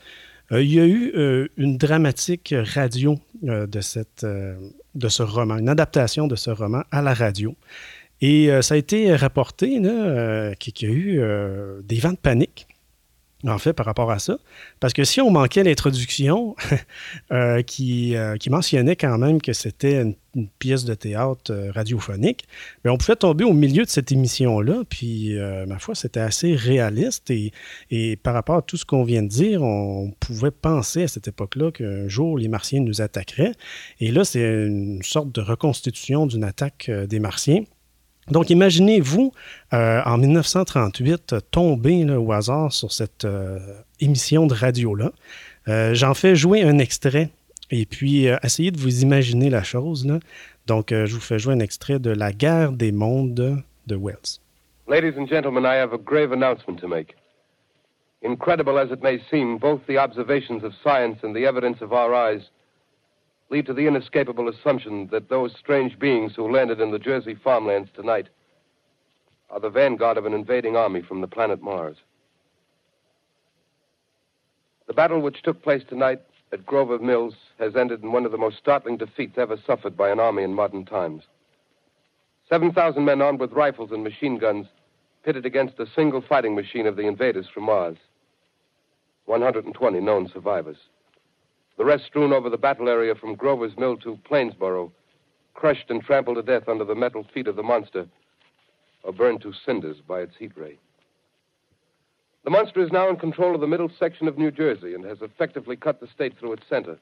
il 0.62 0.74
y 0.74 0.80
a 0.80 0.86
eu 0.86 1.12
euh, 1.16 1.48
une 1.58 1.78
dramatique 1.78 2.54
radio 2.76 3.18
euh, 3.48 3.66
de, 3.66 3.82
cette, 3.82 4.24
euh, 4.24 4.56
de 4.96 5.08
ce 5.08 5.24
roman, 5.24 5.58
une 5.58 5.70
adaptation 5.70 6.28
de 6.28 6.36
ce 6.36 6.50
roman 6.50 6.84
à 6.92 7.02
la 7.02 7.14
radio. 7.14 7.56
Et 8.22 8.50
euh, 8.50 8.62
ça 8.62 8.76
a 8.76 8.78
été 8.78 9.14
rapporté 9.16 9.82
euh, 9.84 10.54
qu'il 10.54 10.88
y 10.88 10.92
a 10.92 10.96
eu 10.96 11.20
euh, 11.20 11.82
des 11.84 12.00
vents 12.00 12.12
de 12.12 12.18
panique, 12.18 12.68
en 13.52 13.58
fait, 13.58 13.74
par 13.74 13.86
rapport 13.86 14.12
à 14.12 14.20
ça. 14.20 14.38
Parce 14.80 14.94
que 14.94 15.04
si 15.04 15.22
on 15.22 15.30
manquait 15.30 15.64
l'introduction 15.64 16.56
euh, 17.32 17.62
qui, 17.62 18.16
euh, 18.16 18.38
qui 18.38 18.50
mentionnait 18.50 18.96
quand 18.96 19.18
même 19.18 19.42
que 19.42 19.54
c'était 19.54 20.02
une, 20.02 20.16
pièce 20.58 20.84
de 20.84 20.96
théâtre 20.96 21.52
euh, 21.52 21.72
radiophonique, 21.72 22.46
bien, 22.84 22.92
on 22.92 22.98
pouvait 22.98 23.16
tomber 23.16 23.44
au 23.44 23.54
milieu 23.54 23.84
de 23.84 23.90
cette 23.90 24.12
émission-là. 24.12 24.84
Puis, 24.90 25.36
ma 25.68 25.78
foi, 25.78 25.94
c'était 25.94 26.22
assez 26.22 26.56
réaliste. 26.56 27.32
Et, 27.32 28.16
par 28.18 28.34
rapport 28.34 28.58
à 28.58 28.62
tout 28.64 28.78
ce 28.78 28.86
qu'on 28.86 29.04
vient 29.04 29.22
de 29.22 29.28
dire, 29.28 29.62
on 29.62 30.12
pouvait 30.20 30.52
penser 30.52 31.04
à 31.04 31.08
cette 31.08 31.28
époque-là 31.28 31.72
qu'un 31.72 32.08
jour, 32.08 32.38
les 32.38 32.48
Martiens 32.48 32.82
nous 32.82 33.02
attaqueraient. 33.02 33.52
Et 34.00 34.12
là, 34.12 34.24
c'est 34.24 34.42
une 34.42 35.04
sorte 35.04 35.32
de 35.32 35.42
reconstitution 35.42 36.26
d'une 36.26 36.44
attaque 36.44 36.90
des 36.90 37.20
Martiens. 37.20 37.64
Donc, 38.32 38.50
imaginez-vous, 38.50 39.34
euh, 39.74 40.02
en 40.06 40.18
1938, 40.18 41.36
tomber 41.52 42.04
là, 42.04 42.20
au 42.20 42.32
hasard 42.32 42.72
sur 42.72 42.92
cette 42.92 43.26
euh, 43.26 43.60
émission 44.00 44.48
de 44.48 44.54
radio-là. 44.54 45.12
Euh, 45.68 45.94
J'en 45.94 46.14
fais 46.14 46.36
jouer 46.36 46.62
un 46.64 46.78
extrait 46.78 47.30
et 47.72 47.86
puis 47.86 48.28
euh, 48.28 48.38
essayez 48.44 48.72
de 48.72 48.78
vous 48.78 49.02
imaginer 49.02 49.50
la 49.50 49.64
chose. 49.64 50.06
Là. 50.06 50.20
Donc, 50.68 50.92
euh, 50.92 51.06
je 51.06 51.16
vous 51.16 51.22
fais 51.22 51.40
jouer 51.40 51.54
un 51.54 51.60
extrait 51.60 52.00
de 52.00 52.12
La 52.12 52.32
guerre 52.32 52.72
des 52.72 52.92
mondes 52.92 53.64
de 53.88 53.96
Wells. 53.96 54.40
Ladies 54.88 55.18
and 55.18 55.28
gentlemen, 55.28 55.64
I 55.66 55.78
have 55.78 55.94
a 55.94 55.98
grave 55.98 56.32
announcement 56.34 56.80
to 56.82 56.88
make. 56.88 57.16
Incredible 58.22 58.78
as 58.78 58.92
it 58.92 59.02
may 59.02 59.20
seem, 59.30 59.58
both 59.58 59.82
the 59.88 59.98
observations 59.98 60.64
of 60.64 60.74
science 60.84 61.18
and 61.24 61.34
the 61.34 61.46
evidence 61.46 61.82
of 61.82 61.92
our 61.92 62.14
eyes 62.14 62.42
lead 63.54 63.68
to 63.68 63.74
the 63.74 63.86
inescapable 63.86 64.50
assumption 64.50 65.08
that 65.12 65.30
those 65.30 65.54
strange 65.60 66.00
beings 66.00 66.34
who 66.36 66.52
landed 66.52 66.82
in 66.82 66.90
the 66.90 66.98
Jersey 66.98 67.36
farmlands 67.36 67.88
tonight 67.94 68.28
are 69.52 69.60
the 69.60 69.70
vanguard 69.70 70.18
of 70.18 70.26
an 70.26 70.34
invading 70.34 70.76
army 70.76 71.04
from 71.04 71.22
the 71.22 71.28
planet 71.28 71.62
Mars. 71.62 71.98
The 74.88 74.94
battle 74.94 75.22
which 75.22 75.44
took 75.44 75.62
place 75.62 75.84
tonight 75.88 76.20
at 76.52 76.66
Grover 76.66 76.98
Mills 76.98 77.36
has 77.60 77.76
ended 77.76 78.02
in 78.02 78.12
one 78.12 78.26
of 78.26 78.32
the 78.32 78.40
most 78.40 78.58
startling 78.58 78.98
defeats 78.98 79.38
ever 79.38 79.58
suffered 79.68 79.96
by 79.96 80.10
an 80.10 80.20
army 80.20 80.42
in 80.42 80.56
modern 80.56 80.84
times. 80.84 81.22
7,000 82.50 83.06
men 83.06 83.22
armed 83.22 83.40
with 83.40 83.52
rifles 83.52 83.92
and 83.92 84.04
machine 84.04 84.40
guns 84.40 84.66
pitted 85.24 85.46
against 85.46 85.80
a 85.80 85.86
single 85.96 86.22
fighting 86.22 86.56
machine 86.56 86.88
of 86.88 86.96
the 86.96 87.06
invaders 87.06 87.46
from 87.54 87.66
Mars. 87.66 87.98
120 89.26 90.00
known 90.00 90.28
survivors. 90.28 90.78
The 91.78 91.86
rest 91.86 92.06
strewn 92.06 92.34
over 92.34 92.50
the 92.50 92.58
battle 92.58 92.88
area 92.88 93.16
from 93.16 93.36
Grover's 93.36 93.78
Mill 93.78 93.98
to 93.98 94.20
Plainsboro, 94.30 94.92
crushed 95.54 95.90
and 95.90 96.04
trampled 96.04 96.38
to 96.38 96.44
death 96.44 96.70
under 96.70 96.84
the 96.84 96.96
metal 96.96 97.26
feet 97.34 97.48
of 97.48 97.56
the 97.56 97.64
monster, 97.64 98.08
or 99.04 99.12
burned 99.12 99.42
to 99.42 99.54
cinders 99.66 99.98
by 100.08 100.22
its 100.22 100.36
heat 100.38 100.52
ray. 100.56 100.78
The 102.44 102.52
monster 102.52 102.82
is 102.82 102.92
now 102.92 103.10
in 103.10 103.16
control 103.16 103.56
of 103.56 103.62
the 103.62 103.68
middle 103.68 103.90
section 103.98 104.28
of 104.28 104.38
New 104.38 104.52
Jersey 104.52 104.94
and 104.94 105.06
has 105.06 105.22
effectively 105.22 105.76
cut 105.76 106.00
the 106.00 106.08
state 106.08 106.38
through 106.38 106.54
its 106.54 106.68
center. 106.70 107.00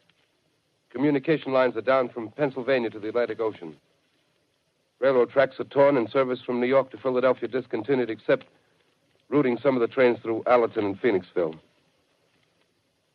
Communication 0.91 1.51
lines 1.51 1.75
are 1.75 1.81
down 1.81 2.09
from 2.09 2.29
Pennsylvania 2.29 2.89
to 2.91 2.99
the 2.99 3.09
Atlantic 3.09 3.39
Ocean. 3.39 3.75
Railroad 4.99 5.31
tracks 5.31 5.59
are 5.59 5.65
torn 5.65 5.97
and 5.97 6.09
service 6.09 6.41
from 6.45 6.59
New 6.59 6.67
York 6.67 6.91
to 6.91 6.97
Philadelphia 6.97 7.49
discontinued, 7.49 8.09
except 8.09 8.45
routing 9.29 9.57
some 9.57 9.75
of 9.75 9.81
the 9.81 9.87
trains 9.87 10.19
through 10.21 10.43
Allerton 10.45 10.85
and 10.85 11.01
Phoenixville. 11.01 11.57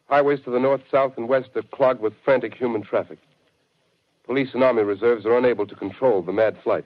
Highways 0.08 0.40
to 0.44 0.50
the 0.50 0.60
north, 0.60 0.82
south, 0.90 1.14
and 1.16 1.28
west 1.28 1.50
are 1.56 1.62
clogged 1.62 2.00
with 2.00 2.12
frantic 2.24 2.54
human 2.54 2.82
traffic. 2.82 3.18
Police 4.24 4.50
and 4.54 4.62
Army 4.62 4.82
reserves 4.82 5.26
are 5.26 5.36
unable 5.36 5.66
to 5.66 5.74
control 5.74 6.22
the 6.22 6.32
mad 6.32 6.56
flight. 6.62 6.84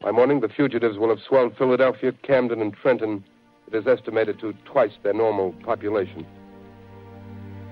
By 0.00 0.10
morning, 0.10 0.40
the 0.40 0.48
fugitives 0.48 0.98
will 0.98 1.08
have 1.08 1.20
swelled 1.26 1.56
Philadelphia, 1.56 2.12
Camden, 2.22 2.60
and 2.60 2.74
Trenton, 2.74 3.24
it 3.66 3.74
is 3.74 3.86
estimated 3.86 4.38
to 4.40 4.54
twice 4.64 4.92
their 5.02 5.14
normal 5.14 5.52
population. 5.64 6.26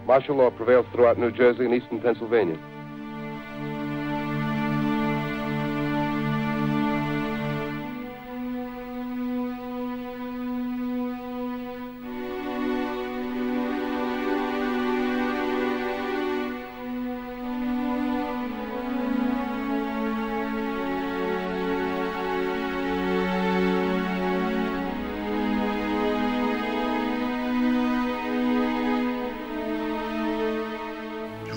Martial 0.06 0.36
law 0.36 0.50
prevails 0.50 0.86
throughout 0.92 1.18
New 1.18 1.30
Jersey 1.30 1.64
and 1.64 1.74
eastern 1.74 2.00
Pennsylvania. 2.00 2.58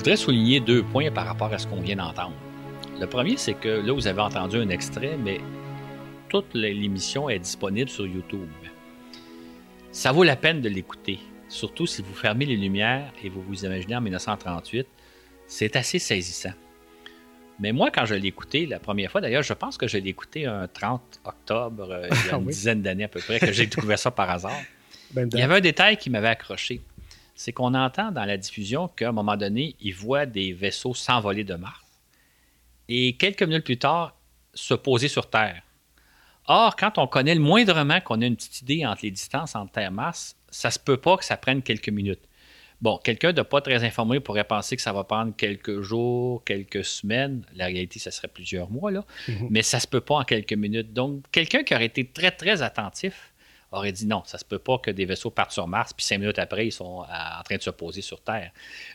Voudrais 0.08 0.24
souligner 0.24 0.62
deux 0.62 0.84
points 0.84 1.12
par 1.12 1.26
rapport 1.26 1.52
à 1.52 1.58
ce 1.58 1.68
qu'on 1.68 1.82
vient 1.82 1.98
d'entendre. 1.98 2.32
Le 2.98 3.08
premier, 3.08 3.36
c'est 3.36 3.56
que 3.56 3.68
là, 3.68 3.92
vous 3.92 4.08
avez 4.08 4.22
entendu 4.22 4.56
un 4.56 4.70
extrait, 4.70 5.18
mais 5.22 5.42
toute 6.30 6.54
l'émission 6.54 7.28
est 7.30 7.40
disponible 7.40 7.90
sur 7.90 8.08
YouTube. 8.08 8.48
Ça 9.92 10.14
vaut 10.14 10.24
la 10.24 10.38
peine 10.38 10.62
de 10.62 10.70
l'écouter, 10.70 11.20
surtout 11.50 11.86
si 11.86 12.02
vous 12.02 12.14
fermez 12.14 12.46
les 12.46 12.56
lumières 12.56 13.12
et 13.22 13.28
vous 13.28 13.42
vous 13.42 13.66
imaginez 13.66 13.98
en 13.98 14.00
1938. 14.00 14.88
C'est 15.46 15.76
assez 15.76 16.00
saisissant. 16.00 16.54
Mais 17.60 17.74
moi, 17.74 17.92
quand 17.92 18.06
je 18.06 18.16
l'ai 18.16 18.30
écouté 18.30 18.66
la 18.66 18.80
première 18.80 19.12
fois, 19.12 19.20
d'ailleurs, 19.20 19.44
je 19.44 19.52
pense 19.52 19.76
que 19.78 19.90
je 19.90 19.98
l'ai 19.98 20.10
écouté 20.10 20.46
un 20.46 20.70
30 20.70 21.20
octobre, 21.26 21.92
euh, 21.92 22.08
il 22.10 22.28
y 22.28 22.30
a 22.30 22.32
Ah 22.32 22.38
une 22.38 22.46
oui. 22.46 22.54
dizaine 22.54 22.82
d'années 22.82 23.04
à 23.04 23.10
peu 23.10 23.20
près, 23.20 23.42
que 23.42 23.52
j'ai 23.52 23.66
découvert 23.66 24.00
ça 24.00 24.12
par 24.12 24.30
hasard. 24.30 24.62
Ben, 25.12 25.28
Il 25.34 25.40
y 25.40 25.42
avait 25.42 25.56
un 25.56 25.60
détail 25.60 25.98
qui 25.98 26.10
m'avait 26.10 26.30
accroché. 26.30 26.80
C'est 27.38 27.54
qu'on 27.54 27.74
entend 27.74 28.12
dans 28.12 28.26
la 28.26 28.36
diffusion 28.36 28.90
qu'à 28.90 29.10
un 29.10 29.12
moment 29.14 29.38
donné, 29.38 29.76
ils 29.80 29.94
voient 29.94 30.26
des 30.26 30.52
vaisseaux 30.52 30.94
s'envoler 30.94 31.46
de 31.46 31.56
Mars 31.56 31.88
et 32.90 33.14
quelques 33.18 33.44
minutes 33.44 33.66
plus 33.66 33.78
tard, 33.78 34.18
se 34.54 34.74
poser 34.74 35.08
sur 35.08 35.30
Terre. 35.30 35.62
Or, 36.46 36.76
quand 36.76 36.98
on 36.98 37.08
connaît 37.08 37.36
le 37.36 37.42
moindrement 37.42 38.00
qu'on 38.02 38.22
a 38.22 38.26
une 38.26 38.36
petite 38.38 38.62
idée 38.62 38.86
entre 38.86 39.02
les 39.04 39.12
distances 39.12 39.56
entre 39.56 39.74
Terre 39.74 39.90
et 39.90 39.94
Mars, 39.94 40.36
ça 40.50 40.72
se 40.72 40.80
peut 40.80 40.98
pas 40.98 41.18
que 41.18 41.26
ça 41.26 41.38
prenne 41.38 41.62
quelques 41.62 41.90
minutes. 41.90 42.22
Bon, 42.80 42.98
quelqu'un 43.04 43.34
de 43.34 43.42
pas 43.42 43.60
très 43.60 43.84
informé 43.84 44.20
pourrait 44.20 44.44
penser 44.44 44.76
que 44.76 44.82
ça 44.82 44.94
va 44.94 45.04
prendre 45.04 45.36
quelques 45.36 45.82
jours, 45.82 46.44
quelques 46.44 46.86
semaines. 46.86 47.44
La 47.56 47.66
réalité, 47.66 48.00
ça 48.00 48.12
serait 48.12 48.28
plusieurs 48.28 48.70
mois, 48.70 48.92
là. 48.92 49.04
Mais 49.50 49.64
ça 49.64 49.80
se 49.80 49.88
peut 49.88 50.00
pas 50.00 50.16
en 50.16 50.24
quelques 50.24 50.54
minutes. 50.54 50.94
Donc, 50.94 51.24
quelqu'un 51.32 51.64
qui 51.64 51.74
aurait 51.74 51.88
été 51.88 52.06
très, 52.06 52.32
très 52.32 52.62
attentif 52.62 53.34
aurait 53.72 53.92
dit 53.92 54.06
non, 54.08 54.24
ça 54.26 54.38
se 54.38 54.46
peut 54.46 54.60
pas 54.60 54.78
que 54.78 54.92
des 54.92 55.06
vaisseaux 55.06 55.30
partent 55.30 55.52
sur 55.52 55.68
Mars, 55.68 55.94
puis 55.94 56.06
cinq 56.06 56.20
minutes 56.20 56.40
après, 56.40 56.68
ils 56.68 56.72
sont 56.72 57.04
à- 57.10 57.40
en 57.40 57.44
train 57.44 57.58
de 57.58 57.62
se 57.62 57.70
poser 57.70 58.02
sur 58.02 58.22
Terre. 58.22 58.52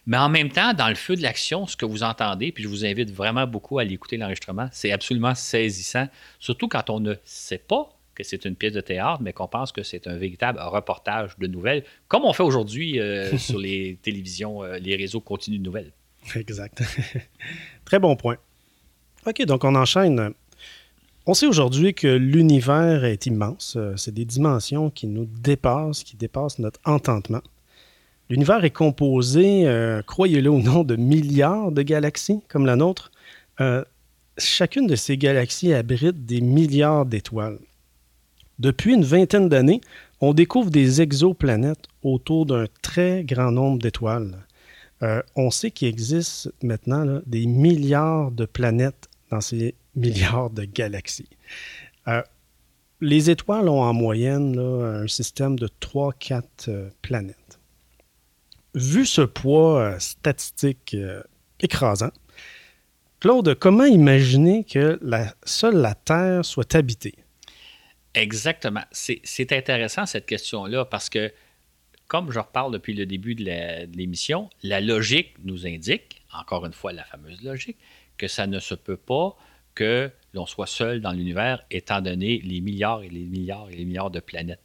Mais 0.07 0.17
en 0.17 0.29
même 0.29 0.49
temps, 0.51 0.73
dans 0.75 0.89
le 0.89 0.95
feu 0.95 1.15
de 1.17 1.23
l'action, 1.23 1.67
ce 1.67 1.77
que 1.77 1.85
vous 1.85 2.03
entendez, 2.03 2.53
puis 2.53 2.63
je 2.65 2.69
vous 2.69 2.85
invite 2.85 3.11
vraiment 3.11 3.47
beaucoup 3.47 3.79
à 3.79 3.83
aller 3.83 3.95
écouter 3.95 4.17
l'enregistrement, 4.17 4.69
c'est 4.73 4.93
absolument 4.93 5.35
saisissant, 5.35 6.09
surtout 6.39 6.69
quand 6.69 6.89
on 6.91 7.01
ne 7.01 7.15
sait 7.25 7.59
pas 7.59 7.91
que 8.15 8.23
c'est 8.25 8.45
une 8.45 8.57
pièce 8.57 8.73
de 8.75 8.81
théâtre, 8.83 9.23
mais 9.23 9.33
qu'on 9.33 9.49
pense 9.49 9.73
que 9.73 9.83
c'est 9.83 10.07
un 10.07 10.17
véritable 10.17 10.59
reportage 10.61 11.37
de 11.39 11.47
nouvelles, 11.47 11.83
comme 12.09 12.25
on 12.25 12.33
fait 12.35 12.43
aujourd'hui 12.43 13.01
euh, 13.01 13.37
sur 13.39 13.59
les 13.59 13.99
télévisions, 14.03 14.63
euh, 14.63 14.79
les 14.79 14.97
réseaux 14.97 15.21
continus 15.21 15.59
de 15.61 15.65
nouvelles. 15.65 15.93
Exact. 16.37 16.83
Très 17.85 17.99
bon 17.99 18.15
point. 18.17 18.37
OK, 19.27 19.45
donc 19.47 19.65
on 19.65 19.75
enchaîne. 19.75 20.33
On 21.25 21.35
sait 21.35 21.47
aujourd'hui 21.47 21.95
que 21.95 22.09
l'univers 22.09 23.05
est 23.05 23.27
immense. 23.27 23.75
Euh, 23.77 23.95
C'est 23.97 24.13
des 24.13 24.25
dimensions 24.25 24.91
qui 24.91 25.07
nous 25.07 25.27
dépassent, 25.27 26.03
qui 26.03 26.17
dépassent 26.17 26.59
notre 26.59 26.81
entendement. 26.85 27.43
L'univers 28.29 28.65
est 28.65 28.71
composé, 28.71 29.69
euh, 29.69 30.03
croyez-le 30.03 30.51
ou 30.51 30.61
non, 30.61 30.83
de 30.83 30.97
milliards 30.97 31.71
de 31.71 31.83
galaxies 31.83 32.41
comme 32.49 32.67
la 32.67 32.75
nôtre. 32.75 33.13
Euh, 33.61 33.85
chacune 34.37 34.89
de 34.89 34.97
ces 34.97 35.17
galaxies 35.17 35.73
abrite 35.73 36.27
des 36.27 36.41
milliards 36.41 37.07
d'étoiles. 37.07 37.59
Depuis 38.59 38.95
une 38.95 39.05
vingtaine 39.05 39.49
d'années, 39.49 39.81
on 40.21 40.35
découvre 40.35 40.71
des 40.71 41.03
exoplanètes 41.03 41.87
autour 42.03 42.47
d'un 42.47 42.67
très 42.81 43.23
grand 43.23 43.53
nombre 43.53 43.81
d'étoiles. 43.81 44.39
On 45.35 45.51
sait 45.51 45.73
qu'il 45.73 45.89
existe 45.89 46.53
maintenant 46.63 47.21
des 47.27 47.47
milliards 47.47 48.31
de 48.31 48.45
planètes 48.45 49.09
dans 49.33 49.41
ces 49.41 49.75
milliards 49.95 50.51
de 50.51 50.65
galaxies. 50.65 51.29
Euh, 52.09 52.23
les 53.01 53.31
étoiles 53.31 53.69
ont 53.69 53.83
en 53.83 53.93
moyenne 53.93 54.59
un 54.59 55.07
système 55.09 55.59
de 55.59 55.69
3-4 55.81 56.43
euh, 56.69 56.91
planètes. 57.03 57.61
Vu 58.75 59.05
ce 59.05 59.23
poids 59.23 59.81
euh, 59.81 59.99
statistique 59.99 60.97
écrasant, 61.61 62.11
Claude, 63.21 63.55
comment 63.55 63.85
imaginer 63.85 64.65
que 64.65 64.99
seule 65.45 65.77
la 65.77 65.95
Terre 65.95 66.45
soit 66.45 66.75
habitée? 66.75 67.15
Exactement. 68.15 68.83
C'est 68.91 69.53
intéressant 69.53 70.07
cette 70.07 70.27
question-là 70.27 70.85
parce 70.85 71.09
que, 71.09 71.33
comme 72.09 72.33
je 72.33 72.41
reparle 72.41 72.73
depuis 72.73 72.95
le 72.95 73.07
début 73.07 73.37
de 73.37 73.45
l'émission, 73.97 74.51
la 74.65 74.81
logique 74.81 75.37
nous 75.45 75.67
indique, 75.67 76.25
encore 76.33 76.67
une 76.67 76.73
fois 76.73 76.93
la 76.93 77.05
fameuse 77.05 77.43
logique, 77.43 77.79
que 78.19 78.27
ça 78.27 78.49
ne 78.49 78.59
se 78.59 78.75
peut 78.75 78.97
pas 78.97 79.37
que 79.75 80.11
l'on 80.35 80.47
soit 80.47 80.67
seul 80.67 81.01
dans 81.01 81.13
l'univers 81.13 81.63
étant 81.71 82.01
donné 82.01 82.41
les 82.41 82.61
milliards 82.61 83.03
et 83.03 83.09
les 83.09 83.25
milliards 83.25 83.71
et 83.71 83.77
les 83.77 83.85
milliards 83.85 84.11
de 84.11 84.21
planètes. 84.21 84.63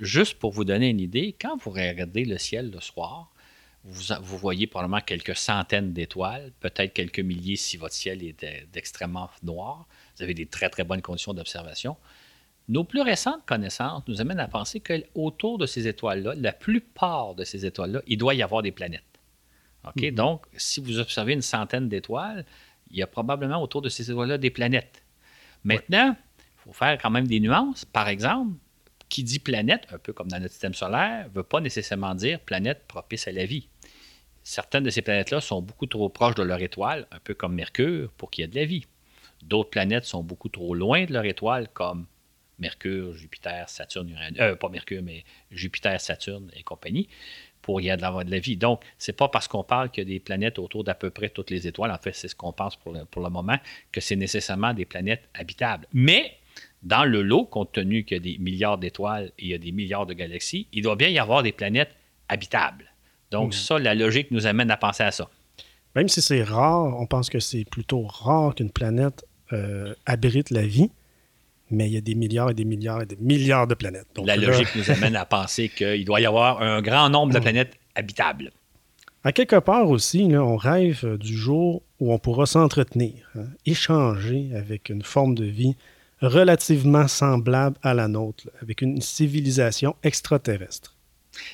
Juste 0.00 0.38
pour 0.38 0.52
vous 0.52 0.64
donner 0.64 0.90
une 0.90 1.00
idée, 1.00 1.34
quand 1.40 1.56
vous 1.56 1.70
regardez 1.70 2.24
le 2.24 2.38
ciel 2.38 2.70
le 2.70 2.80
soir, 2.80 3.32
vous, 3.84 4.14
vous 4.20 4.36
voyez 4.36 4.66
probablement 4.66 5.00
quelques 5.00 5.36
centaines 5.36 5.92
d'étoiles, 5.92 6.52
peut-être 6.60 6.92
quelques 6.92 7.20
milliers 7.20 7.56
si 7.56 7.76
votre 7.76 7.94
ciel 7.94 8.22
est 8.22 8.44
d'extrêmement 8.72 9.30
noir. 9.42 9.86
Vous 10.16 10.24
avez 10.24 10.34
des 10.34 10.46
très 10.46 10.68
très 10.68 10.84
bonnes 10.84 11.02
conditions 11.02 11.34
d'observation. 11.34 11.96
Nos 12.68 12.82
plus 12.82 13.00
récentes 13.00 13.46
connaissances 13.46 14.02
nous 14.08 14.20
amènent 14.20 14.40
à 14.40 14.48
penser 14.48 14.80
qu'autour 14.80 15.56
de 15.56 15.66
ces 15.66 15.86
étoiles-là, 15.86 16.34
la 16.36 16.52
plupart 16.52 17.36
de 17.36 17.44
ces 17.44 17.64
étoiles-là, 17.64 18.02
il 18.08 18.18
doit 18.18 18.34
y 18.34 18.42
avoir 18.42 18.62
des 18.62 18.72
planètes. 18.72 19.04
OK? 19.86 20.12
Donc, 20.12 20.46
si 20.56 20.80
vous 20.80 20.98
observez 20.98 21.32
une 21.32 21.42
centaine 21.42 21.88
d'étoiles, 21.88 22.44
il 22.90 22.98
y 22.98 23.02
a 23.02 23.06
probablement 23.06 23.62
autour 23.62 23.82
de 23.82 23.88
ces 23.88 24.10
étoiles-là 24.10 24.38
des 24.38 24.50
planètes. 24.50 25.04
Maintenant, 25.64 26.16
il 26.38 26.62
faut 26.62 26.72
faire 26.72 26.98
quand 27.00 27.10
même 27.10 27.26
des 27.26 27.40
nuances. 27.40 27.84
Par 27.84 28.08
exemple, 28.08 28.56
qui 29.08 29.22
dit 29.22 29.38
planète, 29.38 29.86
un 29.92 29.98
peu 29.98 30.12
comme 30.12 30.28
dans 30.28 30.38
notre 30.38 30.52
système 30.52 30.74
solaire, 30.74 31.28
ne 31.28 31.34
veut 31.34 31.42
pas 31.42 31.60
nécessairement 31.60 32.14
dire 32.14 32.40
planète 32.40 32.86
propice 32.86 33.28
à 33.28 33.32
la 33.32 33.46
vie. 33.46 33.68
Certaines 34.42 34.84
de 34.84 34.90
ces 34.90 35.02
planètes-là 35.02 35.40
sont 35.40 35.60
beaucoup 35.60 35.86
trop 35.86 36.08
proches 36.08 36.36
de 36.36 36.42
leur 36.42 36.60
étoile, 36.60 37.06
un 37.10 37.18
peu 37.18 37.34
comme 37.34 37.54
Mercure, 37.54 38.12
pour 38.16 38.30
qu'il 38.30 38.42
y 38.42 38.44
ait 38.44 38.48
de 38.48 38.56
la 38.56 38.64
vie. 38.64 38.86
D'autres 39.42 39.70
planètes 39.70 40.04
sont 40.04 40.22
beaucoup 40.22 40.48
trop 40.48 40.74
loin 40.74 41.04
de 41.04 41.12
leur 41.12 41.24
étoile, 41.24 41.68
comme 41.72 42.06
Mercure, 42.58 43.14
Jupiter, 43.14 43.68
Saturne, 43.68 44.08
Uranus, 44.08 44.40
euh, 44.40 44.56
pas 44.56 44.68
Mercure, 44.68 45.02
mais 45.02 45.24
Jupiter, 45.50 46.00
Saturne 46.00 46.50
et 46.54 46.62
compagnie, 46.62 47.08
pour 47.66 47.80
y 47.80 47.90
avoir 47.90 48.24
de 48.24 48.30
la 48.30 48.38
vie. 48.38 48.56
Donc, 48.56 48.80
c'est 48.96 49.16
pas 49.16 49.26
parce 49.26 49.48
qu'on 49.48 49.64
parle 49.64 49.90
qu'il 49.90 50.04
y 50.04 50.06
a 50.06 50.08
des 50.08 50.20
planètes 50.20 50.60
autour 50.60 50.84
d'à 50.84 50.94
peu 50.94 51.10
près 51.10 51.30
toutes 51.30 51.50
les 51.50 51.66
étoiles, 51.66 51.90
en 51.90 51.98
fait, 51.98 52.12
c'est 52.14 52.28
ce 52.28 52.36
qu'on 52.36 52.52
pense 52.52 52.76
pour 52.76 52.92
le, 52.92 53.04
pour 53.06 53.24
le 53.24 53.28
moment, 53.28 53.56
que 53.90 54.00
c'est 54.00 54.14
nécessairement 54.14 54.72
des 54.72 54.84
planètes 54.84 55.24
habitables. 55.34 55.88
Mais, 55.92 56.36
dans 56.84 57.04
le 57.04 57.22
lot, 57.22 57.44
compte 57.44 57.72
tenu 57.72 58.04
qu'il 58.04 58.18
y 58.18 58.20
a 58.20 58.22
des 58.22 58.38
milliards 58.38 58.78
d'étoiles 58.78 59.32
et 59.40 59.46
il 59.46 59.48
y 59.48 59.54
a 59.54 59.58
des 59.58 59.72
milliards 59.72 60.06
de 60.06 60.14
galaxies, 60.14 60.68
il 60.72 60.84
doit 60.84 60.94
bien 60.94 61.08
y 61.08 61.18
avoir 61.18 61.42
des 61.42 61.50
planètes 61.50 61.90
habitables. 62.28 62.84
Donc, 63.32 63.52
ça, 63.52 63.80
la 63.80 63.96
logique 63.96 64.30
nous 64.30 64.46
amène 64.46 64.70
à 64.70 64.76
penser 64.76 65.02
à 65.02 65.10
ça. 65.10 65.28
Même 65.96 66.08
si 66.08 66.22
c'est 66.22 66.44
rare, 66.44 66.96
on 67.00 67.06
pense 67.06 67.28
que 67.28 67.40
c'est 67.40 67.64
plutôt 67.64 68.02
rare 68.06 68.54
qu'une 68.54 68.70
planète 68.70 69.26
euh, 69.52 69.92
abrite 70.06 70.50
la 70.50 70.64
vie, 70.64 70.92
mais 71.70 71.88
il 71.88 71.94
y 71.94 71.96
a 71.96 72.00
des 72.00 72.14
milliards 72.14 72.50
et 72.50 72.54
des 72.54 72.64
milliards 72.64 73.02
et 73.02 73.06
des 73.06 73.16
milliards 73.16 73.66
de 73.66 73.74
planètes. 73.74 74.06
Donc 74.14 74.26
la 74.26 74.36
là, 74.36 74.48
logique 74.48 74.74
nous 74.76 74.90
amène 74.90 75.16
à 75.16 75.24
penser 75.26 75.68
qu'il 75.68 76.04
doit 76.04 76.20
y 76.20 76.26
avoir 76.26 76.62
un 76.62 76.80
grand 76.80 77.08
nombre 77.10 77.32
de 77.32 77.38
planètes 77.38 77.74
habitables. 77.94 78.50
À 79.24 79.32
quelque 79.32 79.58
part 79.58 79.90
aussi, 79.90 80.28
là, 80.28 80.44
on 80.44 80.56
rêve 80.56 81.16
du 81.18 81.36
jour 81.36 81.82
où 81.98 82.12
on 82.12 82.18
pourra 82.18 82.46
s'entretenir, 82.46 83.28
hein, 83.34 83.46
échanger 83.64 84.50
avec 84.54 84.88
une 84.88 85.02
forme 85.02 85.34
de 85.34 85.44
vie 85.44 85.74
relativement 86.20 87.08
semblable 87.08 87.76
à 87.82 87.92
la 87.92 88.06
nôtre, 88.08 88.44
là, 88.46 88.52
avec 88.62 88.82
une 88.82 89.00
civilisation 89.00 89.96
extraterrestre. 90.02 90.94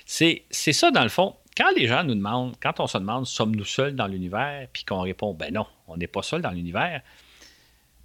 C'est 0.05 0.43
c'est 0.51 0.73
ça, 0.73 0.91
dans 0.91 1.03
le 1.03 1.09
fond. 1.09 1.35
Quand 1.57 1.71
les 1.77 1.87
gens 1.87 2.05
nous 2.05 2.15
demandent, 2.15 2.55
quand 2.63 2.79
on 2.81 2.87
se 2.87 2.99
demande 2.99 3.27
sommes-nous 3.27 3.65
seuls 3.65 3.95
dans 3.95 4.07
l'univers, 4.07 4.69
puis 4.73 4.85
qu'on 4.85 5.01
répond 5.01 5.35
ben 5.35 5.53
non, 5.53 5.67
on 5.89 5.97
n'est 5.97 6.07
pas 6.07 6.23
seul 6.23 6.43
dans 6.43 6.51
l'univers, 6.51 7.03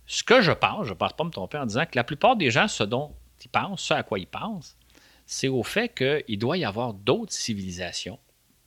ce 0.07 0.23
que 0.23 0.41
je 0.41 0.53
pense, 0.53 0.85
je 0.85 0.91
ne 0.91 0.97
pense 0.97 1.13
pas 1.13 1.23
me 1.25 1.29
tromper 1.29 1.57
en 1.57 1.65
disant 1.65 1.85
que 1.85 1.95
la 1.95 2.03
plupart 2.03 2.37
des 2.37 2.49
gens, 2.49 2.67
ce 2.67 2.83
dont 2.83 3.13
ils 3.43 3.49
pensent, 3.49 3.83
ce 3.83 3.93
à 3.93 4.03
quoi 4.03 4.19
ils 4.19 4.27
pensent, 4.27 4.77
c'est 5.25 5.49
au 5.49 5.63
fait 5.63 5.89
qu'il 5.89 6.39
doit 6.39 6.57
y 6.57 6.63
avoir 6.63 6.93
d'autres 6.93 7.33
civilisations, 7.33 8.17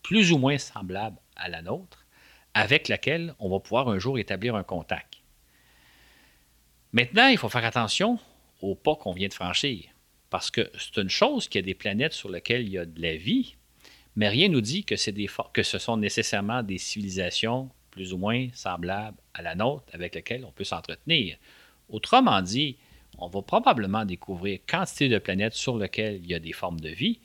plus 0.03 0.33
ou 0.33 0.39
moins 0.39 0.59
semblables 0.59 1.19
à 1.37 1.49
la 1.49 1.63
nôtre, 1.63 2.07
avec 2.53 2.89
laquelle 2.89 3.35
on 3.39 3.49
va 3.49 3.59
pouvoir 3.59 3.89
un 3.89 3.99
jour 3.99 4.19
établir 4.19 4.55
un 4.55 4.63
contact. 4.63 5.15
Maintenant, 6.93 7.29
il 7.29 7.39
faut 7.39 7.49
faire 7.49 7.65
attention 7.65 8.19
au 8.61 8.75
pas 8.75 8.97
qu'on 8.97 9.13
vient 9.13 9.29
de 9.29 9.35
franchir. 9.35 9.85
Parce 10.29 10.51
que 10.51 10.71
c'est 10.79 11.01
une 11.01 11.09
chose 11.09 11.49
qu'il 11.49 11.61
y 11.61 11.65
a 11.65 11.67
des 11.67 11.75
planètes 11.75 12.13
sur 12.13 12.29
lesquelles 12.29 12.63
il 12.63 12.73
y 12.73 12.79
a 12.79 12.85
de 12.85 13.01
la 13.01 13.17
vie, 13.17 13.57
mais 14.15 14.29
rien 14.29 14.49
ne 14.49 14.55
nous 14.55 14.61
dit 14.61 14.85
que 14.85 14.97
ce 14.97 15.79
sont 15.79 15.97
nécessairement 15.97 16.63
des 16.63 16.79
civilisations 16.79 17.71
plus 18.01 18.15
ou 18.15 18.17
moins 18.17 18.49
semblables 18.55 19.19
à 19.35 19.43
la 19.43 19.55
nôtre 19.55 19.85
avec 19.93 20.15
lesquelles 20.15 20.47
on 20.47 20.53
peut 20.53 20.65
s'entretenir. 20.65 21.37
Autrement 21.91 22.41
dit, 22.41 22.79
on 23.19 23.29
va 23.29 23.43
probablement 23.43 24.07
découvrir 24.07 24.61
quantité 24.67 25.11
de 25.11 25.19
planètes 25.19 25.53
sur 25.53 25.77
lesquelles 25.77 26.19
il 26.25 26.31
y 26.31 26.33
a 26.33 26.39
des 26.39 26.55
formes 26.55 26.81
de 26.81 26.89
vie, 26.89 27.21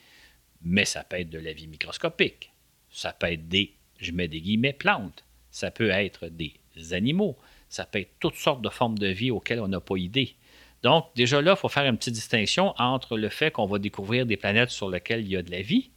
mais 0.61 0.83
ça 0.83 1.05
peut 1.05 1.15
être 1.15 1.29
de 1.29 1.39
la 1.39 1.53
vie 1.53 1.67
microscopique. 1.67 2.51
Ça 2.89 3.13
peut 3.13 3.31
être 3.31 3.47
des, 3.47 3.73
je 3.99 4.11
mets 4.11 4.27
des 4.27 4.41
guillemets, 4.41 4.73
plantes. 4.73 5.23
Ça 5.49 5.71
peut 5.71 5.91
être 5.91 6.27
des 6.27 6.53
animaux. 6.91 7.37
Ça 7.69 7.85
peut 7.85 7.99
être 7.99 8.19
toutes 8.19 8.35
sortes 8.35 8.61
de 8.61 8.67
formes 8.67 8.97
de 8.97 9.07
vie 9.07 9.31
auxquelles 9.31 9.61
on 9.61 9.69
n'a 9.69 9.79
pas 9.79 9.95
idée. 9.95 10.35
Donc, 10.83 11.05
déjà 11.15 11.41
là, 11.41 11.53
il 11.55 11.57
faut 11.57 11.69
faire 11.69 11.85
une 11.85 11.95
petite 11.95 12.15
distinction 12.15 12.73
entre 12.77 13.17
le 13.17 13.29
fait 13.29 13.49
qu'on 13.49 13.65
va 13.65 13.79
découvrir 13.79 14.25
des 14.25 14.35
planètes 14.35 14.71
sur 14.71 14.89
lesquelles 14.89 15.21
il 15.21 15.29
y 15.29 15.37
a 15.37 15.41
de 15.41 15.51
la 15.51 15.61
vie 15.61 15.91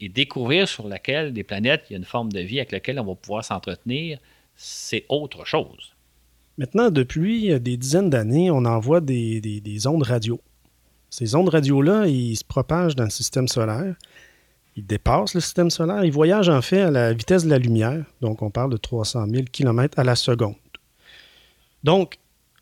et 0.00 0.08
découvrir 0.08 0.68
sur 0.68 0.88
laquelle 0.88 1.32
des 1.32 1.44
planètes, 1.44 1.84
il 1.88 1.92
y 1.92 1.96
a 1.96 1.98
une 1.98 2.04
forme 2.04 2.32
de 2.32 2.40
vie 2.40 2.58
avec 2.58 2.72
laquelle 2.72 2.98
on 3.00 3.04
va 3.04 3.14
pouvoir 3.14 3.44
s'entretenir, 3.44 4.18
c'est 4.56 5.04
autre 5.08 5.44
chose. 5.46 5.92
Maintenant, 6.58 6.90
depuis 6.90 7.58
des 7.60 7.76
dizaines 7.76 8.10
d'années, 8.10 8.50
on 8.50 8.64
envoie 8.64 9.00
des, 9.00 9.40
des- 9.40 9.60
des 9.60 9.86
ondes 9.86 10.02
radio. 10.02 10.40
Ces 11.08 11.34
ondes 11.34 11.48
radio-là, 11.48 12.06
ils 12.06 12.36
se 12.36 12.44
propagent 12.44 12.94
dans 12.96 13.04
le 13.04 13.10
système 13.10 13.48
solaire. 13.48 13.94
Ils 14.76 14.86
dépassent 14.86 15.34
le 15.34 15.40
système 15.40 15.70
solaire. 15.70 16.04
Ils 16.04 16.12
voyagent 16.12 16.48
en 16.48 16.62
fait 16.62 16.82
à 16.82 16.90
la 16.90 17.12
vitesse 17.12 17.44
de 17.44 17.50
la 17.50 17.58
lumière. 17.58 18.04
Donc, 18.20 18.42
on 18.42 18.50
parle 18.50 18.70
de 18.70 18.76
300 18.76 19.26
000 19.28 19.44
km 19.50 19.98
à 19.98 20.04
la 20.04 20.14
seconde. 20.14 20.54
Donc, 21.82 22.18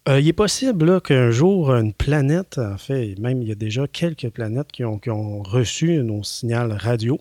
Euh, 0.08 0.20
il 0.20 0.28
est 0.28 0.32
possible 0.32 1.02
qu'un 1.02 1.30
jour, 1.30 1.70
une 1.70 1.92
planète, 1.92 2.56
en 2.56 2.78
fait, 2.78 3.18
même 3.18 3.42
il 3.42 3.48
y 3.48 3.52
a 3.52 3.54
déjà 3.54 3.86
quelques 3.86 4.30
planètes 4.30 4.72
qui 4.72 4.82
ont, 4.82 5.42
reçu 5.42 6.02
nos 6.02 6.24
signaux 6.24 6.70
radio. 6.70 7.20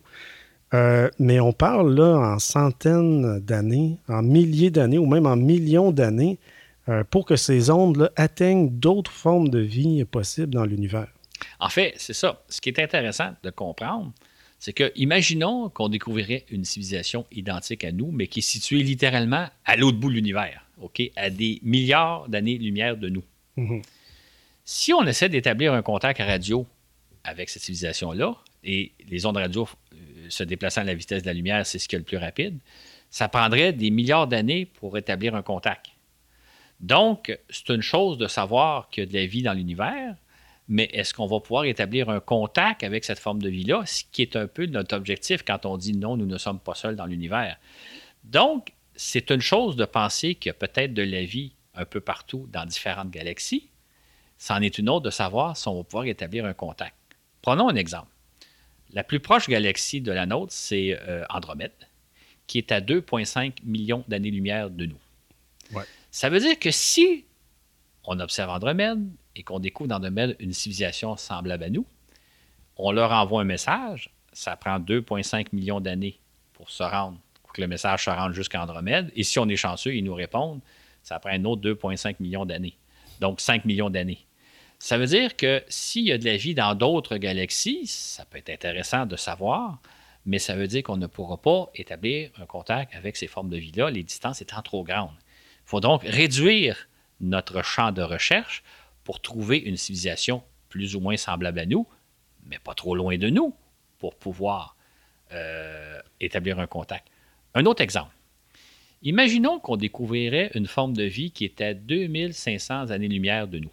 Euh, 0.73 1.09
mais 1.19 1.41
on 1.41 1.51
parle 1.51 1.93
là 1.95 2.17
en 2.17 2.39
centaines 2.39 3.39
d'années, 3.39 3.97
en 4.07 4.21
milliers 4.21 4.69
d'années 4.69 4.97
ou 4.97 5.05
même 5.05 5.25
en 5.25 5.35
millions 5.35 5.91
d'années 5.91 6.39
euh, 6.87 7.03
pour 7.03 7.25
que 7.25 7.35
ces 7.35 7.69
ondes 7.69 8.09
atteignent 8.15 8.69
d'autres 8.69 9.11
formes 9.11 9.49
de 9.49 9.59
vie 9.59 10.05
possibles 10.05 10.53
dans 10.53 10.65
l'univers. 10.65 11.07
En 11.59 11.69
fait, 11.69 11.93
c'est 11.97 12.13
ça. 12.13 12.41
Ce 12.47 12.61
qui 12.61 12.69
est 12.69 12.79
intéressant 12.79 13.31
de 13.43 13.49
comprendre, 13.49 14.13
c'est 14.59 14.73
que, 14.73 14.91
imaginons 14.95 15.69
qu'on 15.69 15.89
découvrirait 15.89 16.45
une 16.49 16.63
civilisation 16.63 17.25
identique 17.31 17.83
à 17.83 17.91
nous, 17.91 18.11
mais 18.11 18.27
qui 18.27 18.39
est 18.39 18.43
située 18.43 18.81
littéralement 18.81 19.47
à 19.65 19.75
l'autre 19.75 19.97
bout 19.97 20.09
de 20.09 20.15
l'univers, 20.15 20.66
OK, 20.81 21.01
à 21.15 21.29
des 21.29 21.59
milliards 21.63 22.27
d'années-lumière 22.29 22.97
de 22.97 23.09
nous. 23.09 23.23
Mhm. 23.55 23.81
Si 24.63 24.93
on 24.93 25.05
essaie 25.05 25.29
d'établir 25.29 25.73
un 25.73 25.81
contact 25.81 26.19
radio 26.19 26.67
avec 27.23 27.49
cette 27.49 27.63
civilisation-là, 27.63 28.35
et 28.63 28.91
les 29.07 29.25
ondes 29.25 29.37
radio 29.37 29.67
euh, 29.93 29.95
se 30.29 30.43
déplaçant 30.43 30.81
à 30.81 30.83
la 30.83 30.93
vitesse 30.93 31.23
de 31.23 31.27
la 31.27 31.33
lumière, 31.33 31.65
c'est 31.65 31.79
ce 31.79 31.87
qui 31.87 31.95
est 31.95 31.99
le 31.99 32.05
plus 32.05 32.17
rapide, 32.17 32.59
ça 33.09 33.29
prendrait 33.29 33.73
des 33.73 33.89
milliards 33.89 34.27
d'années 34.27 34.65
pour 34.65 34.97
établir 34.97 35.35
un 35.35 35.41
contact. 35.41 35.87
Donc, 36.79 37.37
c'est 37.49 37.69
une 37.69 37.81
chose 37.81 38.17
de 38.17 38.27
savoir 38.27 38.89
qu'il 38.89 39.03
y 39.03 39.07
a 39.07 39.09
de 39.09 39.13
la 39.13 39.25
vie 39.25 39.41
dans 39.41 39.53
l'univers, 39.53 40.15
mais 40.67 40.89
est-ce 40.91 41.13
qu'on 41.13 41.25
va 41.27 41.39
pouvoir 41.39 41.63
établir 41.63 42.09
un 42.09 42.19
contact 42.19 42.83
avec 42.83 43.05
cette 43.05 43.19
forme 43.19 43.41
de 43.41 43.49
vie-là, 43.49 43.83
ce 43.85 44.03
qui 44.11 44.21
est 44.21 44.35
un 44.35 44.47
peu 44.47 44.65
notre 44.65 44.95
objectif 44.95 45.43
quand 45.43 45.65
on 45.65 45.77
dit 45.77 45.95
non, 45.95 46.17
nous 46.17 46.25
ne 46.25 46.37
sommes 46.37 46.59
pas 46.59 46.75
seuls 46.75 46.95
dans 46.95 47.05
l'univers? 47.05 47.57
Donc, 48.25 48.73
c'est 48.97 49.29
une 49.29 49.41
chose 49.41 49.75
de 49.75 49.85
penser 49.85 50.35
qu'il 50.35 50.49
y 50.49 50.51
a 50.51 50.53
peut-être 50.53 50.93
de 50.93 51.03
la 51.03 51.23
vie 51.23 51.53
un 51.75 51.85
peu 51.85 52.01
partout 52.01 52.49
dans 52.51 52.65
différentes 52.65 53.11
galaxies. 53.11 53.69
C'en 54.39 54.61
est 54.61 54.77
une 54.77 54.89
autre 54.89 55.05
de 55.05 55.11
savoir 55.11 55.55
si 55.55 55.67
on 55.67 55.77
va 55.77 55.83
pouvoir 55.83 56.05
établir 56.05 56.45
un 56.45 56.53
contact. 56.53 56.95
Prenons 57.41 57.69
un 57.69 57.75
exemple. 57.75 58.11
La 58.91 59.03
plus 59.03 59.19
proche 59.19 59.47
galaxie 59.47 60.01
de 60.01 60.11
la 60.11 60.25
nôtre, 60.25 60.51
c'est 60.51 60.97
euh, 61.01 61.23
Andromède, 61.29 61.71
qui 62.47 62.57
est 62.57 62.71
à 62.71 62.81
2,5 62.81 63.63
millions 63.63 64.03
d'années-lumière 64.07 64.69
de 64.69 64.85
nous. 64.85 64.99
Ça 66.11 66.29
veut 66.29 66.39
dire 66.39 66.57
que 66.57 66.71
si 66.71 67.25
on 68.05 68.19
observe 68.19 68.49
Andromède 68.49 69.05
et 69.35 69.43
qu'on 69.43 69.59
découvre 69.59 69.89
dans 69.89 69.97
Andromède 69.97 70.35
une 70.39 70.53
civilisation 70.53 71.17
semblable 71.17 71.63
à 71.63 71.69
nous, 71.69 71.85
on 72.77 72.91
leur 72.91 73.11
envoie 73.11 73.41
un 73.41 73.45
message, 73.45 74.09
ça 74.33 74.55
prend 74.55 74.79
2,5 74.79 75.47
millions 75.51 75.81
d'années 75.81 76.19
pour 76.53 76.69
se 76.69 76.83
rendre, 76.83 77.19
le 77.61 77.67
message 77.67 78.05
se 78.05 78.09
rende 78.09 78.33
jusqu'à 78.33 78.61
Andromède. 78.61 79.11
Et 79.15 79.23
si 79.23 79.39
on 79.39 79.47
est 79.47 79.55
chanceux, 79.55 79.95
ils 79.95 80.03
nous 80.03 80.13
répondent, 80.13 80.61
ça 81.03 81.19
prend 81.19 81.31
un 81.31 81.43
autre 81.45 81.61
2,5 81.61 82.15
millions 82.19 82.45
d'années. 82.45 82.77
Donc 83.19 83.41
5 83.41 83.65
millions 83.65 83.89
d'années. 83.89 84.27
Ça 84.79 84.97
veut 84.97 85.07
dire 85.07 85.35
que 85.35 85.63
s'il 85.67 86.03
y 86.03 86.11
a 86.11 86.17
de 86.17 86.25
la 86.25 86.37
vie 86.37 86.53
dans 86.53 86.75
d'autres 86.75 87.17
galaxies, 87.17 87.87
ça 87.87 88.25
peut 88.25 88.37
être 88.37 88.49
intéressant 88.49 89.05
de 89.05 89.15
savoir, 89.15 89.79
mais 90.25 90.37
ça 90.37 90.55
veut 90.55 90.67
dire 90.67 90.83
qu'on 90.83 90.97
ne 90.97 91.07
pourra 91.07 91.41
pas 91.41 91.71
établir 91.73 92.29
un 92.37 92.45
contact 92.45 92.93
avec 92.93 93.15
ces 93.15 93.27
formes 93.27 93.49
de 93.49 93.57
vie-là, 93.57 93.89
les 93.89 94.03
distances 94.03 94.41
étant 94.41 94.61
trop 94.61 94.83
grandes. 94.83 95.15
Il 95.65 95.69
faut 95.69 95.79
donc 95.79 96.03
réduire 96.03 96.87
notre 97.21 97.63
champ 97.63 97.91
de 97.91 98.03
recherche 98.03 98.63
pour 99.03 99.21
trouver 99.21 99.57
une 99.57 99.77
civilisation 99.77 100.43
plus 100.69 100.95
ou 100.95 100.99
moins 100.99 101.17
semblable 101.17 101.59
à 101.59 101.65
nous, 101.65 101.87
mais 102.45 102.59
pas 102.59 102.75
trop 102.75 102.95
loin 102.95 103.17
de 103.17 103.29
nous, 103.29 103.55
pour 103.97 104.15
pouvoir 104.15 104.75
euh, 105.31 105.99
établir 106.19 106.59
un 106.59 106.67
contact. 106.67 107.07
Un 107.55 107.65
autre 107.65 107.81
exemple. 107.81 108.11
Imaginons 109.03 109.59
qu'on 109.59 109.77
découvrirait 109.77 110.51
une 110.55 110.67
forme 110.67 110.93
de 110.93 111.03
vie 111.03 111.31
qui 111.31 111.45
était 111.45 111.65
à 111.65 111.73
2500 111.73 112.89
années-lumière 112.89 113.47
de 113.47 113.59
nous. 113.59 113.71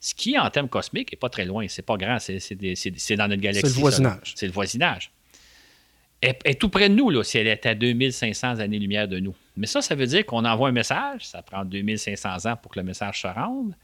Ce 0.00 0.14
qui, 0.14 0.38
en 0.38 0.48
termes 0.48 0.68
cosmiques, 0.68 1.12
n'est 1.12 1.18
pas 1.18 1.28
très 1.28 1.44
loin. 1.44 1.66
C'est 1.68 1.82
pas 1.82 1.96
grand. 1.96 2.18
C'est 2.20 3.16
dans 3.16 3.28
notre 3.28 3.42
galaxie. 3.42 3.68
C'est 3.68 3.74
le 3.74 3.80
voisinage. 3.80 4.32
C'est 4.36 4.46
le 4.46 4.52
voisinage. 4.52 5.10
Elle 6.20 6.36
est 6.44 6.60
tout 6.60 6.68
près 6.68 6.88
de 6.88 6.94
nous, 6.94 7.10
là, 7.10 7.22
si 7.22 7.38
elle 7.38 7.46
est 7.46 7.66
à 7.66 7.74
2500 7.74 8.60
années-lumière 8.60 9.08
de 9.08 9.18
nous. 9.18 9.34
Mais 9.56 9.66
ça, 9.66 9.82
ça 9.82 9.94
veut 9.94 10.06
dire 10.06 10.24
qu'on 10.24 10.44
envoie 10.44 10.68
un 10.68 10.72
message. 10.72 11.26
Ça 11.26 11.42
prend 11.42 11.64
2500 11.64 12.46
ans 12.50 12.56
pour 12.56 12.72
que 12.72 12.78
le 12.78 12.84
message 12.84 13.22
se 13.22 13.26
rende. 13.26 13.74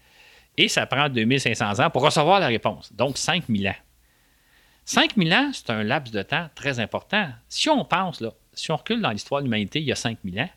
Et 0.56 0.68
ça 0.68 0.86
prend 0.86 1.08
2500 1.08 1.80
ans 1.84 1.90
pour 1.90 2.02
recevoir 2.02 2.38
la 2.38 2.46
réponse. 2.46 2.92
Donc, 2.92 3.18
5000 3.18 3.68
ans. 3.68 3.76
5000 4.84 5.34
ans, 5.34 5.50
c'est 5.52 5.70
un 5.70 5.82
laps 5.82 6.12
de 6.12 6.22
temps 6.22 6.48
très 6.54 6.78
important. 6.78 7.28
Si 7.48 7.68
on 7.68 7.84
pense, 7.84 8.20
là, 8.20 8.32
si 8.54 8.70
on 8.70 8.76
recule 8.76 9.00
dans 9.00 9.10
l'histoire 9.10 9.40
de 9.40 9.46
l'humanité 9.46 9.80
il 9.80 9.86
y 9.86 9.92
a 9.92 9.96
5000 9.96 10.40
ans, 10.40 10.50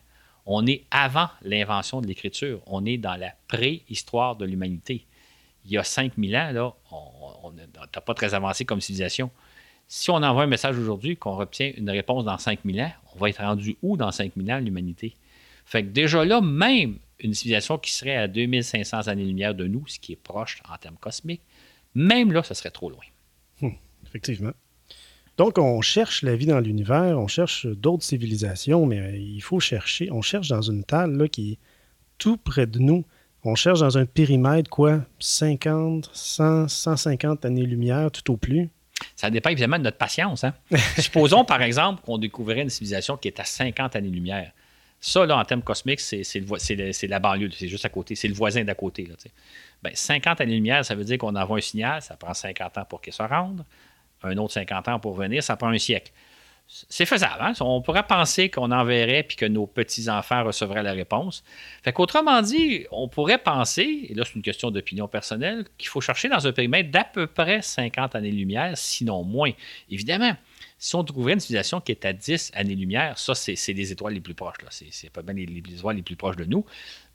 on 0.46 0.66
est 0.66 0.84
avant 0.90 1.28
l'invention 1.42 2.00
de 2.00 2.06
l'écriture. 2.06 2.62
On 2.66 2.86
est 2.86 2.96
dans 2.96 3.16
la 3.16 3.34
préhistoire 3.48 4.34
de 4.36 4.46
l'humanité. 4.46 5.04
Il 5.66 5.72
y 5.72 5.78
a 5.78 5.84
5000 5.84 6.36
ans, 6.36 6.50
là, 6.52 6.74
on 6.90 7.52
n'a 7.52 8.00
pas 8.00 8.14
très 8.14 8.32
avancé 8.32 8.64
comme 8.64 8.80
civilisation. 8.80 9.30
Si 9.88 10.10
on 10.10 10.16
envoie 10.16 10.44
un 10.44 10.46
message 10.46 10.78
aujourd'hui, 10.78 11.16
qu'on 11.16 11.38
obtient 11.38 11.72
une 11.76 11.90
réponse 11.90 12.24
dans 12.24 12.38
5000 12.38 12.80
ans, 12.80 12.92
on 13.14 13.18
va 13.18 13.28
être 13.28 13.42
rendu 13.42 13.76
où 13.82 13.98
dans 13.98 14.10
5000 14.10 14.52
ans, 14.52 14.58
l'humanité? 14.58 15.14
Fait 15.66 15.82
que 15.82 15.88
déjà 15.88 16.24
là, 16.24 16.40
même 16.40 16.98
une 17.20 17.34
civilisation 17.34 17.76
qui 17.76 17.92
serait 17.92 18.16
à 18.16 18.26
2500 18.26 19.08
années-lumière 19.08 19.54
de 19.54 19.66
nous, 19.66 19.86
ce 19.86 19.98
qui 19.98 20.12
est 20.12 20.16
proche 20.16 20.62
en 20.70 20.78
termes 20.78 20.96
cosmiques, 20.96 21.42
même 21.94 22.32
là, 22.32 22.42
ce 22.42 22.54
serait 22.54 22.70
trop 22.70 22.88
loin. 22.88 23.04
Hum, 23.60 23.74
effectivement. 24.06 24.52
Donc, 25.38 25.56
on 25.56 25.80
cherche 25.80 26.22
la 26.22 26.34
vie 26.34 26.46
dans 26.46 26.58
l'univers, 26.58 27.16
on 27.16 27.28
cherche 27.28 27.66
d'autres 27.66 28.02
civilisations, 28.02 28.86
mais 28.86 29.20
il 29.20 29.40
faut 29.40 29.60
chercher. 29.60 30.10
On 30.10 30.20
cherche 30.20 30.48
dans 30.48 30.62
une 30.62 30.82
table 30.82 31.16
là, 31.16 31.28
qui 31.28 31.52
est 31.52 31.58
tout 32.18 32.36
près 32.36 32.66
de 32.66 32.80
nous. 32.80 33.04
On 33.44 33.54
cherche 33.54 33.78
dans 33.78 33.96
un 33.96 34.04
périmètre, 34.04 34.68
quoi, 34.68 35.00
50, 35.20 36.10
100, 36.12 36.66
150 36.66 37.44
années-lumière, 37.44 38.10
tout 38.10 38.32
au 38.32 38.36
plus. 38.36 38.68
Ça 39.14 39.30
dépend 39.30 39.50
évidemment 39.50 39.78
de 39.78 39.84
notre 39.84 39.96
patience. 39.96 40.42
Hein. 40.42 40.54
Supposons, 40.98 41.44
par 41.44 41.62
exemple, 41.62 42.02
qu'on 42.02 42.18
découvrait 42.18 42.62
une 42.62 42.68
civilisation 42.68 43.16
qui 43.16 43.28
est 43.28 43.38
à 43.38 43.44
50 43.44 43.94
années-lumière. 43.94 44.50
Ça, 45.00 45.24
là, 45.24 45.38
en 45.38 45.44
termes 45.44 45.62
cosmiques, 45.62 46.00
c'est, 46.00 46.24
la 47.04 47.18
banlieue, 47.20 47.50
c'est 47.52 47.68
juste 47.68 47.84
à 47.84 47.88
côté, 47.88 48.16
c'est 48.16 48.26
le 48.26 48.34
voisin 48.34 48.64
d'à 48.64 48.74
côté. 48.74 49.08
ben, 49.84 49.92
50 49.94 50.40
années-lumière, 50.40 50.84
ça 50.84 50.96
veut 50.96 51.04
dire 51.04 51.18
qu'on 51.18 51.36
envoie 51.36 51.58
un 51.58 51.60
signal, 51.60 52.02
ça 52.02 52.16
prend 52.16 52.34
50 52.34 52.78
ans 52.78 52.84
pour 52.88 53.00
qu'il 53.00 53.12
se 53.12 53.22
rende. 53.22 53.64
Un 54.22 54.36
autre 54.38 54.54
50 54.54 54.88
ans 54.88 54.98
pour 54.98 55.14
venir, 55.14 55.42
ça 55.42 55.56
prend 55.56 55.68
un 55.68 55.78
siècle. 55.78 56.12
C'est 56.66 57.06
faisable. 57.06 57.40
Hein? 57.40 57.52
On 57.60 57.80
pourrait 57.80 58.06
penser 58.06 58.50
qu'on 58.50 58.70
enverrait 58.72 59.22
puis 59.22 59.38
que 59.38 59.46
nos 59.46 59.66
petits-enfants 59.66 60.44
recevraient 60.44 60.82
la 60.82 60.92
réponse. 60.92 61.42
Fait 61.82 61.94
qu'autrement 61.94 62.42
dit, 62.42 62.84
on 62.90 63.08
pourrait 63.08 63.38
penser, 63.38 64.06
et 64.10 64.14
là 64.14 64.24
c'est 64.26 64.34
une 64.34 64.42
question 64.42 64.70
d'opinion 64.70 65.08
personnelle, 65.08 65.64
qu'il 65.78 65.88
faut 65.88 66.02
chercher 66.02 66.28
dans 66.28 66.46
un 66.46 66.52
périmètre 66.52 66.90
d'à 66.90 67.04
peu 67.04 67.26
près 67.26 67.62
50 67.62 68.14
années-lumière, 68.14 68.76
sinon 68.76 69.24
moins. 69.24 69.52
Évidemment, 69.90 70.36
si 70.80 70.94
on 70.94 71.02
trouverait 71.02 71.32
une 71.32 71.40
civilisation 71.40 71.80
qui 71.80 71.90
est 71.90 72.04
à 72.04 72.12
10 72.12 72.52
années-lumière, 72.54 73.18
ça, 73.18 73.34
c'est 73.34 73.72
les 73.72 73.90
étoiles 73.90 74.14
les 74.14 74.20
plus 74.20 74.34
proches. 74.34 74.58
C'est 74.70 75.10
pas 75.10 75.22
bien 75.22 75.34
les, 75.34 75.58
étoiles 75.58 75.96
les 75.96 76.02
plus 76.02 76.14
proches 76.14 76.36
de 76.36 76.44
nous. 76.44 76.64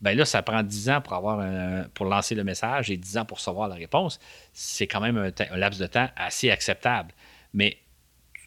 Ben 0.02 0.18
là, 0.18 0.26
ça 0.26 0.42
prend 0.42 0.62
10 0.62 0.90
ans 0.90 1.02
pour, 1.02 1.14
avoir 1.14 1.88
pour 1.94 2.06
lancer 2.06 2.36
le 2.36 2.44
message 2.44 2.92
et 2.92 2.98
10 2.98 3.20
ans 3.20 3.26
pour 3.26 3.38
recevoir 3.38 3.70
la 3.70 3.76
réponse. 3.76 4.20
C'est 4.52 4.86
quand 4.86 5.00
même 5.00 5.18
un, 5.18 5.58
laps 5.58 5.80
de 5.80 5.88
temps 5.88 6.10
assez 6.18 6.52
acceptable. 6.52 7.14
Mais 7.54 7.78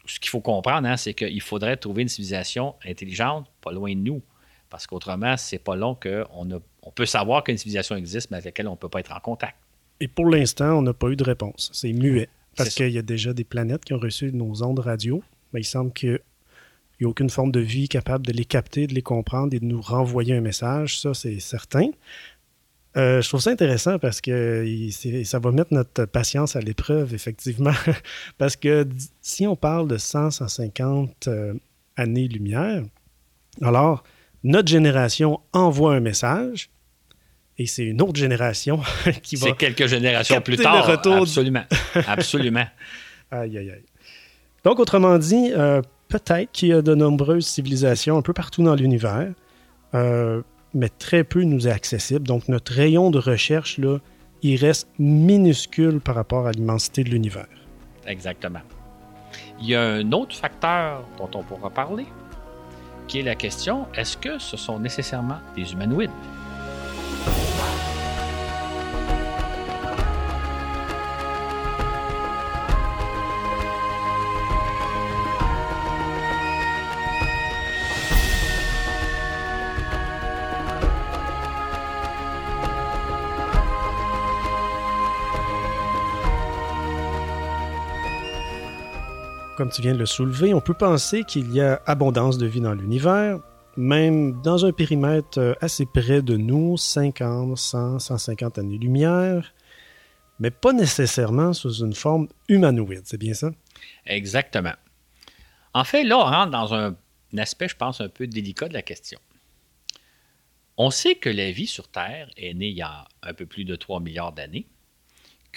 ce 0.05 0.19
qu'il 0.19 0.29
faut 0.29 0.41
comprendre, 0.41 0.87
hein, 0.87 0.97
c'est 0.97 1.15
qu'il 1.15 1.41
faudrait 1.41 1.77
trouver 1.77 2.03
une 2.03 2.09
civilisation 2.09 2.75
intelligente, 2.85 3.47
pas 3.61 3.71
loin 3.71 3.89
de 3.89 3.99
nous. 3.99 4.21
Parce 4.69 4.85
qu'autrement, 4.85 5.35
c'est 5.35 5.59
pas 5.59 5.75
long 5.75 5.95
qu'on 5.95 6.61
on 6.83 6.91
peut 6.91 7.05
savoir 7.07 7.43
qu'une 7.43 7.57
civilisation 7.57 7.95
existe, 7.95 8.29
mais 8.29 8.37
avec 8.37 8.45
laquelle 8.45 8.67
on 8.67 8.71
ne 8.71 8.77
peut 8.77 8.89
pas 8.89 8.99
être 8.99 9.13
en 9.13 9.19
contact. 9.19 9.55
Et 9.99 10.07
pour 10.07 10.29
l'instant, 10.29 10.77
on 10.77 10.81
n'a 10.83 10.93
pas 10.93 11.07
eu 11.07 11.15
de 11.15 11.23
réponse. 11.23 11.71
C'est 11.73 11.91
muet. 11.91 12.29
Parce 12.57 12.75
qu'il 12.75 12.89
y 12.89 12.97
a 12.97 13.03
déjà 13.03 13.33
des 13.33 13.43
planètes 13.43 13.85
qui 13.85 13.93
ont 13.93 13.99
reçu 13.99 14.31
nos 14.33 14.63
ondes 14.63 14.79
radio, 14.79 15.23
mais 15.53 15.61
il 15.61 15.65
semble 15.65 15.93
qu'il 15.93 16.19
n'y 16.99 17.05
a 17.05 17.09
aucune 17.09 17.29
forme 17.29 17.51
de 17.51 17.59
vie 17.59 17.87
capable 17.87 18.25
de 18.25 18.33
les 18.33 18.45
capter, 18.45 18.87
de 18.87 18.93
les 18.93 19.01
comprendre 19.01 19.53
et 19.53 19.59
de 19.59 19.65
nous 19.65 19.81
renvoyer 19.81 20.33
un 20.33 20.41
message. 20.41 20.99
Ça, 20.99 21.13
c'est 21.13 21.39
certain. 21.39 21.89
Euh, 22.97 23.21
je 23.21 23.27
trouve 23.27 23.41
ça 23.41 23.51
intéressant 23.51 23.99
parce 23.99 24.21
que 24.21 24.89
ça 25.23 25.37
va 25.37 25.51
mettre 25.51 25.73
notre 25.73 26.05
patience 26.05 26.55
à 26.55 26.61
l'épreuve, 26.61 27.13
effectivement. 27.13 27.73
parce 28.37 28.55
que 28.55 28.87
si 29.21 29.45
on 29.45 29.55
parle 29.55 29.87
de 29.87 29.97
100, 29.97 30.31
150 30.31 31.27
euh, 31.27 31.53
années-lumière, 31.95 32.83
alors 33.61 34.03
notre 34.43 34.67
génération 34.67 35.39
envoie 35.53 35.93
un 35.93 35.99
message, 35.99 36.69
et 37.57 37.65
c'est 37.65 37.83
une 37.83 38.01
autre 38.01 38.19
génération 38.19 38.79
qui 39.23 39.35
va. 39.35 39.47
C'est 39.47 39.57
quelques 39.57 39.87
générations 39.87 40.41
plus 40.41 40.57
tard. 40.57 40.89
Absolument. 40.89 41.63
Absolument. 42.07 42.67
aïe, 43.31 43.57
aïe, 43.57 43.71
aïe. 43.71 43.83
Donc, 44.63 44.79
autrement 44.79 45.17
dit, 45.17 45.51
euh, 45.53 45.81
peut-être 46.07 46.51
qu'il 46.51 46.69
y 46.69 46.73
a 46.73 46.81
de 46.81 46.93
nombreuses 46.93 47.47
civilisations 47.47 48.17
un 48.17 48.21
peu 48.21 48.33
partout 48.33 48.63
dans 48.63 48.75
l'univers, 48.75 49.29
euh, 49.95 50.41
mais 50.73 50.89
très 50.89 51.23
peu 51.23 51.43
nous 51.43 51.67
est 51.67 51.71
accessible. 51.71 52.27
Donc, 52.27 52.47
notre 52.47 52.73
rayon 52.73 53.09
de 53.09 53.19
recherche, 53.19 53.77
là, 53.77 53.99
il 54.43 54.57
reste 54.57 54.87
minuscule 54.99 55.99
par 55.99 56.15
rapport 56.15 56.47
à 56.47 56.51
l'immensité 56.51 57.03
de 57.03 57.09
l'univers. 57.09 57.47
Exactement. 58.05 58.61
Il 59.59 59.67
y 59.67 59.75
a 59.75 59.81
un 59.81 60.11
autre 60.11 60.35
facteur 60.35 61.03
dont 61.17 61.29
on 61.33 61.43
pourra 61.43 61.69
parler, 61.69 62.05
qui 63.07 63.19
est 63.19 63.23
la 63.23 63.35
question 63.35 63.87
est-ce 63.95 64.17
que 64.17 64.37
ce 64.37 64.57
sont 64.57 64.79
nécessairement 64.79 65.39
des 65.55 65.73
humanoïdes? 65.73 66.11
Comme 89.57 89.71
tu 89.71 89.81
viens 89.81 89.93
de 89.93 89.99
le 89.99 90.05
soulever, 90.05 90.53
on 90.53 90.61
peut 90.61 90.75
penser 90.75 91.23
qu'il 91.23 91.51
y 91.51 91.61
a 91.61 91.81
abondance 91.87 92.37
de 92.37 92.45
vie 92.45 92.61
dans 92.61 92.75
l'univers, 92.75 93.39
même 93.75 94.39
dans 94.43 94.65
un 94.65 94.71
périmètre 94.71 95.39
euh, 95.39 95.53
assez 95.61 95.87
près 95.87 96.21
de 96.21 96.37
nous, 96.37 96.77
50, 96.77 97.57
100, 97.57 97.97
150 97.97 98.59
années-lumière, 98.59 99.55
mais 100.39 100.51
pas 100.51 100.73
nécessairement 100.73 101.53
sous 101.53 101.83
une 101.83 101.95
forme 101.95 102.27
humanoïde, 102.47 103.01
c'est 103.05 103.17
bien 103.17 103.33
ça? 103.33 103.49
Exactement. 104.05 104.75
En 105.73 105.83
fait, 105.83 106.03
là, 106.03 106.19
on 106.19 106.23
rentre 106.23 106.51
dans 106.51 106.75
un, 106.75 106.95
aspect, 107.35 107.67
je 107.67 107.75
pense, 107.75 107.99
un 107.99 108.09
peu 108.09 108.27
délicat 108.27 108.67
de 108.67 108.73
la 108.75 108.83
question. 108.83 109.19
On 110.77 110.91
sait 110.91 111.15
que 111.15 111.29
la 111.29 111.49
vie 111.51 111.67
sur 111.67 111.87
Terre 111.87 112.29
est 112.37 112.53
née 112.53 112.69
il 112.69 112.77
y 112.77 112.83
a 112.83 113.07
un 113.23 113.33
peu 113.33 113.47
plus 113.47 113.65
de 113.65 113.75
3 113.75 114.01
milliards 114.01 114.33
d'années, 114.33 114.67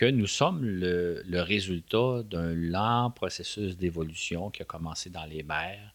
que 0.00 0.06
nous 0.06 0.26
sommes 0.26 0.64
le, 0.64 1.42
résultat 1.42 2.22
d'un 2.22 2.54
lent 2.54 3.10
processus 3.10 3.76
d'évolution 3.76 4.48
qui 4.48 4.62
a 4.62 4.64
commencé 4.64 5.10
dans 5.10 5.26
les 5.26 5.42
mers. 5.42 5.94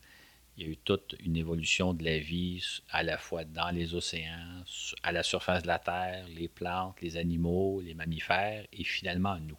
Il 0.56 0.64
y 0.64 0.68
a 0.68 0.72
eu 0.74 0.78
toute 0.78 1.16
une 1.26 1.36
évolution 1.36 1.92
de 1.96 2.04
la 2.04 2.20
vie 2.20 2.64
à 2.92 3.02
la 3.02 3.18
fois 3.18 3.46
dans 3.46 3.72
les 3.72 3.96
océans, 3.96 4.62
à 5.02 5.12
la 5.12 5.24
surface 5.24 5.64
de 5.64 5.68
la 5.68 5.80
Terre, 5.80 6.24
les 6.36 6.48
plantes, 6.48 7.02
les 7.02 7.18
animaux, 7.18 7.82
les 7.82 7.96
mammifères 7.96 8.68
et 8.72 8.84
finalement 8.84 9.40
nous. 9.40 9.58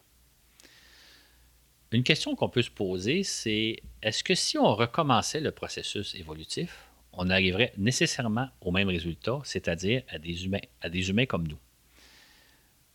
Une 1.91 2.05
question 2.05 2.37
qu'on 2.37 2.49
peut 2.49 2.63
se 2.63 2.71
poser, 2.71 3.25
c'est 3.25 3.83
est-ce 4.01 4.23
que 4.23 4.37
si 4.37 4.59
on 4.59 4.77
recommençait 4.77 5.41
le 5.41 5.51
processus 5.51 6.15
évolutif, 6.15 6.87
on 7.13 7.31
arriverait 7.31 7.73
nécessairement 7.79 8.49
au 8.61 8.71
même 8.71 8.91
résultat, 8.91 9.41
c'est-à-dire 9.43 10.05
à 10.09 10.21
des 10.21 11.11
humains 11.11 11.27
comme 11.27 11.49
nous? 11.49 11.59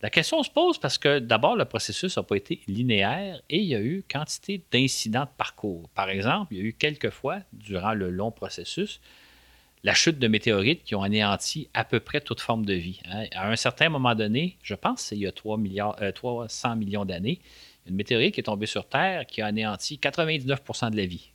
La 0.02 0.10
question 0.10 0.42
se 0.42 0.50
pose 0.50 0.78
parce 0.78 0.98
que 0.98 1.20
d'abord, 1.20 1.54
le 1.54 1.64
processus 1.64 2.16
n'a 2.16 2.24
pas 2.24 2.36
été 2.36 2.60
linéaire 2.66 3.40
et 3.48 3.58
il 3.58 3.66
y 3.66 3.74
a 3.76 3.80
eu 3.80 4.04
quantité 4.10 4.64
d'incidents 4.72 5.24
de 5.24 5.30
parcours. 5.36 5.88
Par 5.90 6.10
exemple, 6.10 6.52
il 6.54 6.58
y 6.58 6.60
a 6.60 6.64
eu 6.64 6.72
quelques 6.72 7.10
fois, 7.10 7.38
durant 7.52 7.94
le 7.94 8.10
long 8.10 8.32
processus, 8.32 9.00
la 9.84 9.94
chute 9.94 10.18
de 10.18 10.28
météorites 10.28 10.82
qui 10.82 10.96
ont 10.96 11.02
anéanti 11.02 11.68
à 11.72 11.84
peu 11.84 12.00
près 12.00 12.20
toute 12.20 12.40
forme 12.40 12.64
de 12.64 12.74
vie. 12.74 13.00
Hein. 13.10 13.26
À 13.32 13.48
un 13.48 13.56
certain 13.56 13.88
moment 13.88 14.14
donné, 14.14 14.56
je 14.62 14.74
pense 14.74 15.10
il 15.12 15.18
y 15.18 15.26
a 15.26 15.32
3 15.32 15.56
milliards, 15.56 15.96
300 16.14 16.72
euh, 16.72 16.74
millions 16.76 17.04
d'années, 17.04 17.40
une 17.86 17.96
météorite 17.96 18.38
est 18.38 18.44
tombée 18.44 18.66
sur 18.66 18.88
Terre 18.88 19.26
qui 19.26 19.40
a 19.40 19.46
anéanti 19.46 19.98
99% 20.00 20.90
de 20.90 20.96
la 20.96 21.06
vie. 21.06 21.30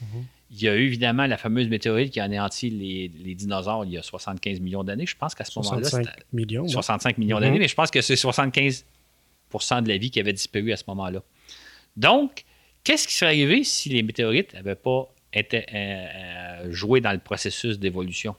Mhm. 0.00 0.24
Il 0.56 0.62
y 0.62 0.68
a 0.68 0.76
eu 0.76 0.86
évidemment 0.86 1.26
la 1.26 1.36
fameuse 1.36 1.68
météorite 1.68 2.12
qui 2.12 2.20
a 2.20 2.24
anéanti 2.24 2.70
les, 2.70 3.34
dinosaures 3.34 3.84
il 3.84 3.92
y 3.92 3.98
a 3.98 4.02
75 4.02 4.60
millions 4.60 4.84
d'années. 4.84 5.06
Je 5.06 5.16
pense 5.16 5.34
qu'à 5.34 5.44
ce 5.44 5.58
moment-là. 5.58 5.88
65 5.88 6.14
millions. 6.32 6.68
65 6.68 7.18
millions 7.18 7.40
d'années, 7.40 7.54
mhm. 7.54 7.62
mais 7.62 7.68
je 7.68 7.74
pense 7.74 7.90
que 7.90 8.00
c'est 8.00 8.14
75% 8.14 8.84
de 9.82 9.88
la 9.88 9.96
vie 9.96 10.10
qui 10.10 10.20
avait 10.20 10.32
disparu 10.32 10.72
à 10.72 10.76
ce 10.76 10.84
moment-là. 10.88 11.22
Donc, 11.96 12.44
qu'est-ce 12.84 13.08
qui 13.08 13.14
serait 13.14 13.32
arrivé 13.32 13.64
si 13.64 13.88
les 13.88 14.02
météorites 14.02 14.54
n'avaient 14.54 14.76
pas 14.76 15.12
été 15.32 15.58
euh, 15.58 15.64
euh, 15.74 16.72
joué 16.72 17.00
dans 17.00 17.12
le 17.12 17.18
processus 17.18 17.78
d'évolution? 17.78 18.36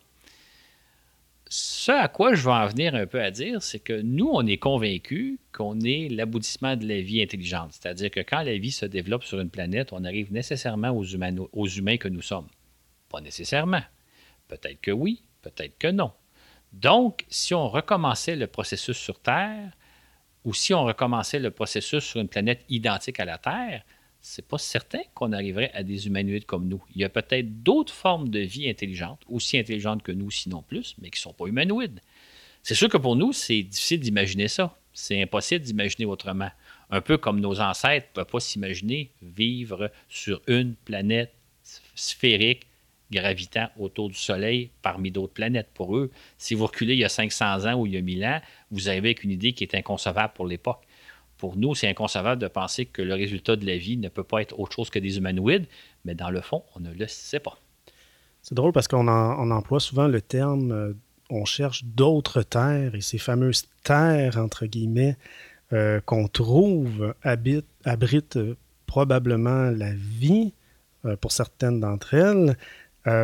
Ce 1.55 1.91
à 1.91 2.07
quoi 2.09 2.33
je 2.35 2.41
veux 2.41 2.51
en 2.51 2.67
venir 2.67 2.95
un 2.95 3.05
peu 3.05 3.21
à 3.21 3.31
dire, 3.31 3.61
c'est 3.61 3.79
que 3.79 4.01
nous, 4.01 4.29
on 4.31 4.45
est 4.45 4.57
convaincus 4.57 5.39
qu'on 5.53 5.79
est 5.79 6.09
l'aboutissement 6.09 6.75
de 6.75 6.85
la 6.85 6.99
vie 6.99 7.21
intelligente. 7.21 7.71
C'est-à-dire 7.71 8.11
que 8.11 8.19
quand 8.19 8.41
la 8.41 8.57
vie 8.57 8.71
se 8.71 8.85
développe 8.85 9.23
sur 9.23 9.39
une 9.39 9.49
planète, 9.49 9.93
on 9.93 10.03
arrive 10.03 10.33
nécessairement 10.33 10.89
aux, 10.89 11.05
aux 11.53 11.67
humains 11.67 11.97
que 11.97 12.09
nous 12.09 12.21
sommes. 12.21 12.47
Pas 13.09 13.21
nécessairement. 13.21 13.83
Peut-être 14.49 14.81
que 14.81 14.91
oui, 14.91 15.23
peut-être 15.41 15.77
que 15.77 15.87
non. 15.87 16.11
Donc, 16.73 17.25
si 17.29 17.53
on 17.53 17.69
recommençait 17.69 18.35
le 18.35 18.47
processus 18.47 18.97
sur 18.97 19.19
Terre, 19.19 19.71
ou 20.43 20.53
si 20.53 20.73
on 20.73 20.83
recommençait 20.83 21.39
le 21.39 21.51
processus 21.51 22.03
sur 22.03 22.19
une 22.19 22.27
planète 22.27 22.65
identique 22.67 23.19
à 23.19 23.25
la 23.25 23.37
Terre, 23.37 23.83
c'est 24.27 24.47
pas 24.47 24.57
certain 24.57 25.01
qu'on 25.13 25.31
arriverait 25.33 25.71
à 25.75 25.83
des 25.83 26.07
humanoïdes 26.07 26.47
comme 26.47 26.67
nous. 26.67 26.83
Il 26.95 27.01
y 27.01 27.03
a 27.03 27.09
peut-être 27.09 27.61
d'autres 27.61 27.93
formes 27.93 28.29
de 28.29 28.39
vie 28.39 28.67
intelligentes, 28.67 29.21
aussi 29.27 29.55
intelligentes 29.55 30.01
que 30.01 30.11
nous, 30.11 30.31
sinon 30.31 30.63
plus, 30.63 30.95
mais 30.99 31.11
qui 31.11 31.19
ne 31.19 31.21
sont 31.21 31.33
pas 31.33 31.45
humanoïdes. 31.45 32.01
C'est 32.63 32.73
sûr 32.73 32.89
que 32.89 32.97
pour 32.97 33.15
nous, 33.15 33.33
c'est 33.33 33.61
difficile 33.61 33.99
d'imaginer 33.99 34.47
ça. 34.47 34.75
C'est 34.93 35.21
impossible 35.21 35.63
d'imaginer 35.63 36.05
autrement. 36.05 36.49
Un 36.89 37.01
peu 37.01 37.19
comme 37.19 37.39
nos 37.39 37.61
ancêtres 37.61 38.07
ne 38.07 38.13
peuvent 38.13 38.31
pas 38.31 38.39
s'imaginer 38.39 39.11
vivre 39.21 39.91
sur 40.09 40.41
une 40.47 40.73
planète 40.73 41.31
sphérique 41.93 42.65
gravitant 43.11 43.69
autour 43.77 44.09
du 44.09 44.17
Soleil 44.17 44.71
parmi 44.81 45.11
d'autres 45.11 45.33
planètes. 45.33 45.69
Pour 45.75 45.95
eux, 45.95 46.09
si 46.39 46.55
vous 46.55 46.65
reculez 46.65 46.93
il 46.93 46.99
y 46.99 47.05
a 47.05 47.09
500 47.09 47.65
ans 47.65 47.75
ou 47.75 47.85
il 47.85 47.93
y 47.93 47.97
a 47.97 48.01
1000 48.01 48.25
ans, 48.25 48.41
vous 48.71 48.87
avez 48.87 48.97
avec 48.97 49.23
une 49.23 49.31
idée 49.31 49.53
qui 49.53 49.63
est 49.63 49.75
inconcevable 49.75 50.33
pour 50.33 50.47
l'époque 50.47 50.81
pour 51.37 51.57
nous, 51.57 51.75
c'est 51.75 51.87
inconcevable 51.87 52.41
de 52.41 52.47
penser 52.47 52.85
que 52.85 53.01
le 53.01 53.13
résultat 53.13 53.55
de 53.55 53.65
la 53.65 53.77
vie 53.77 53.97
ne 53.97 54.09
peut 54.09 54.23
pas 54.23 54.41
être 54.41 54.57
autre 54.59 54.73
chose 54.73 54.89
que 54.89 54.99
des 54.99 55.17
humanoïdes, 55.17 55.67
mais 56.05 56.15
dans 56.15 56.29
le 56.29 56.41
fond, 56.41 56.63
on 56.75 56.79
ne 56.79 56.91
le 56.93 57.07
sait 57.07 57.39
pas. 57.39 57.59
C'est 58.41 58.55
drôle 58.55 58.73
parce 58.73 58.87
qu'on 58.87 59.07
emploie 59.07 59.79
souvent 59.79 60.07
le 60.07 60.21
terme 60.21 60.71
euh, 60.71 60.93
on 61.31 61.45
cherche 61.45 61.83
d'autres 61.83 62.43
terres 62.43 62.93
et 62.93 63.01
ces 63.01 63.17
fameuses 63.17 63.65
terres, 63.83 64.37
entre 64.37 64.67
guillemets, 64.67 65.17
euh, 65.73 65.99
qu'on 66.01 66.27
trouve 66.27 67.15
abritent 67.23 68.37
euh, 68.37 68.55
probablement 68.85 69.71
la 69.71 69.91
vie 69.93 70.53
pour 71.21 71.31
certaines 71.31 71.79
d'entre 71.79 72.15
elles, 72.15 72.57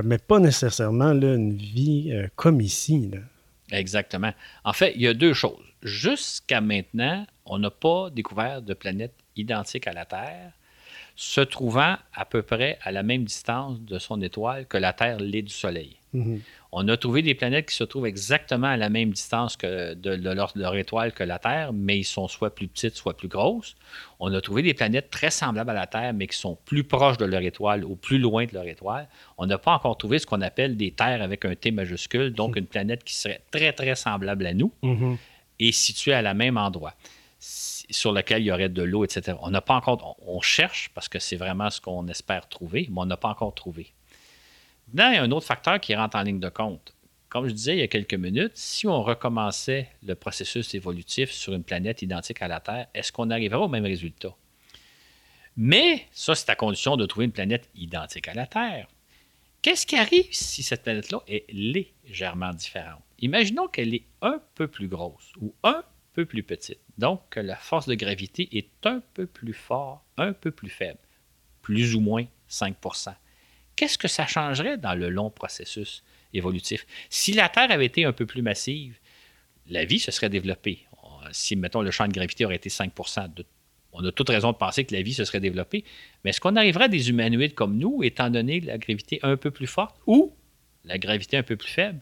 mais 0.03 0.19
pas 0.19 0.37
nécessairement 0.37 1.13
une 1.13 1.53
vie 1.53 2.13
comme 2.35 2.61
ici. 2.61 3.09
Exactement. 3.71 4.33
En 4.63 4.73
fait, 4.73 4.93
il 4.95 5.01
y 5.01 5.07
a 5.07 5.15
deux 5.15 5.33
choses. 5.33 5.65
Jusqu'à 5.81 6.61
maintenant, 6.61 7.25
on 7.51 7.59
n'a 7.59 7.69
pas 7.69 8.09
découvert 8.09 8.61
de 8.61 8.73
planète 8.73 9.13
identique 9.35 9.85
à 9.85 9.91
la 9.91 10.05
Terre, 10.05 10.53
se 11.17 11.41
trouvant 11.41 11.97
à 12.13 12.23
peu 12.23 12.41
près 12.41 12.79
à 12.81 12.93
la 12.93 13.03
même 13.03 13.25
distance 13.25 13.81
de 13.81 13.99
son 13.99 14.21
étoile 14.21 14.65
que 14.67 14.77
la 14.77 14.93
Terre 14.93 15.19
l'est 15.19 15.41
du 15.41 15.53
Soleil. 15.53 15.97
Mhm. 16.13 16.41
On 16.71 16.87
a 16.87 16.95
trouvé 16.95 17.21
des 17.21 17.35
planètes 17.35 17.67
qui 17.67 17.75
se 17.75 17.83
trouvent 17.83 18.05
exactement 18.05 18.67
à 18.67 18.77
la 18.77 18.89
même 18.89 19.11
distance 19.11 19.57
que 19.57 19.93
de, 19.95 20.11
leur, 20.31 20.75
étoile 20.77 21.11
que 21.11 21.25
la 21.25 21.39
Terre, 21.39 21.73
mais 21.73 21.99
ils 21.99 22.05
sont 22.05 22.29
soit 22.29 22.55
plus 22.55 22.69
petites, 22.69 22.95
soit 22.95 23.17
plus 23.17 23.27
grosses. 23.27 23.75
On 24.21 24.33
a 24.33 24.39
trouvé 24.39 24.61
des 24.61 24.73
planètes 24.73 25.09
très 25.09 25.29
semblables 25.29 25.71
à 25.71 25.73
la 25.73 25.87
Terre, 25.87 26.13
mais 26.13 26.27
qui 26.27 26.37
sont 26.37 26.57
plus 26.63 26.85
proches 26.85 27.17
de 27.17 27.25
leur 27.25 27.41
étoile 27.41 27.83
ou 27.83 27.97
plus 27.97 28.17
loin 28.17 28.45
de 28.45 28.53
leur 28.53 28.65
étoile. 28.65 29.09
On 29.37 29.45
n'a 29.45 29.57
pas 29.57 29.73
encore 29.73 29.97
trouvé 29.97 30.19
ce 30.19 30.25
qu'on 30.25 30.41
appelle 30.41 30.77
des 30.77 30.91
terres 30.91 31.21
avec 31.21 31.43
un 31.43 31.55
T 31.55 31.71
majuscule, 31.71 32.31
donc 32.31 32.55
une 32.55 32.67
planète 32.67 33.03
qui 33.03 33.15
serait 33.15 33.41
très, 33.51 33.73
très 33.73 33.95
semblable 33.95 34.45
à 34.45 34.53
nous 34.53 34.71
mhm. 34.83 35.17
et 35.59 35.73
située 35.73 36.13
à 36.13 36.21
la 36.21 36.33
même 36.33 36.55
endroit 36.55 36.93
sur 37.41 38.11
lequel 38.11 38.43
il 38.43 38.45
y 38.45 38.51
aurait 38.51 38.69
de 38.69 38.83
l'eau, 38.83 39.03
etc. 39.03 39.35
On 39.41 39.49
n'a 39.49 39.61
pas 39.61 39.73
encore, 39.73 40.15
on, 40.25 40.41
cherche 40.41 40.91
parce 40.93 41.09
que 41.09 41.17
c'est 41.17 41.35
vraiment 41.35 41.69
ce 41.71 41.81
qu'on 41.81 42.07
espère 42.07 42.47
trouver, 42.47 42.87
mais 42.91 42.99
on 42.99 43.05
n'a 43.05 43.17
pas 43.17 43.29
encore 43.29 43.55
trouvé. 43.55 43.93
Maintenant, 44.93 45.11
il 45.11 45.15
y 45.15 45.17
a 45.17 45.23
un 45.23 45.31
autre 45.31 45.47
facteur 45.47 45.79
qui 45.79 45.95
rentre 45.95 46.17
en 46.17 46.21
ligne 46.21 46.39
de 46.39 46.49
compte. 46.49 46.93
Comme 47.29 47.47
je 47.47 47.53
disais 47.53 47.75
il 47.75 47.79
y 47.79 47.83
a 47.83 47.87
quelques 47.87 48.13
minutes, 48.13 48.51
si 48.55 48.87
on 48.87 49.01
recommençait 49.01 49.89
le 50.03 50.15
processus 50.15 50.73
évolutif 50.75 51.31
sur 51.31 51.53
une 51.53 51.63
planète 51.63 52.01
identique 52.01 52.41
à 52.41 52.47
la 52.47 52.59
Terre, 52.59 52.87
est-ce 52.93 53.11
qu'on 53.11 53.29
arriverait 53.31 53.63
au 53.63 53.69
même 53.69 53.85
résultat? 53.85 54.35
Mais 55.57 56.07
ça, 56.11 56.35
c'est 56.35 56.49
à 56.49 56.55
condition 56.55 56.97
de 56.97 57.05
trouver 57.05 57.25
une 57.25 57.31
planète 57.31 57.69
identique 57.73 58.27
à 58.27 58.33
la 58.33 58.47
Terre. 58.47 58.87
Qu'est-ce 59.61 59.85
qui 59.85 59.95
arrive 59.95 60.27
si 60.31 60.61
cette 60.61 60.83
planète-là 60.83 61.21
est 61.27 61.45
légèrement 61.51 62.51
différente? 62.51 63.01
Imaginons 63.19 63.67
qu'elle 63.67 63.93
est 63.93 64.05
un 64.21 64.41
peu 64.55 64.67
plus 64.67 64.87
grosse 64.87 65.31
ou 65.39 65.53
un 65.63 65.83
peu 66.13 66.25
plus 66.25 66.43
petite. 66.43 66.79
Donc, 66.97 67.35
la 67.35 67.55
force 67.55 67.87
de 67.87 67.95
gravité 67.95 68.49
est 68.57 68.69
un 68.85 69.01
peu 69.13 69.25
plus 69.25 69.53
forte, 69.53 70.03
un 70.17 70.33
peu 70.33 70.51
plus 70.51 70.69
faible, 70.69 70.99
plus 71.61 71.95
ou 71.95 72.01
moins 72.01 72.25
5% 72.49 73.13
Qu'est-ce 73.75 73.97
que 73.97 74.07
ça 74.07 74.27
changerait 74.27 74.77
dans 74.77 74.93
le 74.93 75.09
long 75.09 75.29
processus 75.29 76.03
évolutif? 76.33 76.85
Si 77.09 77.33
la 77.33 77.49
Terre 77.49 77.71
avait 77.71 77.85
été 77.85 78.05
un 78.05 78.13
peu 78.13 78.25
plus 78.25 78.41
massive, 78.41 78.99
la 79.67 79.85
vie 79.85 79.99
se 79.99 80.11
serait 80.11 80.29
développée. 80.29 80.85
Si, 81.31 81.55
mettons, 81.55 81.81
le 81.81 81.91
champ 81.91 82.07
de 82.07 82.13
gravité 82.13 82.45
aurait 82.45 82.57
été 82.57 82.69
5% 82.69 83.29
on 83.93 84.05
a 84.05 84.11
toute 84.11 84.29
raison 84.29 84.51
de 84.51 84.57
penser 84.57 84.85
que 84.85 84.93
la 84.93 85.01
vie 85.01 85.13
se 85.13 85.25
serait 85.25 85.39
développée. 85.39 85.83
Mais 86.23 86.29
est-ce 86.29 86.39
qu'on 86.39 86.55
arriverait 86.55 86.85
à 86.85 86.87
des 86.87 87.09
humanoïdes 87.09 87.53
comme 87.53 87.77
nous, 87.77 88.03
étant 88.03 88.29
donné 88.29 88.59
la 88.61 88.77
gravité 88.77 89.19
un 89.23 89.37
peu 89.37 89.51
plus 89.51 89.67
forte 89.67 89.97
ou 90.07 90.33
la 90.85 90.97
gravité 90.97 91.37
un 91.37 91.43
peu 91.43 91.55
plus 91.55 91.69
faible? 91.69 91.99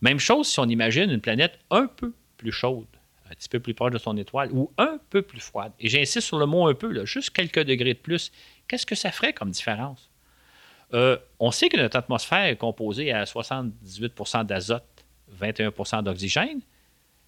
Même 0.00 0.18
chose 0.18 0.48
si 0.48 0.60
on 0.60 0.68
imagine 0.68 1.10
une 1.10 1.20
planète 1.20 1.58
un 1.70 1.86
peu 1.86 2.12
plus 2.36 2.52
chaude 2.52 2.86
un 3.30 3.34
petit 3.34 3.48
peu 3.48 3.60
plus 3.60 3.74
proche 3.74 3.92
de 3.92 3.98
son 3.98 4.16
étoile 4.16 4.50
ou 4.52 4.72
un 4.78 4.98
peu 5.10 5.22
plus 5.22 5.40
froide. 5.40 5.72
Et 5.80 5.88
j'insiste 5.88 6.26
sur 6.26 6.38
le 6.38 6.46
mot 6.46 6.68
un 6.68 6.74
peu, 6.74 6.90
là, 6.92 7.04
juste 7.04 7.30
quelques 7.30 7.64
degrés 7.64 7.94
de 7.94 7.98
plus. 7.98 8.32
Qu'est-ce 8.68 8.86
que 8.86 8.94
ça 8.94 9.10
ferait 9.10 9.32
comme 9.32 9.50
différence? 9.50 10.10
Euh, 10.92 11.16
on 11.40 11.50
sait 11.50 11.68
que 11.68 11.76
notre 11.76 11.96
atmosphère 11.96 12.44
est 12.44 12.56
composée 12.56 13.12
à 13.12 13.24
78% 13.24 14.44
d'azote, 14.44 15.04
21% 15.40 16.02
d'oxygène. 16.02 16.60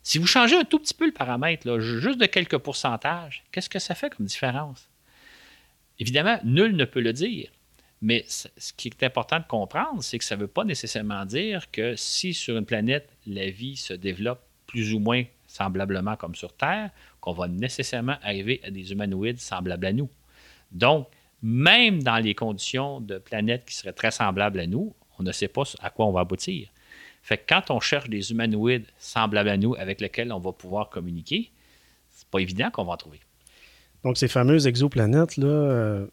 Si 0.02 0.18
vous 0.18 0.26
changez 0.26 0.56
un 0.56 0.64
tout 0.64 0.78
petit 0.78 0.94
peu 0.94 1.06
le 1.06 1.12
paramètre, 1.12 1.80
juste 1.80 2.20
de 2.20 2.26
quelques 2.26 2.58
pourcentages, 2.58 3.44
qu'est-ce 3.50 3.68
que 3.68 3.80
ça 3.80 3.94
fait 3.94 4.14
comme 4.14 4.26
différence? 4.26 4.88
Évidemment, 5.98 6.38
nul 6.44 6.76
ne 6.76 6.84
peut 6.84 7.00
le 7.00 7.12
dire. 7.12 7.50
Mais 8.02 8.24
ce 8.28 8.72
qui 8.76 8.88
est 8.88 9.02
important 9.02 9.40
de 9.40 9.46
comprendre, 9.46 10.02
c'est 10.02 10.18
que 10.18 10.24
ça 10.24 10.36
ne 10.36 10.42
veut 10.42 10.46
pas 10.46 10.64
nécessairement 10.64 11.24
dire 11.24 11.70
que 11.70 11.96
si 11.96 12.34
sur 12.34 12.56
une 12.56 12.66
planète, 12.66 13.08
la 13.26 13.48
vie 13.48 13.76
se 13.76 13.94
développe 13.94 14.42
plus 14.66 14.92
ou 14.92 14.98
moins 14.98 15.24
semblablement 15.56 16.16
comme 16.16 16.34
sur 16.34 16.52
Terre, 16.54 16.90
qu'on 17.20 17.32
va 17.32 17.48
nécessairement 17.48 18.16
arriver 18.22 18.60
à 18.64 18.70
des 18.70 18.92
humanoïdes 18.92 19.40
semblables 19.40 19.86
à 19.86 19.92
nous. 19.92 20.08
Donc, 20.72 21.08
même 21.42 22.02
dans 22.02 22.18
les 22.18 22.34
conditions 22.34 23.00
de 23.00 23.18
planètes 23.18 23.64
qui 23.66 23.74
seraient 23.74 23.92
très 23.92 24.10
semblables 24.10 24.60
à 24.60 24.66
nous, 24.66 24.94
on 25.18 25.22
ne 25.22 25.32
sait 25.32 25.48
pas 25.48 25.62
à 25.80 25.90
quoi 25.90 26.06
on 26.06 26.12
va 26.12 26.20
aboutir. 26.20 26.68
Fait 27.22 27.38
que 27.38 27.42
quand 27.48 27.70
on 27.70 27.80
cherche 27.80 28.08
des 28.08 28.30
humanoïdes 28.30 28.86
semblables 28.98 29.48
à 29.48 29.56
nous 29.56 29.74
avec 29.74 30.00
lesquels 30.00 30.32
on 30.32 30.38
va 30.38 30.52
pouvoir 30.52 30.90
communiquer, 30.90 31.50
c'est 32.10 32.28
pas 32.28 32.38
évident 32.38 32.70
qu'on 32.70 32.84
va 32.84 32.92
en 32.92 32.96
trouver. 32.96 33.20
Donc, 34.04 34.16
ces 34.16 34.28
fameuses 34.28 34.66
exoplanètes, 34.66 35.36
là, 35.36 35.46
euh, 35.46 36.06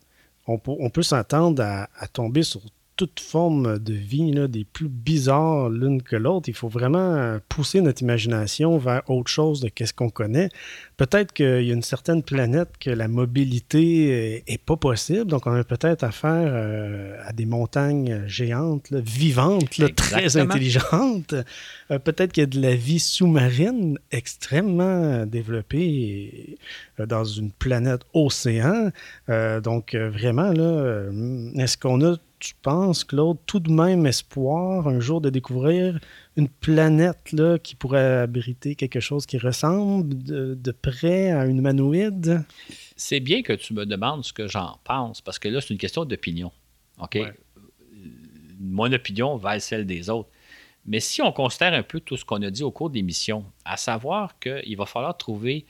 on, 0.47 0.57
peut, 0.57 1.03
s'attendre 1.03 1.61
à, 1.61 1.89
à, 1.95 2.07
tomber 2.07 2.43
sur 2.43 2.61
toute 2.95 3.19
forme 3.19 3.79
de 3.79 3.93
vie, 3.93 4.31
des 4.49 4.65
plus 4.65 4.87
bizarres 4.87 5.69
l'une 5.69 6.01
que 6.01 6.15
l'autre. 6.15 6.49
Il 6.49 6.55
faut 6.55 6.67
vraiment 6.67 7.37
pousser 7.49 7.81
notre 7.81 8.01
imagination 8.01 8.77
vers 8.77 9.01
autre 9.09 9.29
chose 9.29 9.61
de 9.61 9.69
qu'est-ce 9.69 9.93
qu'on 9.93 10.09
connaît. 10.09 10.49
Peut-être 10.97 11.33
qu'il 11.33 11.63
y 11.63 11.71
a 11.71 11.73
une 11.73 11.81
certaine 11.81 12.23
planète 12.23 12.69
que 12.79 12.89
la 12.89 13.07
mobilité 13.07 14.43
est, 14.47 14.63
pas 14.63 14.77
possible, 14.77 15.25
donc 15.25 15.47
on 15.47 15.53
a 15.53 15.63
peut-être 15.63 16.03
affaire 16.03 16.49
euh, 16.53 17.17
à 17.25 17.33
des 17.33 17.45
montagnes 17.45 18.23
géantes, 18.27 18.91
vivantes, 18.91 19.81
très 19.95 20.37
intelligentes. 20.37 21.33
Euh, 21.91 21.99
peut-être 21.99 22.31
qu'il 22.31 22.41
y 22.41 22.45
a 22.45 22.47
de 22.47 22.61
la 22.61 22.75
vie 22.75 22.99
sous-marine 22.99 23.97
extrêmement 24.11 25.25
développée 25.25 26.57
euh, 26.99 27.05
dans 27.05 27.25
une 27.25 27.51
planète 27.51 28.01
océan. 28.13 28.91
donc 29.27 29.95
vraiment, 29.95 30.51
là, 30.51 31.09
est-ce 31.55 31.77
qu'on 31.77 32.01
a 32.05 32.17
tu 32.43 32.55
penses, 32.61 33.05
Claude, 33.05 33.37
tout 33.45 33.61
de 33.61 33.71
même 33.71 34.05
espoir 34.05 34.89
un 34.89 34.99
jour 34.99 35.21
de 35.21 35.29
découvrir 35.29 35.97
une 36.35 36.49
planète 36.49 37.31
là, 37.31 37.57
qui 37.57 37.73
pourrait 37.73 38.19
abriter 38.19 38.75
quelque 38.75 38.99
chose 38.99 39.25
qui 39.25 39.37
ressemble 39.37 40.09
de, 40.13 40.71
près 40.71 41.31
à 41.31 41.45
une 41.45 41.59
humanoïde? 41.59 42.43
C'est 42.97 43.21
bien 43.21 43.43
que 43.43 43.53
tu 43.53 43.73
me 43.73 43.85
demandes 43.85 44.25
ce 44.25 44.33
que 44.33 44.49
j'en 44.49 44.77
pense, 44.83 45.21
parce 45.21 45.39
que 45.39 45.47
là, 45.47 45.61
c'est 45.61 45.69
une 45.69 45.77
question 45.77 46.03
d'opinion. 46.03 46.51
OK? 46.99 47.17
Mon 48.59 48.91
opinion 48.91 49.37
va 49.37 49.57
celle 49.61 49.85
des 49.85 50.09
autres. 50.09 50.29
Mais 50.85 50.99
si 50.99 51.21
on 51.21 51.31
considère 51.31 51.73
un 51.73 51.83
peu 51.83 52.01
tout 52.01 52.17
ce 52.17 52.25
qu'on 52.25 52.41
a 52.41 52.49
dit 52.49 52.63
au 52.63 52.71
cours 52.71 52.89
de 52.89 52.95
l'émission, 52.95 53.45
à 53.63 53.77
savoir 53.77 54.37
qu'il 54.39 54.75
va 54.75 54.85
falloir 54.85 55.17
trouver 55.17 55.65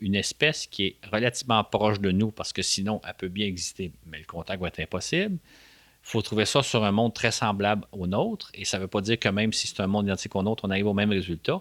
une 0.00 0.14
espèce 0.14 0.66
qui 0.66 0.84
est 0.86 0.96
relativement 1.12 1.62
proche 1.62 2.00
de 2.00 2.10
nous, 2.10 2.30
parce 2.30 2.54
que 2.54 2.62
sinon, 2.62 3.02
elle 3.06 3.14
peut 3.18 3.28
bien 3.28 3.46
exister, 3.46 3.92
mais 4.06 4.18
le 4.18 4.24
contact 4.24 4.62
va 4.62 4.68
être 4.68 4.80
impossible 4.80 5.38
faut 6.06 6.22
trouver 6.22 6.44
ça 6.44 6.62
sur 6.62 6.84
un 6.84 6.92
monde 6.92 7.14
très 7.14 7.32
semblable 7.32 7.84
au 7.90 8.06
nôtre. 8.06 8.52
Et 8.54 8.64
ça 8.64 8.76
ne 8.76 8.82
veut 8.82 8.88
pas 8.88 9.00
dire 9.00 9.18
que 9.18 9.28
même 9.28 9.52
si 9.52 9.66
c'est 9.66 9.80
un 9.80 9.88
monde 9.88 10.06
identique 10.06 10.36
au 10.36 10.42
nôtre, 10.44 10.64
on 10.64 10.70
arrive 10.70 10.86
au 10.86 10.94
même 10.94 11.10
résultat. 11.10 11.60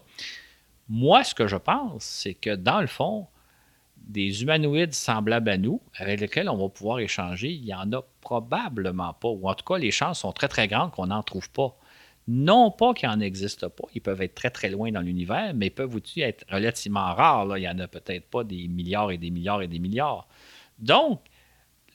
Moi, 0.88 1.24
ce 1.24 1.34
que 1.34 1.48
je 1.48 1.56
pense, 1.56 2.04
c'est 2.04 2.36
que 2.36 2.56
dans 2.56 2.80
le 2.80 2.86
fond, 2.86 3.26
des 3.98 4.44
humanoïdes 4.44 4.94
semblables 4.94 5.50
à 5.50 5.58
nous, 5.58 5.82
avec 5.98 6.20
lesquels 6.20 6.48
on 6.48 6.58
va 6.58 6.70
pouvoir 6.70 7.00
échanger, 7.00 7.50
il 7.50 7.64
n'y 7.64 7.74
en 7.74 7.92
a 7.92 8.04
probablement 8.22 9.14
pas. 9.14 9.30
Ou 9.30 9.50
en 9.50 9.56
tout 9.56 9.66
cas, 9.66 9.80
les 9.80 9.90
chances 9.90 10.20
sont 10.20 10.32
très, 10.32 10.48
très 10.48 10.68
grandes 10.68 10.92
qu'on 10.92 11.08
n'en 11.08 11.24
trouve 11.24 11.50
pas. 11.50 11.76
Non 12.28 12.70
pas 12.70 12.94
qu'il 12.94 13.10
n'en 13.10 13.22
existe 13.22 13.68
pas, 13.68 13.86
ils 13.96 14.02
peuvent 14.02 14.22
être 14.22 14.36
très, 14.36 14.52
très 14.52 14.70
loin 14.70 14.92
dans 14.92 15.02
l'univers, 15.02 15.54
mais 15.56 15.68
ils 15.68 15.72
peuvent 15.72 15.96
aussi 15.96 16.22
être 16.22 16.46
relativement 16.52 17.16
rares. 17.16 17.58
Il 17.58 17.62
n'y 17.62 17.68
en 17.68 17.80
a 17.80 17.88
peut-être 17.88 18.30
pas 18.30 18.44
des 18.44 18.68
milliards 18.68 19.12
et 19.12 19.18
des 19.18 19.32
milliards 19.32 19.64
et 19.64 19.68
des 19.68 19.80
milliards. 19.80 20.28
Donc, 20.78 21.22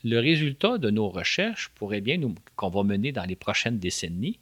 le 0.03 0.19
résultat 0.19 0.77
de 0.77 0.89
nos 0.89 1.09
recherches 1.09 1.69
pourrait 1.75 2.01
bien 2.01 2.19
qu'on 2.55 2.69
va 2.69 2.83
mener 2.83 3.11
dans 3.11 3.25
les 3.25 3.35
prochaines 3.35 3.79
décennies 3.79 4.39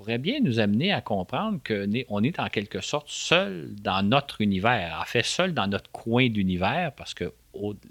pourrait 0.00 0.18
bien 0.18 0.40
nous 0.40 0.60
amener 0.60 0.92
à 0.92 1.02
comprendre 1.02 1.60
qu'on 1.62 2.22
est 2.22 2.40
en 2.40 2.48
quelque 2.48 2.80
sorte 2.80 3.10
seul 3.10 3.68
dans 3.82 4.02
notre 4.02 4.40
univers, 4.40 4.98
en 4.98 5.04
fait 5.04 5.22
seul 5.22 5.52
dans 5.52 5.66
notre 5.66 5.90
coin 5.90 6.30
d'univers, 6.30 6.92
parce 6.96 7.12
que, 7.12 7.34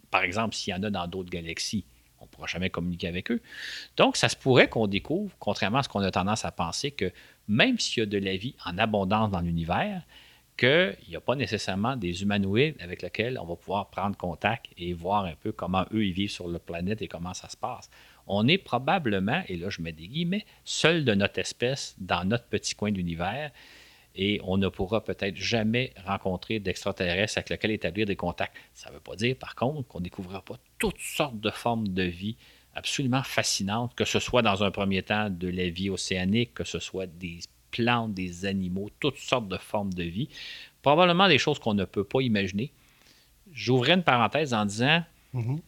par 0.10 0.24
exemple, 0.24 0.56
s'il 0.56 0.74
y 0.74 0.76
en 0.76 0.82
a 0.82 0.90
dans 0.90 1.06
d'autres 1.06 1.30
galaxies, 1.30 1.86
on 2.20 2.24
ne 2.24 2.30
pourra 2.30 2.48
jamais 2.48 2.72
communiquer 2.72 3.08
avec 3.08 3.30
eux. 3.30 3.40
Donc, 3.96 4.18
ça 4.18 4.28
se 4.28 4.36
pourrait 4.36 4.68
qu'on 4.68 4.88
découvre, 4.88 5.32
contrairement 5.38 5.78
à 5.78 5.84
ce 5.84 5.90
qu'on 5.90 6.00
a 6.00 6.10
tendance 6.10 6.46
à 6.46 6.52
penser, 6.52 6.90
que 6.90 7.12
même 7.48 7.78
s'il 7.78 8.02
y 8.02 8.04
a 8.04 8.08
de 8.08 8.18
la 8.18 8.36
vie 8.38 8.56
en 8.66 8.80
abondance 8.80 9.30
dans 9.30 9.42
l'univers, 9.42 10.02
qu'il 10.60 11.10
n'y 11.10 11.16
a 11.16 11.22
pas 11.22 11.36
nécessairement 11.36 11.96
des 11.96 12.22
humanoïdes 12.22 12.76
avec 12.82 13.02
lesquels 13.02 13.40
on 13.42 13.46
va 13.46 13.56
pouvoir 13.56 13.90
prendre 13.90 14.18
contact 14.18 14.68
et 14.78 14.92
voir 14.94 15.24
un 15.24 15.36
peu 15.36 15.54
comment 15.54 15.86
eux 15.94 16.06
ils 16.06 16.12
vivent 16.12 16.32
sur 16.32 16.50
la 16.50 16.60
planète 16.60 17.02
et 17.02 17.08
comment 17.08 17.34
ça 17.34 17.48
se 17.48 17.56
passe. 17.56 17.90
On 18.28 18.48
est 18.48 18.58
probablement, 18.58 19.42
et 19.48 19.56
là 19.56 19.70
je 19.70 19.82
mets 19.82 19.94
des 19.94 20.08
guillemets, 20.08 20.46
seul 20.66 21.06
de 21.06 21.14
notre 21.14 21.40
espèce 21.40 21.96
dans 21.98 22.26
notre 22.26 22.46
petit 22.46 22.76
coin 22.76 22.92
d'univers 22.92 23.52
et 24.16 24.42
on 24.44 24.58
ne 24.58 24.68
pourra 24.68 25.04
peut-être 25.04 25.38
jamais 25.38 25.94
rencontrer 26.06 26.60
d'extraterrestres 26.60 27.38
avec 27.38 27.50
lesquels 27.50 27.72
établir 27.72 28.06
des 28.06 28.18
contacts. 28.18 28.56
Ça 28.74 28.90
ne 28.90 28.96
veut 28.96 29.02
pas 29.02 29.16
dire, 29.16 29.38
par 29.38 29.56
contre, 29.56 29.88
qu'on 29.88 30.00
ne 30.00 30.04
découvrira 30.04 30.42
pas 30.44 30.58
toutes 30.78 31.00
sortes 31.00 31.40
de 31.40 31.50
formes 31.52 31.88
de 31.88 32.04
vie 32.04 32.36
absolument 32.74 33.24
fascinantes, 33.24 33.96
que 33.96 34.06
ce 34.06 34.20
soit 34.20 34.42
dans 34.42 34.64
un 34.64 34.72
premier 34.72 35.04
temps 35.04 35.30
de 35.30 35.48
la 35.48 35.70
vie 35.70 35.90
océanique, 35.90 36.54
que 36.54 36.64
ce 36.66 36.80
soit 36.80 37.08
des 37.08 37.40
plantes, 37.72 38.14
des 38.14 38.46
animaux, 38.46 38.90
toutes 39.00 39.18
sortes 39.18 39.48
de 39.48 39.58
formes 39.58 39.94
de 39.94 40.04
vie. 40.04 40.30
Probablement 40.82 41.28
des 41.28 41.38
choses 41.38 41.60
qu'on 41.60 41.74
ne 41.74 41.86
peut 41.86 42.04
pas 42.04 42.22
imaginer. 42.22 42.72
J'ouvrais 43.52 43.94
une 43.94 44.04
parenthèse 44.04 44.54
en 44.54 44.66
disant 44.66 45.04
mhm. 45.34 45.60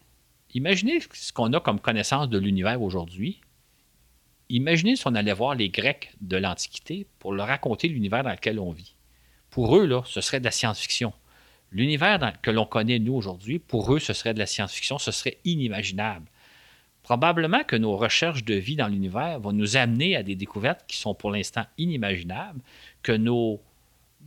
imaginez 0.53 0.99
ce 1.13 1.33
qu'on 1.33 1.51
a 1.53 1.59
comme 1.59 1.79
connaissance 1.79 2.29
de 2.29 2.37
l'univers 2.37 2.81
aujourd'hui. 2.81 3.41
Imaginez 4.49 4.95
si 4.95 5.07
on 5.07 5.15
allait 5.15 5.33
voir 5.33 5.55
les 5.55 5.69
Grecs 5.69 6.11
de 6.19 6.37
l'Antiquité 6.37 7.07
pour 7.19 7.33
leur 7.33 7.47
raconter 7.47 7.87
l'univers 7.87 8.23
dans 8.23 8.31
lequel 8.31 8.59
on 8.59 8.71
vit. 8.71 8.95
Pour 9.49 9.77
eux, 9.77 9.85
là, 9.85 10.01
ce 10.05 10.21
serait 10.21 10.39
de 10.39 10.45
la 10.45 10.51
science-fiction. 10.51 11.13
L'univers 11.71 12.33
que 12.41 12.51
l'on 12.51 12.65
connaît, 12.65 12.99
nous, 12.99 13.13
aujourd'hui, 13.13 13.59
pour 13.59 13.93
eux, 13.93 13.99
ce 13.99 14.11
serait 14.11 14.33
de 14.33 14.39
la 14.39 14.45
science-fiction, 14.45 14.97
ce 14.97 15.11
serait 15.11 15.37
inimaginable 15.45 16.25
probablement 17.03 17.63
que 17.63 17.75
nos 17.75 17.97
recherches 17.97 18.43
de 18.43 18.53
vie 18.53 18.75
dans 18.75 18.87
l'univers 18.87 19.39
vont 19.39 19.53
nous 19.53 19.77
amener 19.77 20.15
à 20.15 20.23
des 20.23 20.35
découvertes 20.35 20.85
qui 20.87 20.97
sont 20.97 21.13
pour 21.13 21.31
l'instant 21.31 21.65
inimaginables, 21.77 22.61
que 23.01 23.11
nos, 23.11 23.61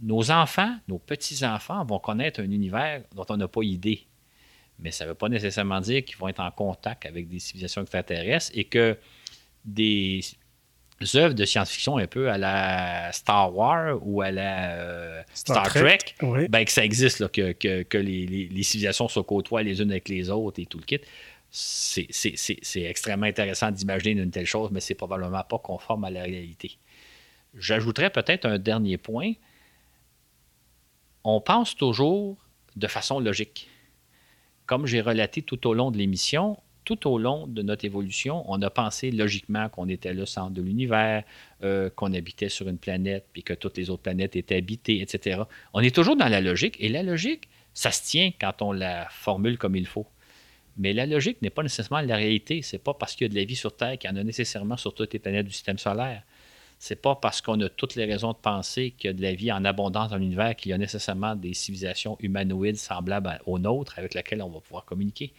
nos 0.02 0.30
enfants, 0.30 0.76
nos 0.88 0.98
petits-enfants 0.98 1.84
vont 1.84 1.98
connaître 1.98 2.40
un 2.40 2.50
univers 2.50 3.02
dont 3.14 3.26
on 3.28 3.36
n'a 3.36 3.48
pas 3.48 3.62
idée. 3.62 4.06
Mais 4.80 4.90
ça 4.90 5.04
ne 5.04 5.10
veut 5.10 5.14
pas 5.14 5.28
nécessairement 5.28 5.80
dire 5.80 6.04
qu'ils 6.04 6.16
vont 6.16 6.28
être 6.28 6.40
en 6.40 6.50
contact 6.50 7.06
avec 7.06 7.28
des 7.28 7.38
civilisations 7.38 7.82
extraterrestres 7.82 8.50
et 8.54 8.64
que 8.64 8.98
des 9.64 10.22
œuvres 11.14 11.34
de 11.34 11.44
science-fiction 11.44 11.98
un 11.98 12.06
peu 12.06 12.30
à 12.30 12.38
la 12.38 13.12
Star 13.12 13.54
Wars 13.54 13.98
ou 14.02 14.22
à 14.22 14.30
la 14.30 14.70
euh, 14.72 15.22
Star, 15.32 15.68
Trek, 15.68 15.98
ben, 16.48 16.64
que 16.64 16.70
ça 16.70 16.84
existe, 16.84 17.28
que, 17.30 17.52
que, 17.52 17.98
les, 17.98 18.26
les, 18.26 18.62
civilisations 18.62 19.08
se 19.08 19.20
côtoient 19.20 19.62
les 19.62 19.80
unes 19.80 19.90
avec 19.90 20.08
les 20.08 20.30
autres 20.30 20.60
et 20.60 20.66
tout 20.66 20.78
le 20.78 20.84
kit 20.84 21.00
c'est 21.56 22.82
extrêmement 22.82 23.26
intéressant 23.26 23.70
d'imaginer 23.70 24.20
une 24.20 24.30
telle 24.32 24.44
chose, 24.44 24.70
mais 24.72 24.80
c'est 24.80 24.96
probablement 24.96 25.44
pas 25.44 25.58
conforme 25.58 26.02
à 26.02 26.10
la 26.10 26.24
réalité. 26.24 26.78
J'ajouterais 27.56 28.10
peut-être 28.10 28.44
un 28.44 28.58
dernier 28.58 28.98
point. 28.98 29.34
On 31.22 31.40
pense 31.40 31.76
toujours 31.76 32.36
de 32.74 32.88
façon 32.88 33.20
logique. 33.20 33.68
Comme 34.66 34.86
j'ai 34.86 35.00
relaté 35.00 35.42
tout 35.42 35.68
au 35.68 35.74
long 35.74 35.92
de 35.92 35.96
l'émission, 35.96 36.58
tout 36.84 37.08
au 37.08 37.18
long 37.18 37.46
de 37.46 37.62
notre 37.62 37.84
évolution, 37.84 38.44
on 38.50 38.60
a 38.60 38.68
pensé 38.68 39.12
logiquement 39.12 39.68
qu'on 39.68 39.88
était 39.88 40.12
le 40.12 40.26
centre 40.26 40.50
de 40.50 40.60
l'univers, 40.60 41.22
euh, 41.62 41.88
qu'on 41.88 42.12
habitait 42.12 42.48
sur 42.48 42.68
une 42.68 42.78
planète, 42.78 43.28
puis 43.32 43.44
que 43.44 43.54
toutes 43.54 43.76
les 43.76 43.90
autres 43.90 44.02
planètes 44.02 44.34
étaient 44.34 44.56
habitées, 44.56 45.00
etc. 45.00 45.42
On 45.72 45.80
est 45.80 45.94
toujours 45.94 46.16
dans 46.16 46.28
la 46.28 46.40
logique, 46.40 46.76
et 46.80 46.88
la 46.88 47.04
logique, 47.04 47.48
ça 47.74 47.92
se 47.92 48.02
tient 48.02 48.32
quand 48.40 48.60
on 48.60 48.72
la 48.72 49.06
formule 49.08 49.56
comme 49.56 49.76
il 49.76 49.86
faut. 49.86 50.06
Mais 50.76 50.92
la 50.92 51.06
logique 51.06 51.40
n'est 51.42 51.50
pas 51.50 51.62
nécessairement 51.62 52.06
la 52.06 52.16
réalité. 52.16 52.62
C'est 52.62 52.78
pas 52.78 52.94
parce 52.94 53.14
qu'il 53.14 53.26
y 53.26 53.30
a 53.30 53.32
de 53.32 53.38
la 53.38 53.44
vie 53.44 53.56
sur 53.56 53.74
Terre 53.74 53.98
qu'il 53.98 54.10
y 54.10 54.12
en 54.12 54.16
a 54.16 54.24
nécessairement 54.24 54.76
sur 54.76 54.94
toutes 54.94 55.12
les 55.12 55.18
planètes 55.18 55.46
du 55.46 55.52
système 55.52 55.78
solaire. 55.78 56.22
C'est 56.78 57.00
pas 57.00 57.14
parce 57.14 57.40
qu'on 57.40 57.60
a 57.60 57.68
toutes 57.68 57.94
les 57.94 58.04
raisons 58.04 58.32
de 58.32 58.36
penser 58.36 58.90
qu'il 58.90 59.08
y 59.08 59.10
a 59.10 59.14
de 59.14 59.22
la 59.22 59.32
vie 59.34 59.52
en 59.52 59.64
abondance 59.64 60.10
dans 60.10 60.16
l'univers 60.16 60.56
qu'il 60.56 60.70
y 60.70 60.72
a 60.74 60.78
nécessairement 60.78 61.36
des 61.36 61.54
civilisations 61.54 62.16
humanoïdes 62.20 62.76
semblables 62.76 63.40
aux 63.46 63.58
nôtres 63.58 63.98
avec 63.98 64.14
lesquelles 64.14 64.42
on 64.42 64.50
va 64.50 64.60
pouvoir 64.60 64.84
communiquer. 64.84 65.32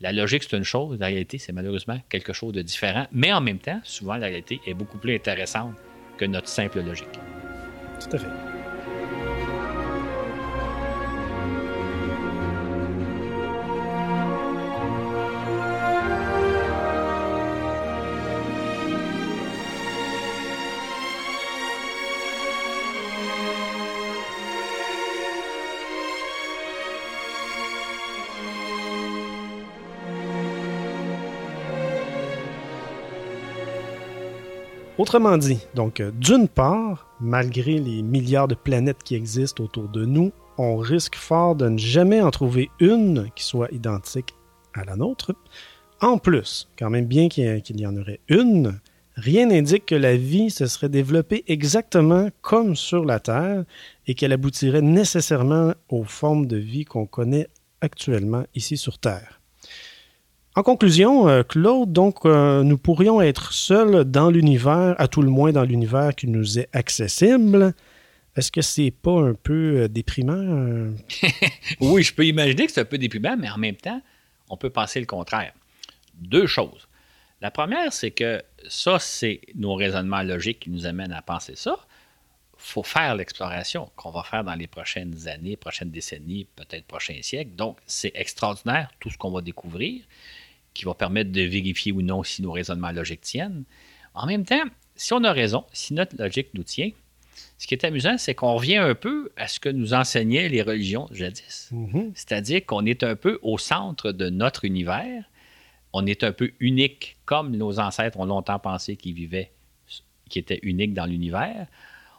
La 0.00 0.12
logique, 0.12 0.42
c'est 0.42 0.56
une 0.56 0.64
chose. 0.64 0.98
La 0.98 1.06
réalité, 1.06 1.38
c'est 1.38 1.52
malheureusement 1.52 1.98
quelque 2.08 2.32
chose 2.32 2.52
de 2.52 2.62
différent. 2.62 3.06
Mais 3.12 3.32
en 3.32 3.40
même 3.40 3.60
temps, 3.60 3.80
souvent, 3.84 4.16
la 4.16 4.26
réalité 4.26 4.60
est 4.66 4.74
beaucoup 4.74 4.98
plus 4.98 5.14
intéressante 5.14 5.76
que 6.18 6.24
notre 6.24 6.48
simple 6.48 6.80
logique. 6.82 7.18
Tout 8.00 8.16
à 8.16 8.18
fait. 8.18 8.61
Autrement 34.98 35.38
dit, 35.38 35.58
donc 35.74 36.00
euh, 36.00 36.10
d'une 36.12 36.48
part, 36.48 37.08
malgré 37.18 37.78
les 37.78 38.02
milliards 38.02 38.46
de 38.46 38.54
planètes 38.54 39.02
qui 39.02 39.14
existent 39.14 39.64
autour 39.64 39.88
de 39.88 40.04
nous, 40.04 40.32
on 40.58 40.76
risque 40.76 41.16
fort 41.16 41.56
de 41.56 41.66
ne 41.68 41.78
jamais 41.78 42.20
en 42.20 42.30
trouver 42.30 42.68
une 42.78 43.30
qui 43.34 43.42
soit 43.42 43.72
identique 43.72 44.34
à 44.74 44.84
la 44.84 44.96
nôtre. 44.96 45.34
en 46.02 46.18
plus, 46.18 46.68
quand 46.78 46.90
même 46.90 47.06
bien 47.06 47.28
qu'il 47.28 47.80
y 47.80 47.86
en 47.86 47.96
aurait 47.96 48.20
une, 48.28 48.80
rien 49.16 49.46
n'indique 49.46 49.86
que 49.86 49.94
la 49.94 50.16
vie 50.16 50.50
se 50.50 50.66
serait 50.66 50.90
développée 50.90 51.42
exactement 51.46 52.28
comme 52.42 52.76
sur 52.76 53.04
la 53.06 53.18
Terre 53.18 53.64
et 54.06 54.14
qu'elle 54.14 54.32
aboutirait 54.32 54.82
nécessairement 54.82 55.72
aux 55.88 56.04
formes 56.04 56.46
de 56.46 56.58
vie 56.58 56.84
qu'on 56.84 57.06
connaît 57.06 57.48
actuellement 57.80 58.44
ici 58.54 58.76
sur 58.76 58.98
Terre. 58.98 59.41
En 60.54 60.62
conclusion, 60.62 61.30
euh, 61.30 61.42
Claude, 61.42 61.92
donc, 61.92 62.26
euh, 62.26 62.62
nous 62.62 62.76
pourrions 62.76 63.22
être 63.22 63.54
seuls 63.54 64.04
dans 64.04 64.28
l'univers, 64.28 64.94
à 64.98 65.08
tout 65.08 65.22
le 65.22 65.30
moins 65.30 65.50
dans 65.50 65.64
l'univers 65.64 66.14
qui 66.14 66.28
nous 66.28 66.58
est 66.58 66.68
accessible. 66.74 67.72
Est-ce 68.36 68.52
que 68.52 68.60
c'est 68.60 68.90
pas 68.90 69.18
un 69.18 69.32
peu 69.32 69.80
euh, 69.80 69.88
déprimant? 69.88 70.92
oui, 71.80 72.02
je 72.02 72.12
peux 72.14 72.26
imaginer 72.26 72.66
que 72.66 72.72
c'est 72.72 72.82
un 72.82 72.86
peu 72.86 72.98
déprimant, 72.98 73.34
mais 73.38 73.48
en 73.48 73.56
même 73.56 73.76
temps, 73.76 74.02
on 74.50 74.58
peut 74.58 74.68
penser 74.68 75.00
le 75.00 75.06
contraire. 75.06 75.54
Deux 76.16 76.46
choses. 76.46 76.86
La 77.40 77.50
première, 77.50 77.90
c'est 77.90 78.10
que 78.10 78.42
ça, 78.68 78.98
c'est 78.98 79.40
nos 79.54 79.74
raisonnements 79.74 80.22
logiques 80.22 80.60
qui 80.60 80.70
nous 80.70 80.84
amènent 80.84 81.12
à 81.12 81.22
penser 81.22 81.56
ça. 81.56 81.78
Il 82.58 82.72
faut 82.72 82.82
faire 82.82 83.14
l'exploration 83.16 83.90
qu'on 83.96 84.10
va 84.10 84.22
faire 84.22 84.44
dans 84.44 84.54
les 84.54 84.66
prochaines 84.66 85.28
années, 85.28 85.56
prochaines 85.56 85.90
décennies, 85.90 86.46
peut-être 86.56 86.84
prochains 86.84 87.20
siècles. 87.22 87.56
Donc, 87.56 87.78
c'est 87.86 88.12
extraordinaire 88.14 88.90
tout 89.00 89.08
ce 89.08 89.16
qu'on 89.16 89.30
va 89.30 89.40
découvrir 89.40 90.02
qui 90.74 90.84
va 90.84 90.94
permettre 90.94 91.32
de 91.32 91.42
vérifier 91.42 91.92
ou 91.92 92.02
non 92.02 92.22
si 92.22 92.42
nos 92.42 92.52
raisonnements 92.52 92.92
logiques 92.92 93.20
tiennent. 93.22 93.64
En 94.14 94.26
même 94.26 94.44
temps, 94.44 94.64
si 94.96 95.12
on 95.12 95.24
a 95.24 95.32
raison, 95.32 95.64
si 95.72 95.94
notre 95.94 96.16
logique 96.16 96.48
nous 96.54 96.62
tient, 96.62 96.90
ce 97.58 97.66
qui 97.66 97.74
est 97.74 97.84
amusant, 97.84 98.18
c'est 98.18 98.34
qu'on 98.34 98.54
revient 98.54 98.76
un 98.76 98.94
peu 98.94 99.30
à 99.36 99.46
ce 99.46 99.60
que 99.60 99.68
nous 99.68 99.94
enseignaient 99.94 100.48
les 100.48 100.62
religions 100.62 101.08
jadis. 101.12 101.70
Mm-hmm. 101.72 102.10
C'est-à-dire 102.14 102.66
qu'on 102.66 102.84
est 102.84 103.04
un 103.04 103.14
peu 103.14 103.38
au 103.42 103.56
centre 103.56 104.12
de 104.12 104.28
notre 104.30 104.64
univers. 104.64 105.24
On 105.92 106.06
est 106.06 106.24
un 106.24 106.32
peu 106.32 106.52
unique, 106.58 107.16
comme 107.24 107.54
nos 107.56 107.78
ancêtres 107.78 108.18
ont 108.18 108.24
longtemps 108.24 108.58
pensé 108.58 108.96
qu'ils 108.96 109.14
vivaient, 109.14 109.52
qui 110.28 110.38
étaient 110.38 110.60
uniques 110.62 110.94
dans 110.94 111.06
l'univers. 111.06 111.66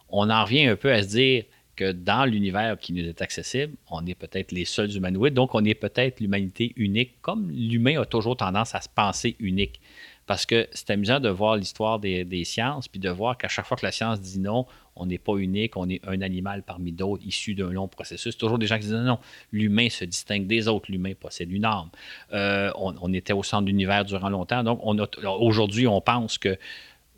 On 0.10 0.30
en 0.30 0.44
revient 0.44 0.68
un 0.68 0.76
peu 0.76 0.94
à 0.94 1.04
se 1.04 1.10
dire, 1.10 1.44
que 1.76 1.92
dans 1.92 2.26
l'univers 2.26 2.78
qui 2.78 2.94
nous 2.94 3.04
est 3.04 3.22
accessible, 3.22 3.74
on 3.90 4.06
est 4.06 4.16
peut-être 4.16 4.52
les 4.52 4.66
seuls 4.66 4.96
humanoïdes, 4.96 5.34
donc 5.34 5.56
on 5.56 5.64
est 5.66 5.74
peut-être 5.74 6.20
l'humanité 6.20 6.74
unique, 6.76 7.22
comme 7.22 7.50
l'humain 7.50 8.02
a 8.02 8.06
toujours 8.06 8.38
tendance 8.38 8.76
à 8.76 8.82
se 8.82 8.90
penser 8.90 9.36
unique. 9.40 9.80
Parce 10.26 10.46
que 10.46 10.68
c'est 10.72 10.90
amusant 10.92 11.20
de 11.20 11.28
voir 11.28 11.58
l'histoire 11.58 12.00
des, 12.00 12.44
sciences, 12.46 12.88
puis 12.88 13.00
de 13.00 13.10
voir 13.10 13.38
qu'à 13.38 13.50
chaque 13.50 13.66
fois 13.66 13.76
que 13.76 13.86
la 13.86 13.92
science 13.92 14.22
dit 14.22 14.40
non, 14.40 14.66
on 14.96 15.06
n'est 15.06 15.18
pas 15.18 15.36
unique, 15.36 15.76
on 15.76 15.90
est 15.90 16.00
un 16.08 16.22
animal 16.22 16.64
parmi 16.64 16.94
d'autres, 16.94 17.24
issu 17.26 17.56
d'un 17.56 17.72
long 17.72 17.90
processus. 17.90 18.38
Toujours 18.38 18.58
des 18.58 18.68
gens 18.68 18.76
qui 18.76 18.84
disent 18.84 18.94
non, 18.94 19.20
l'humain 19.52 19.90
se 19.90 20.06
distingue 20.06 20.48
des 20.48 20.70
autres, 20.70 20.90
l'humain 20.90 21.14
possède 21.20 21.52
une 21.52 21.66
âme. 21.66 21.90
Euh, 22.32 22.72
on, 22.76 23.14
était 23.14 23.34
au 23.34 23.44
centre 23.44 23.64
de 23.64 23.68
l'univers 23.68 24.06
durant 24.06 24.30
longtemps, 24.30 24.64
donc 24.64 24.80
aujourd'hui, 25.26 25.88
on 25.88 26.00
pense 26.00 26.38
que 26.38 26.58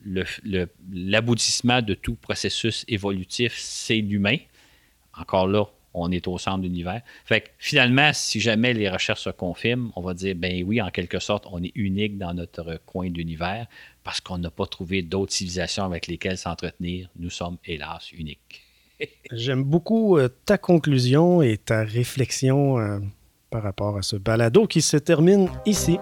l'aboutissement 0.06 1.82
de 1.82 1.94
tout 1.94 2.16
processus 2.16 2.86
évolutif, 2.88 3.56
c'est 3.58 3.98
l'humain. 3.98 4.38
Encore 5.18 5.48
là, 5.48 5.66
on 5.96 6.12
est 6.12 6.28
au 6.28 6.38
centre 6.38 6.60
de 6.60 6.64
l'univers. 6.64 7.02
Fait 7.24 7.42
que 7.42 7.48
finalement, 7.58 8.12
si 8.14 8.40
jamais 8.40 8.74
les 8.74 8.90
recherches 8.90 9.22
se 9.22 9.30
confirment, 9.30 9.92
on 9.96 10.02
va 10.02 10.14
dire, 10.14 10.36
ben 10.36 10.64
oui, 10.66 10.82
en 10.82 10.90
quelque 10.90 11.20
sorte, 11.20 11.46
on 11.52 11.64
est 11.64 11.72
unique 11.76 12.18
dans 12.18 12.34
notre 12.34 12.80
coin 12.86 13.10
d'univers 13.10 13.66
parce 14.04 14.20
qu'on 14.20 14.38
n'a 14.38 14.52
pas 14.52 14.68
trouvé 14.68 15.02
d'autres 15.02 15.34
civilisations 15.34 15.86
avec 15.86 16.08
lesquelles 16.08 16.38
s'entretenir. 16.38 17.10
Nous 17.18 17.30
sommes, 17.30 17.58
hélas, 17.66 18.12
uniques. 18.12 18.62
J'aime 19.32 19.64
beaucoup 19.64 20.18
euh, 20.18 20.30
ta 20.46 20.58
conclusion 20.58 21.42
et 21.42 21.58
ta 21.58 21.84
réflexion 21.84 22.78
euh, 22.78 23.00
par 23.50 23.64
rapport 23.64 23.98
à 23.98 24.02
ce 24.02 24.16
balado 24.18 24.68
qui 24.68 24.82
se 24.82 24.98
termine 24.98 25.50
ici. 25.66 25.98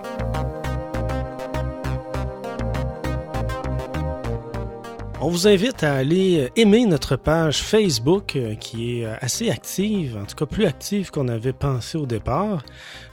On 5.26 5.30
vous 5.30 5.48
invite 5.48 5.84
à 5.84 5.94
aller 5.94 6.42
euh, 6.42 6.50
aimer 6.58 6.86
notre 6.86 7.16
page 7.16 7.64
Facebook 7.64 8.36
euh, 8.36 8.56
qui 8.56 9.00
est 9.00 9.06
euh, 9.06 9.16
assez 9.22 9.50
active, 9.50 10.18
en 10.22 10.26
tout 10.26 10.36
cas 10.36 10.46
plus 10.46 10.66
active 10.66 11.12
qu'on 11.12 11.30
avait 11.30 11.54
pensé 11.54 11.98
au 11.98 12.06
départ. 12.06 12.62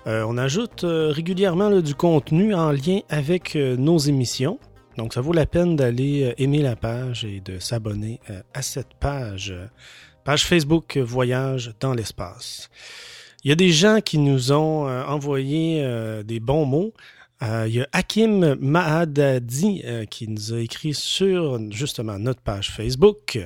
on 0.06 0.36
ajoute 0.36 0.84
régulièrement 0.84 1.70
du 1.80 1.94
contenu 1.94 2.52
en 2.52 2.72
lien 2.72 2.98
avec 3.10 3.54
nos 3.54 3.98
émissions. 3.98 4.58
Donc 4.96 5.14
ça 5.14 5.20
vaut 5.20 5.32
la 5.32 5.46
peine 5.46 5.76
d'aller 5.76 6.34
aimer 6.38 6.62
la 6.62 6.74
page 6.74 7.24
et 7.24 7.40
de 7.40 7.60
s'abonner 7.60 8.18
à 8.54 8.62
cette 8.62 8.94
page. 8.98 9.54
Page 10.24 10.46
Facebook 10.46 10.96
Voyage 10.96 11.74
dans 11.78 11.94
l'espace. 11.94 12.70
Il 13.44 13.50
y 13.50 13.52
a 13.52 13.56
des 13.56 13.70
gens 13.70 14.00
qui 14.00 14.18
nous 14.18 14.50
ont 14.50 14.88
envoyé 14.88 15.86
des 16.24 16.40
bons 16.40 16.64
mots. 16.64 16.92
Euh, 17.42 17.66
il 17.66 17.74
y 17.74 17.80
a 17.80 17.88
Hakim 17.92 18.56
Mahadadi 18.60 19.82
euh, 19.84 20.04
qui 20.04 20.28
nous 20.28 20.52
a 20.52 20.58
écrit 20.58 20.92
sur 20.92 21.58
justement 21.70 22.18
notre 22.18 22.42
page 22.42 22.70
Facebook. 22.70 23.38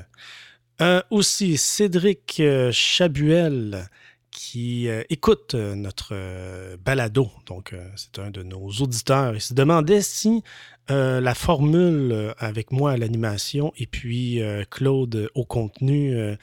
Euh, 0.80 1.00
aussi 1.10 1.56
Cédric 1.56 2.42
Chabuel 2.72 3.88
qui 4.34 4.88
écoute 5.08 5.54
notre 5.54 6.76
balado. 6.84 7.30
Donc, 7.46 7.74
c'est 7.94 8.18
un 8.18 8.30
de 8.30 8.42
nos 8.42 8.68
auditeurs. 8.68 9.34
Il 9.34 9.40
se 9.40 9.54
demandait 9.54 10.02
si 10.02 10.42
la 10.88 11.34
formule 11.34 12.34
avec 12.38 12.72
moi 12.72 12.92
à 12.92 12.96
l'animation 12.96 13.72
et 13.78 13.86
puis 13.86 14.42
Claude 14.70 15.30
au 15.34 15.44
contenu 15.44 16.36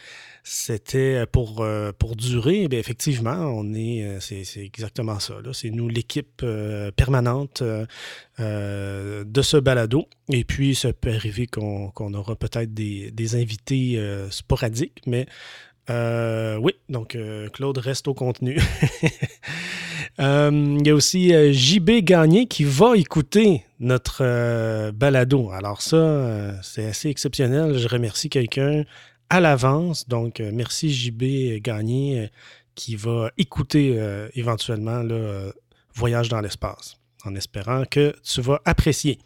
c'était 0.43 1.25
pour, 1.27 1.61
euh, 1.61 1.91
pour 1.97 2.15
durer. 2.15 2.67
Bien, 2.67 2.79
effectivement, 2.79 3.35
on 3.35 3.73
est, 3.73 4.03
euh, 4.03 4.19
c'est, 4.19 4.43
exactement 4.57 5.19
ça. 5.19 5.35
C'est 5.53 5.69
nous 5.69 5.87
l'équipe 5.87 6.41
euh, 6.43 6.91
permanente 6.91 7.63
de 8.39 9.41
ce 9.41 9.57
balado. 9.57 10.07
Et 10.29 10.43
puis, 10.43 10.73
ça 10.73 10.93
peut 10.93 11.13
arriver 11.13 11.45
qu'on, 11.45 12.13
aura 12.13 12.35
peut-être 12.35 12.73
des, 12.73 13.11
des 13.11 13.35
invités 13.35 14.01
sporadiques, 14.31 15.01
mais 15.05 15.27
oui, 15.89 16.73
donc 16.89 17.17
Claude 17.53 17.77
reste 17.77 18.07
au 18.07 18.13
contenu. 18.13 18.59
Il 20.19 20.85
y 20.85 20.89
a 20.89 20.93
aussi 20.93 21.31
JB 21.53 22.03
Gagné 22.03 22.45
qui 22.45 22.63
va 22.63 22.95
écouter 22.95 23.63
notre 23.79 24.91
balado. 24.91 25.51
Alors 25.51 25.81
ça, 25.81 26.61
c'est 26.61 26.85
assez 26.85 27.09
exceptionnel. 27.09 27.77
Je 27.77 27.87
remercie 27.87 28.29
quelqu'un 28.29 28.83
à 29.31 29.39
l'avance. 29.39 30.07
Donc, 30.09 30.39
euh, 30.39 30.51
merci 30.53 30.93
JB 30.93 31.61
Gagné 31.61 32.19
euh, 32.19 32.27
qui 32.75 32.95
va 32.97 33.31
écouter 33.37 33.95
euh, 33.95 34.27
éventuellement 34.35 35.01
le 35.01 35.53
Voyage 35.93 36.29
dans 36.29 36.41
l'espace, 36.41 36.97
en 37.25 37.35
espérant 37.35 37.83
que 37.89 38.13
tu 38.23 38.41
vas 38.41 38.61
apprécier. 38.65 39.19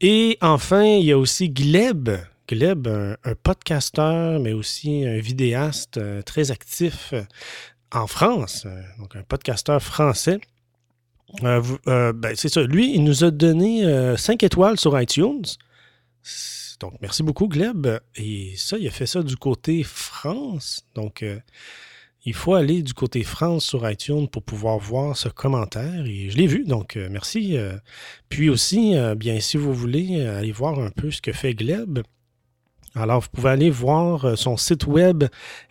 Et 0.00 0.38
enfin, 0.40 0.84
il 0.84 1.04
y 1.04 1.12
a 1.12 1.18
aussi 1.18 1.50
Gleb. 1.50 2.10
Gleb, 2.48 2.88
un, 2.88 3.34
podcasteur, 3.42 4.40
mais 4.40 4.52
aussi 4.52 5.04
un 5.06 5.18
vidéaste 5.18 6.00
très 6.24 6.50
actif 6.50 7.12
en 7.92 8.06
France, 8.06 8.66
donc 8.98 9.16
un 9.16 9.22
podcasteur 9.22 9.82
français. 9.82 10.40
Ben, 11.42 11.62
c'est 12.34 12.48
ça. 12.48 12.62
Lui, 12.62 12.94
il 12.94 13.04
nous 13.04 13.22
a 13.22 13.30
donné 13.30 14.16
5 14.16 14.42
étoiles 14.42 14.78
sur 14.78 14.98
iTunes. 14.98 15.44
Donc, 16.80 16.94
merci 17.00 17.22
beaucoup, 17.22 17.48
Gleb. 17.48 17.86
Et 18.14 18.52
ça, 18.56 18.78
il 18.78 18.86
a 18.86 18.90
fait 18.90 19.06
ça 19.06 19.22
du 19.22 19.36
côté 19.36 19.82
France. 19.82 20.86
Donc, 20.94 21.22
euh, 21.22 21.38
il 22.24 22.34
faut 22.34 22.54
aller 22.54 22.82
du 22.82 22.94
côté 22.94 23.24
France 23.24 23.64
sur 23.64 23.88
iTunes 23.88 24.28
pour 24.28 24.42
pouvoir 24.42 24.78
voir 24.78 25.16
ce 25.16 25.28
commentaire. 25.28 26.04
Et 26.06 26.30
je 26.30 26.36
l'ai 26.36 26.46
vu, 26.46 26.64
donc 26.64 26.96
euh, 26.96 27.08
merci. 27.10 27.56
Euh. 27.56 27.76
Puis 28.28 28.48
aussi, 28.48 28.94
bien, 29.16 29.40
si 29.40 29.56
vous 29.56 29.74
voulez 29.74 30.24
aller 30.24 30.52
voir 30.52 30.78
un 30.78 30.90
peu 30.90 31.10
ce 31.10 31.20
que 31.20 31.32
fait 31.32 31.54
Gleb, 31.54 32.00
alors 33.00 33.20
vous 33.20 33.28
pouvez 33.32 33.50
aller 33.50 33.70
voir 33.70 34.36
son 34.36 34.56
site 34.56 34.86
web 34.86 35.24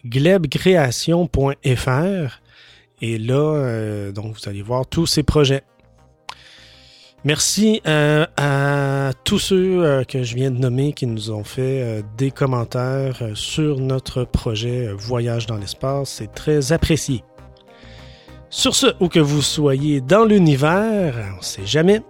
glebcreation.fr. 0.05 2.41
Et 2.99 3.19
là, 3.19 4.11
donc, 4.11 4.35
vous 4.35 4.49
allez 4.49 4.63
voir 4.63 4.87
tous 4.87 5.05
ses 5.05 5.23
projets. 5.23 5.63
Merci 7.27 7.81
euh, 7.87 8.25
à 8.37 9.11
tous 9.23 9.39
ceux 9.39 9.83
euh, 9.83 10.03
que 10.03 10.23
je 10.23 10.35
viens 10.35 10.51
de 10.51 10.59
nommer 10.59 10.93
qui 10.93 11.07
nous 11.07 11.31
ont 11.31 11.43
fait 11.43 11.81
euh, 11.81 12.01
des 12.17 12.31
commentaires 12.31 13.21
sur 13.33 13.79
notre 13.79 14.23
projet 14.23 14.93
Voyage 14.93 15.47
dans 15.47 15.57
l'espace. 15.57 16.09
C'est 16.09 16.33
très 16.33 16.71
apprécié. 16.71 17.23
Sur 18.49 18.75
ce, 18.75 18.87
où 18.99 19.09
que 19.09 19.19
vous 19.19 19.41
soyez 19.41 19.99
dans 19.99 20.25
l'univers, 20.25 21.15
on 21.33 21.39
ne 21.39 21.43
sait 21.43 21.65
jamais, 21.65 22.01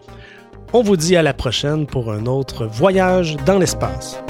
on 0.73 0.83
vous 0.83 0.97
dit 0.97 1.15
à 1.15 1.23
la 1.23 1.33
prochaine 1.33 1.87
pour 1.87 2.11
un 2.11 2.25
autre 2.25 2.67
voyage 2.67 3.37
dans 3.45 3.57
l'espace. 3.57 4.21